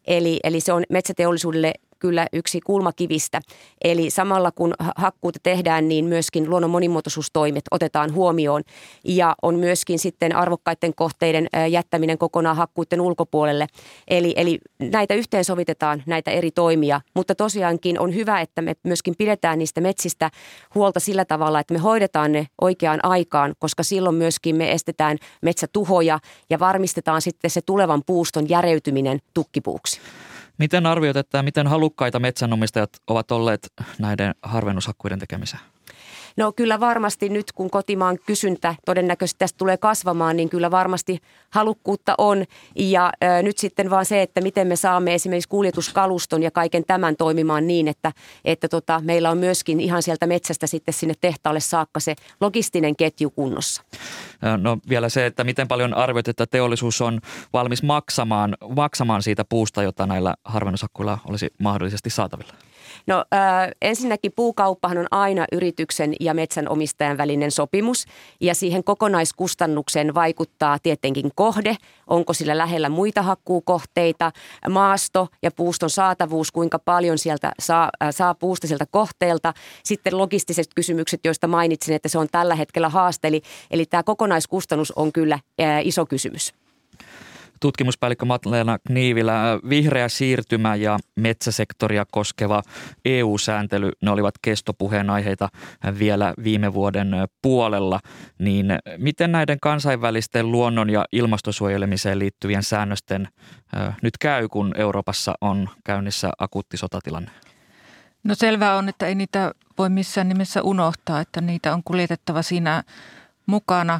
Eli, 0.07 0.39
eli 0.43 0.59
se 0.59 0.73
on 0.73 0.83
metsäteollisuudelle 0.89 1.73
kyllä 1.99 2.27
yksi 2.33 2.61
kulmakivistä. 2.61 3.41
Eli 3.83 4.09
samalla 4.09 4.51
kun 4.51 4.73
hakkuuta 4.95 5.39
tehdään, 5.43 5.87
niin 5.87 6.05
myöskin 6.05 6.49
luonnon 6.49 6.71
monimuotoisuustoimet 6.71 7.63
otetaan 7.71 8.13
huomioon. 8.13 8.63
Ja 9.03 9.35
on 9.41 9.55
myöskin 9.55 9.99
sitten 9.99 10.35
arvokkaiden 10.35 10.95
kohteiden 10.95 11.47
jättäminen 11.69 12.17
kokonaan 12.17 12.55
hakkuiden 12.55 13.01
ulkopuolelle. 13.01 13.67
Eli, 14.07 14.33
eli 14.35 14.59
näitä 14.79 15.13
yhteensovitetaan, 15.13 16.03
näitä 16.05 16.31
eri 16.31 16.51
toimia. 16.51 17.01
Mutta 17.13 17.35
tosiaankin 17.35 17.99
on 17.99 18.15
hyvä, 18.15 18.41
että 18.41 18.61
me 18.61 18.75
myöskin 18.83 19.15
pidetään 19.17 19.59
niistä 19.59 19.81
metsistä 19.81 20.31
huolta 20.75 20.99
sillä 20.99 21.25
tavalla, 21.25 21.59
että 21.59 21.73
me 21.73 21.79
hoidetaan 21.79 22.31
ne 22.31 22.47
oikeaan 22.61 22.99
aikaan, 23.03 23.53
koska 23.59 23.83
silloin 23.83 24.15
myöskin 24.15 24.55
me 24.55 24.71
estetään 24.71 25.17
metsätuhoja 25.41 26.19
ja 26.49 26.59
varmistetaan 26.59 27.21
sitten 27.21 27.51
se 27.51 27.61
tulevan 27.61 28.01
puuston 28.05 28.49
järeytyminen 28.49 29.19
tukkipuuksi. 29.33 30.01
Miten 30.59 30.85
arvioit, 30.85 31.17
että 31.17 31.43
miten 31.43 31.67
halukkaita 31.67 32.19
metsänomistajat 32.19 32.89
ovat 33.07 33.31
olleet 33.31 33.73
näiden 33.99 34.35
harvennushakkuiden 34.43 35.19
tekemiseen? 35.19 35.63
No 36.37 36.51
kyllä 36.51 36.79
varmasti 36.79 37.29
nyt, 37.29 37.51
kun 37.51 37.69
kotimaan 37.69 38.17
kysyntä 38.25 38.75
todennäköisesti 38.85 39.39
tästä 39.39 39.57
tulee 39.57 39.77
kasvamaan, 39.77 40.37
niin 40.37 40.49
kyllä 40.49 40.71
varmasti 40.71 41.19
halukkuutta 41.49 42.15
on. 42.17 42.45
Ja 42.75 43.11
ö, 43.23 43.43
nyt 43.43 43.57
sitten 43.57 43.89
vaan 43.89 44.05
se, 44.05 44.21
että 44.21 44.41
miten 44.41 44.67
me 44.67 44.75
saamme 44.75 45.13
esimerkiksi 45.13 45.49
kuljetuskaluston 45.49 46.43
ja 46.43 46.51
kaiken 46.51 46.83
tämän 46.87 47.15
toimimaan 47.15 47.67
niin, 47.67 47.87
että, 47.87 48.11
että 48.45 48.67
tota, 48.67 49.01
meillä 49.03 49.29
on 49.29 49.37
myöskin 49.37 49.79
ihan 49.79 50.03
sieltä 50.03 50.27
metsästä 50.27 50.67
sitten 50.67 50.93
sinne 50.93 51.13
tehtaalle 51.21 51.59
saakka 51.59 51.99
se 51.99 52.15
logistinen 52.41 52.95
ketju 52.95 53.29
kunnossa. 53.29 53.83
No 54.57 54.77
vielä 54.89 55.09
se, 55.09 55.25
että 55.25 55.43
miten 55.43 55.67
paljon 55.67 55.93
arvioit, 55.93 56.27
että 56.27 56.45
teollisuus 56.47 57.01
on 57.01 57.19
valmis 57.53 57.83
maksamaan, 57.83 58.55
maksamaan 58.75 59.23
siitä 59.23 59.45
puusta, 59.45 59.83
jota 59.83 60.05
näillä 60.05 60.35
harvennusakkuilla 60.43 61.17
olisi 61.25 61.49
mahdollisesti 61.59 62.09
saatavilla? 62.09 62.68
No 63.09 63.25
äh, 63.33 63.71
ensinnäkin 63.81 64.31
puukauppahan 64.35 64.97
on 64.97 65.07
aina 65.11 65.45
yrityksen 65.51 66.13
ja 66.19 66.33
metsänomistajan 66.33 67.17
välinen 67.17 67.51
sopimus 67.51 68.05
ja 68.41 68.55
siihen 68.55 68.83
kokonaiskustannukseen 68.83 70.13
vaikuttaa 70.13 70.79
tietenkin 70.83 71.31
kohde, 71.35 71.77
onko 72.07 72.33
sillä 72.33 72.57
lähellä 72.57 72.89
muita 72.89 73.21
hakkuukohteita, 73.21 74.31
maasto 74.69 75.27
ja 75.43 75.51
puuston 75.51 75.89
saatavuus, 75.89 76.51
kuinka 76.51 76.79
paljon 76.79 77.17
sieltä 77.17 77.51
saa, 77.59 77.89
äh, 78.03 78.09
saa 78.11 78.35
puusta 78.35 78.67
sieltä 78.67 78.85
kohteelta. 78.91 79.53
Sitten 79.83 80.17
logistiset 80.17 80.67
kysymykset, 80.75 81.19
joista 81.23 81.47
mainitsin, 81.47 81.95
että 81.95 82.09
se 82.09 82.17
on 82.17 82.27
tällä 82.31 82.55
hetkellä 82.55 82.89
haaste. 82.89 83.27
Eli, 83.27 83.41
eli 83.71 83.85
tämä 83.85 84.03
kokonaiskustannus 84.03 84.91
on 84.91 85.11
kyllä 85.11 85.39
äh, 85.61 85.87
iso 85.87 86.05
kysymys 86.05 86.53
tutkimuspäällikkö 87.59 88.25
Matleena 88.25 88.79
Kniivilä, 88.87 89.59
vihreä 89.69 90.09
siirtymä 90.09 90.75
ja 90.75 90.99
metsäsektoria 91.15 92.05
koskeva 92.11 92.61
EU-sääntely, 93.05 93.91
ne 94.01 94.11
olivat 94.11 94.35
kestopuheenaiheita 94.41 95.49
vielä 95.99 96.33
viime 96.43 96.73
vuoden 96.73 97.11
puolella. 97.41 97.99
Niin 98.39 98.67
miten 98.97 99.31
näiden 99.31 99.57
kansainvälisten 99.61 100.51
luonnon- 100.51 100.89
ja 100.89 101.05
ilmastosuojelemiseen 101.11 102.19
liittyvien 102.19 102.63
säännösten 102.63 103.27
nyt 104.01 104.17
käy, 104.17 104.47
kun 104.47 104.71
Euroopassa 104.77 105.33
on 105.41 105.69
käynnissä 105.83 106.31
akuutti 106.39 106.77
sotatilanne? 106.77 107.31
No 108.23 108.35
selvää 108.35 108.75
on, 108.75 108.89
että 108.89 109.07
ei 109.07 109.15
niitä 109.15 109.51
voi 109.77 109.89
missään 109.89 110.29
nimessä 110.29 110.61
unohtaa, 110.61 111.21
että 111.21 111.41
niitä 111.41 111.73
on 111.73 111.81
kuljetettava 111.85 112.41
siinä 112.41 112.83
mukana 113.45 113.99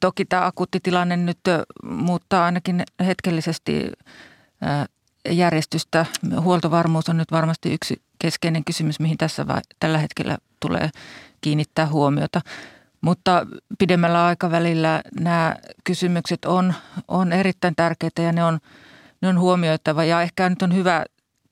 toki 0.00 0.24
tämä 0.24 0.46
akuutti 0.46 0.80
tilanne 0.82 1.16
nyt 1.16 1.38
muuttaa 1.84 2.44
ainakin 2.44 2.82
hetkellisesti 3.06 3.92
järjestystä. 5.30 6.06
Huoltovarmuus 6.40 7.08
on 7.08 7.16
nyt 7.16 7.32
varmasti 7.32 7.74
yksi 7.74 8.02
keskeinen 8.18 8.64
kysymys, 8.64 9.00
mihin 9.00 9.18
tässä 9.18 9.46
vai, 9.46 9.60
tällä 9.80 9.98
hetkellä 9.98 10.38
tulee 10.60 10.90
kiinnittää 11.40 11.86
huomiota. 11.86 12.40
Mutta 13.00 13.46
pidemmällä 13.78 14.26
aikavälillä 14.26 15.02
nämä 15.20 15.56
kysymykset 15.84 16.44
on, 16.44 16.74
on 17.08 17.32
erittäin 17.32 17.74
tärkeitä 17.76 18.22
ja 18.22 18.32
ne 18.32 18.44
on, 18.44 18.58
ne 19.20 19.28
on 19.28 19.38
huomioitava. 19.38 20.04
Ja 20.04 20.22
ehkä 20.22 20.48
nyt 20.48 20.62
on 20.62 20.74
hyvä 20.74 21.04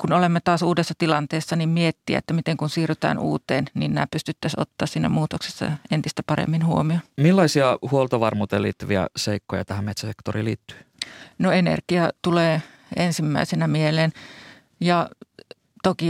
kun 0.02 0.12
olemme 0.12 0.40
taas 0.44 0.62
uudessa 0.62 0.94
tilanteessa, 0.98 1.56
niin 1.56 1.68
miettiä, 1.68 2.18
että 2.18 2.34
miten 2.34 2.56
kun 2.56 2.70
siirrytään 2.70 3.18
uuteen, 3.18 3.64
niin 3.74 3.94
nämä 3.94 4.06
pystyttäisiin 4.10 4.60
ottaa 4.60 4.86
siinä 4.86 5.08
muutoksessa 5.08 5.70
entistä 5.90 6.22
paremmin 6.26 6.66
huomioon. 6.66 7.02
Millaisia 7.16 7.78
huoltovarmuuteen 7.90 8.62
liittyviä 8.62 9.06
seikkoja 9.16 9.64
tähän 9.64 9.84
metsäsektoriin 9.84 10.44
liittyy? 10.44 10.76
No 11.38 11.52
energia 11.52 12.10
tulee 12.22 12.62
ensimmäisenä 12.96 13.66
mieleen 13.66 14.12
ja 14.80 15.08
toki 15.82 16.08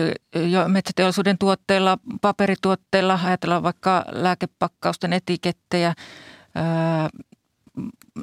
jo 0.51 0.69
metsäteollisuuden 0.69 1.39
tuotteilla, 1.39 1.99
paperituotteilla, 2.21 3.21
ajatellaan 3.25 3.63
vaikka 3.63 4.05
lääkepakkausten 4.13 5.13
etikettejä, 5.13 5.95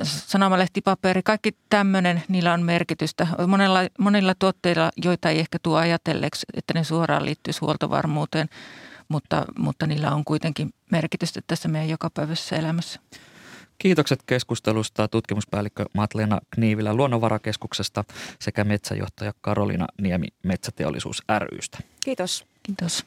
sanomalehtipaperi, 0.03 1.23
kaikki 1.23 1.55
tämmöinen, 1.69 2.23
niillä 2.27 2.53
on 2.53 2.61
merkitystä. 2.61 3.27
Monella, 3.47 3.79
monilla 3.99 4.35
tuotteilla, 4.39 4.91
joita 5.03 5.29
ei 5.29 5.39
ehkä 5.39 5.57
tuo 5.63 5.77
ajatelleeksi, 5.77 6.45
että 6.53 6.73
ne 6.73 6.83
suoraan 6.83 7.25
liittyisi 7.25 7.59
huoltovarmuuteen, 7.59 8.49
mutta, 9.07 9.45
mutta 9.57 9.87
niillä 9.87 10.11
on 10.11 10.25
kuitenkin 10.25 10.73
merkitystä 10.91 11.41
tässä 11.47 11.67
meidän 11.67 11.89
jokapäiväisessä 11.89 12.55
elämässä. 12.55 12.99
Kiitokset 13.77 14.23
keskustelusta 14.25 15.07
tutkimuspäällikkö 15.07 15.85
Matlena 15.93 16.39
Kniivilä 16.49 16.93
Luonnonvarakeskuksesta 16.93 18.03
sekä 18.39 18.63
metsäjohtaja 18.63 19.33
Karolina 19.41 19.87
Niemi 20.01 20.27
Metsäteollisuus 20.43 21.23
rystä. 21.51 21.77
Kiitos. 22.05 22.45
Kiitos. 22.63 23.05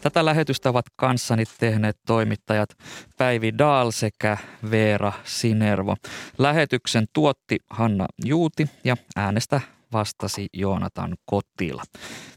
Tätä 0.00 0.24
lähetystä 0.24 0.70
ovat 0.70 0.86
kanssani 0.96 1.44
tehneet 1.60 1.96
toimittajat 2.06 2.68
Päivi 3.16 3.58
Daal 3.58 3.90
sekä 3.90 4.36
Veera 4.70 5.12
Sinervo. 5.24 5.96
Lähetyksen 6.38 7.06
tuotti 7.12 7.58
Hanna 7.70 8.06
Juuti 8.24 8.66
ja 8.84 8.96
äänestä 9.16 9.60
vastasi 9.92 10.46
Joonatan 10.52 11.16
Kotila. 11.24 11.82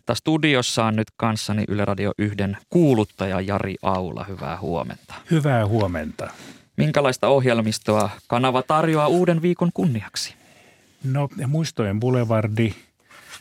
Tässä 0.06 0.20
studiossa 0.20 0.86
on 0.86 0.96
nyt 0.96 1.08
kanssani 1.18 1.64
Yle 1.68 1.86
Radio 1.86 2.12
1 2.18 2.38
kuuluttaja 2.70 3.42
Jari 3.42 3.76
Aula. 3.82 4.24
Hyvää 4.24 4.60
huomenta. 4.62 5.14
Hyvää 5.32 5.68
huomenta. 5.68 6.30
Minkälaista 6.78 7.28
ohjelmistoa 7.28 8.10
kanava 8.28 8.64
tarjoaa 8.64 9.08
uuden 9.08 9.42
viikon 9.42 9.70
kunniaksi? 9.74 10.36
No, 11.04 11.30
muistojen 11.48 12.00
boulevardi 12.00 12.74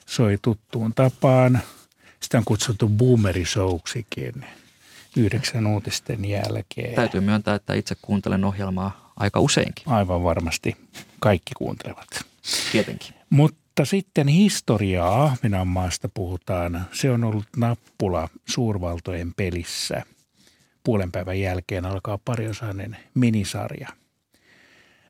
soi 0.06 0.38
tuttuun 0.42 0.92
tapaan– 0.94 1.60
sitä 2.22 2.38
on 2.38 2.44
kutsuttu 2.44 2.88
boomerisouksikin 2.88 4.44
yhdeksän 5.16 5.66
uutisten 5.66 6.24
jälkeen. 6.24 6.94
Täytyy 6.94 7.20
myöntää, 7.20 7.54
että 7.54 7.74
itse 7.74 7.96
kuuntelen 8.02 8.44
ohjelmaa 8.44 9.12
aika 9.16 9.40
useinkin. 9.40 9.88
Aivan 9.88 10.24
varmasti. 10.24 10.76
Kaikki 11.20 11.52
kuuntelevat. 11.56 12.08
Tietenkin. 12.72 13.14
Mutta 13.30 13.84
sitten 13.84 14.28
historiaa 14.28 15.22
Ahvenanmaasta 15.24 16.08
puhutaan. 16.14 16.86
Se 16.92 17.10
on 17.10 17.24
ollut 17.24 17.46
nappula 17.56 18.28
suurvaltojen 18.46 19.34
pelissä. 19.34 20.02
Puolen 20.84 21.12
päivän 21.12 21.40
jälkeen 21.40 21.86
alkaa 21.86 22.18
pariosainen 22.24 22.96
minisarja. 23.14 23.88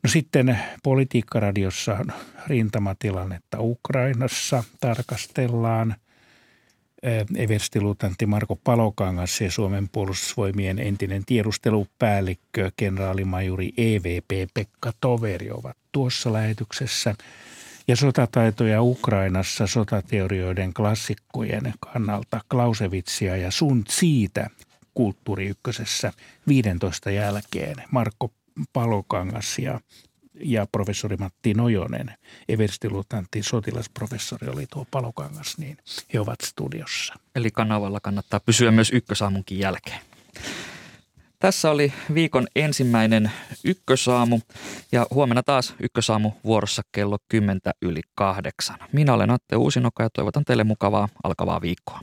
No 0.03 0.11
sitten 0.11 0.59
politiikkaradiossa 0.83 2.05
rintamatilannetta 2.47 3.61
Ukrainassa 3.61 4.65
tarkastellaan– 4.81 5.95
everstilutantti 7.37 8.27
Marko 8.27 8.57
Palokangas 8.57 9.41
ja 9.41 9.51
Suomen 9.51 9.89
puolustusvoimien 9.89 10.79
entinen 10.79 11.25
tiedustelupäällikkö, 11.27 12.71
kenraalimajuri 12.77 13.73
EVP 13.77 14.51
Pekka 14.55 14.93
Toveri 15.01 15.51
ovat 15.51 15.77
tuossa 15.93 16.33
lähetyksessä. 16.33 17.15
Ja 17.89 17.97
sotataitoja 17.97 18.83
Ukrainassa 18.83 19.67
sotateorioiden 19.67 20.75
klassikkojen 20.75 21.75
kannalta 21.81 22.41
Klausevitsia 22.51 23.37
ja 23.37 23.51
Sun 23.51 23.85
siitä 23.89 24.51
kulttuuri 24.95 25.47
ykkösessä 25.47 26.13
15 26.49 27.11
jälkeen 27.11 27.77
Marko 27.91 28.31
Palokangas 28.73 29.59
ja 29.59 29.81
ja 30.45 30.67
professori 30.73 31.17
Matti 31.17 31.55
Nojonen, 31.55 32.15
everstilutantti 32.49 33.43
sotilasprofessori 33.43 34.49
oli 34.49 34.67
tuo 34.73 34.87
Palokangas, 34.91 35.59
niin 35.59 35.79
he 36.15 36.21
ovat 36.21 36.41
studiossa. 36.41 37.15
Eli 37.35 37.51
kanavalla 37.51 38.01
kannattaa 38.01 38.41
pysyä 38.41 38.71
myös 38.71 38.91
ykkösaamunkin 38.93 39.59
jälkeen. 39.59 40.01
Tässä 41.39 41.71
oli 41.71 41.93
viikon 42.15 42.47
ensimmäinen 42.57 43.33
ykkösaamu 43.65 44.41
ja 44.93 45.07
huomenna 45.11 45.43
taas 45.43 45.75
ykkösaamu 45.81 46.33
vuorossa 46.45 46.83
kello 46.93 47.19
10 47.29 47.61
yli 47.83 48.01
kahdeksan. 48.15 48.79
Minä 48.93 49.15
olen 49.15 49.31
Atte 49.31 49.57
Uusinoka 49.57 50.03
ja 50.03 50.11
toivotan 50.11 50.45
teille 50.45 50.65
mukavaa 50.65 51.09
alkavaa 51.25 51.61
viikkoa. 51.61 52.01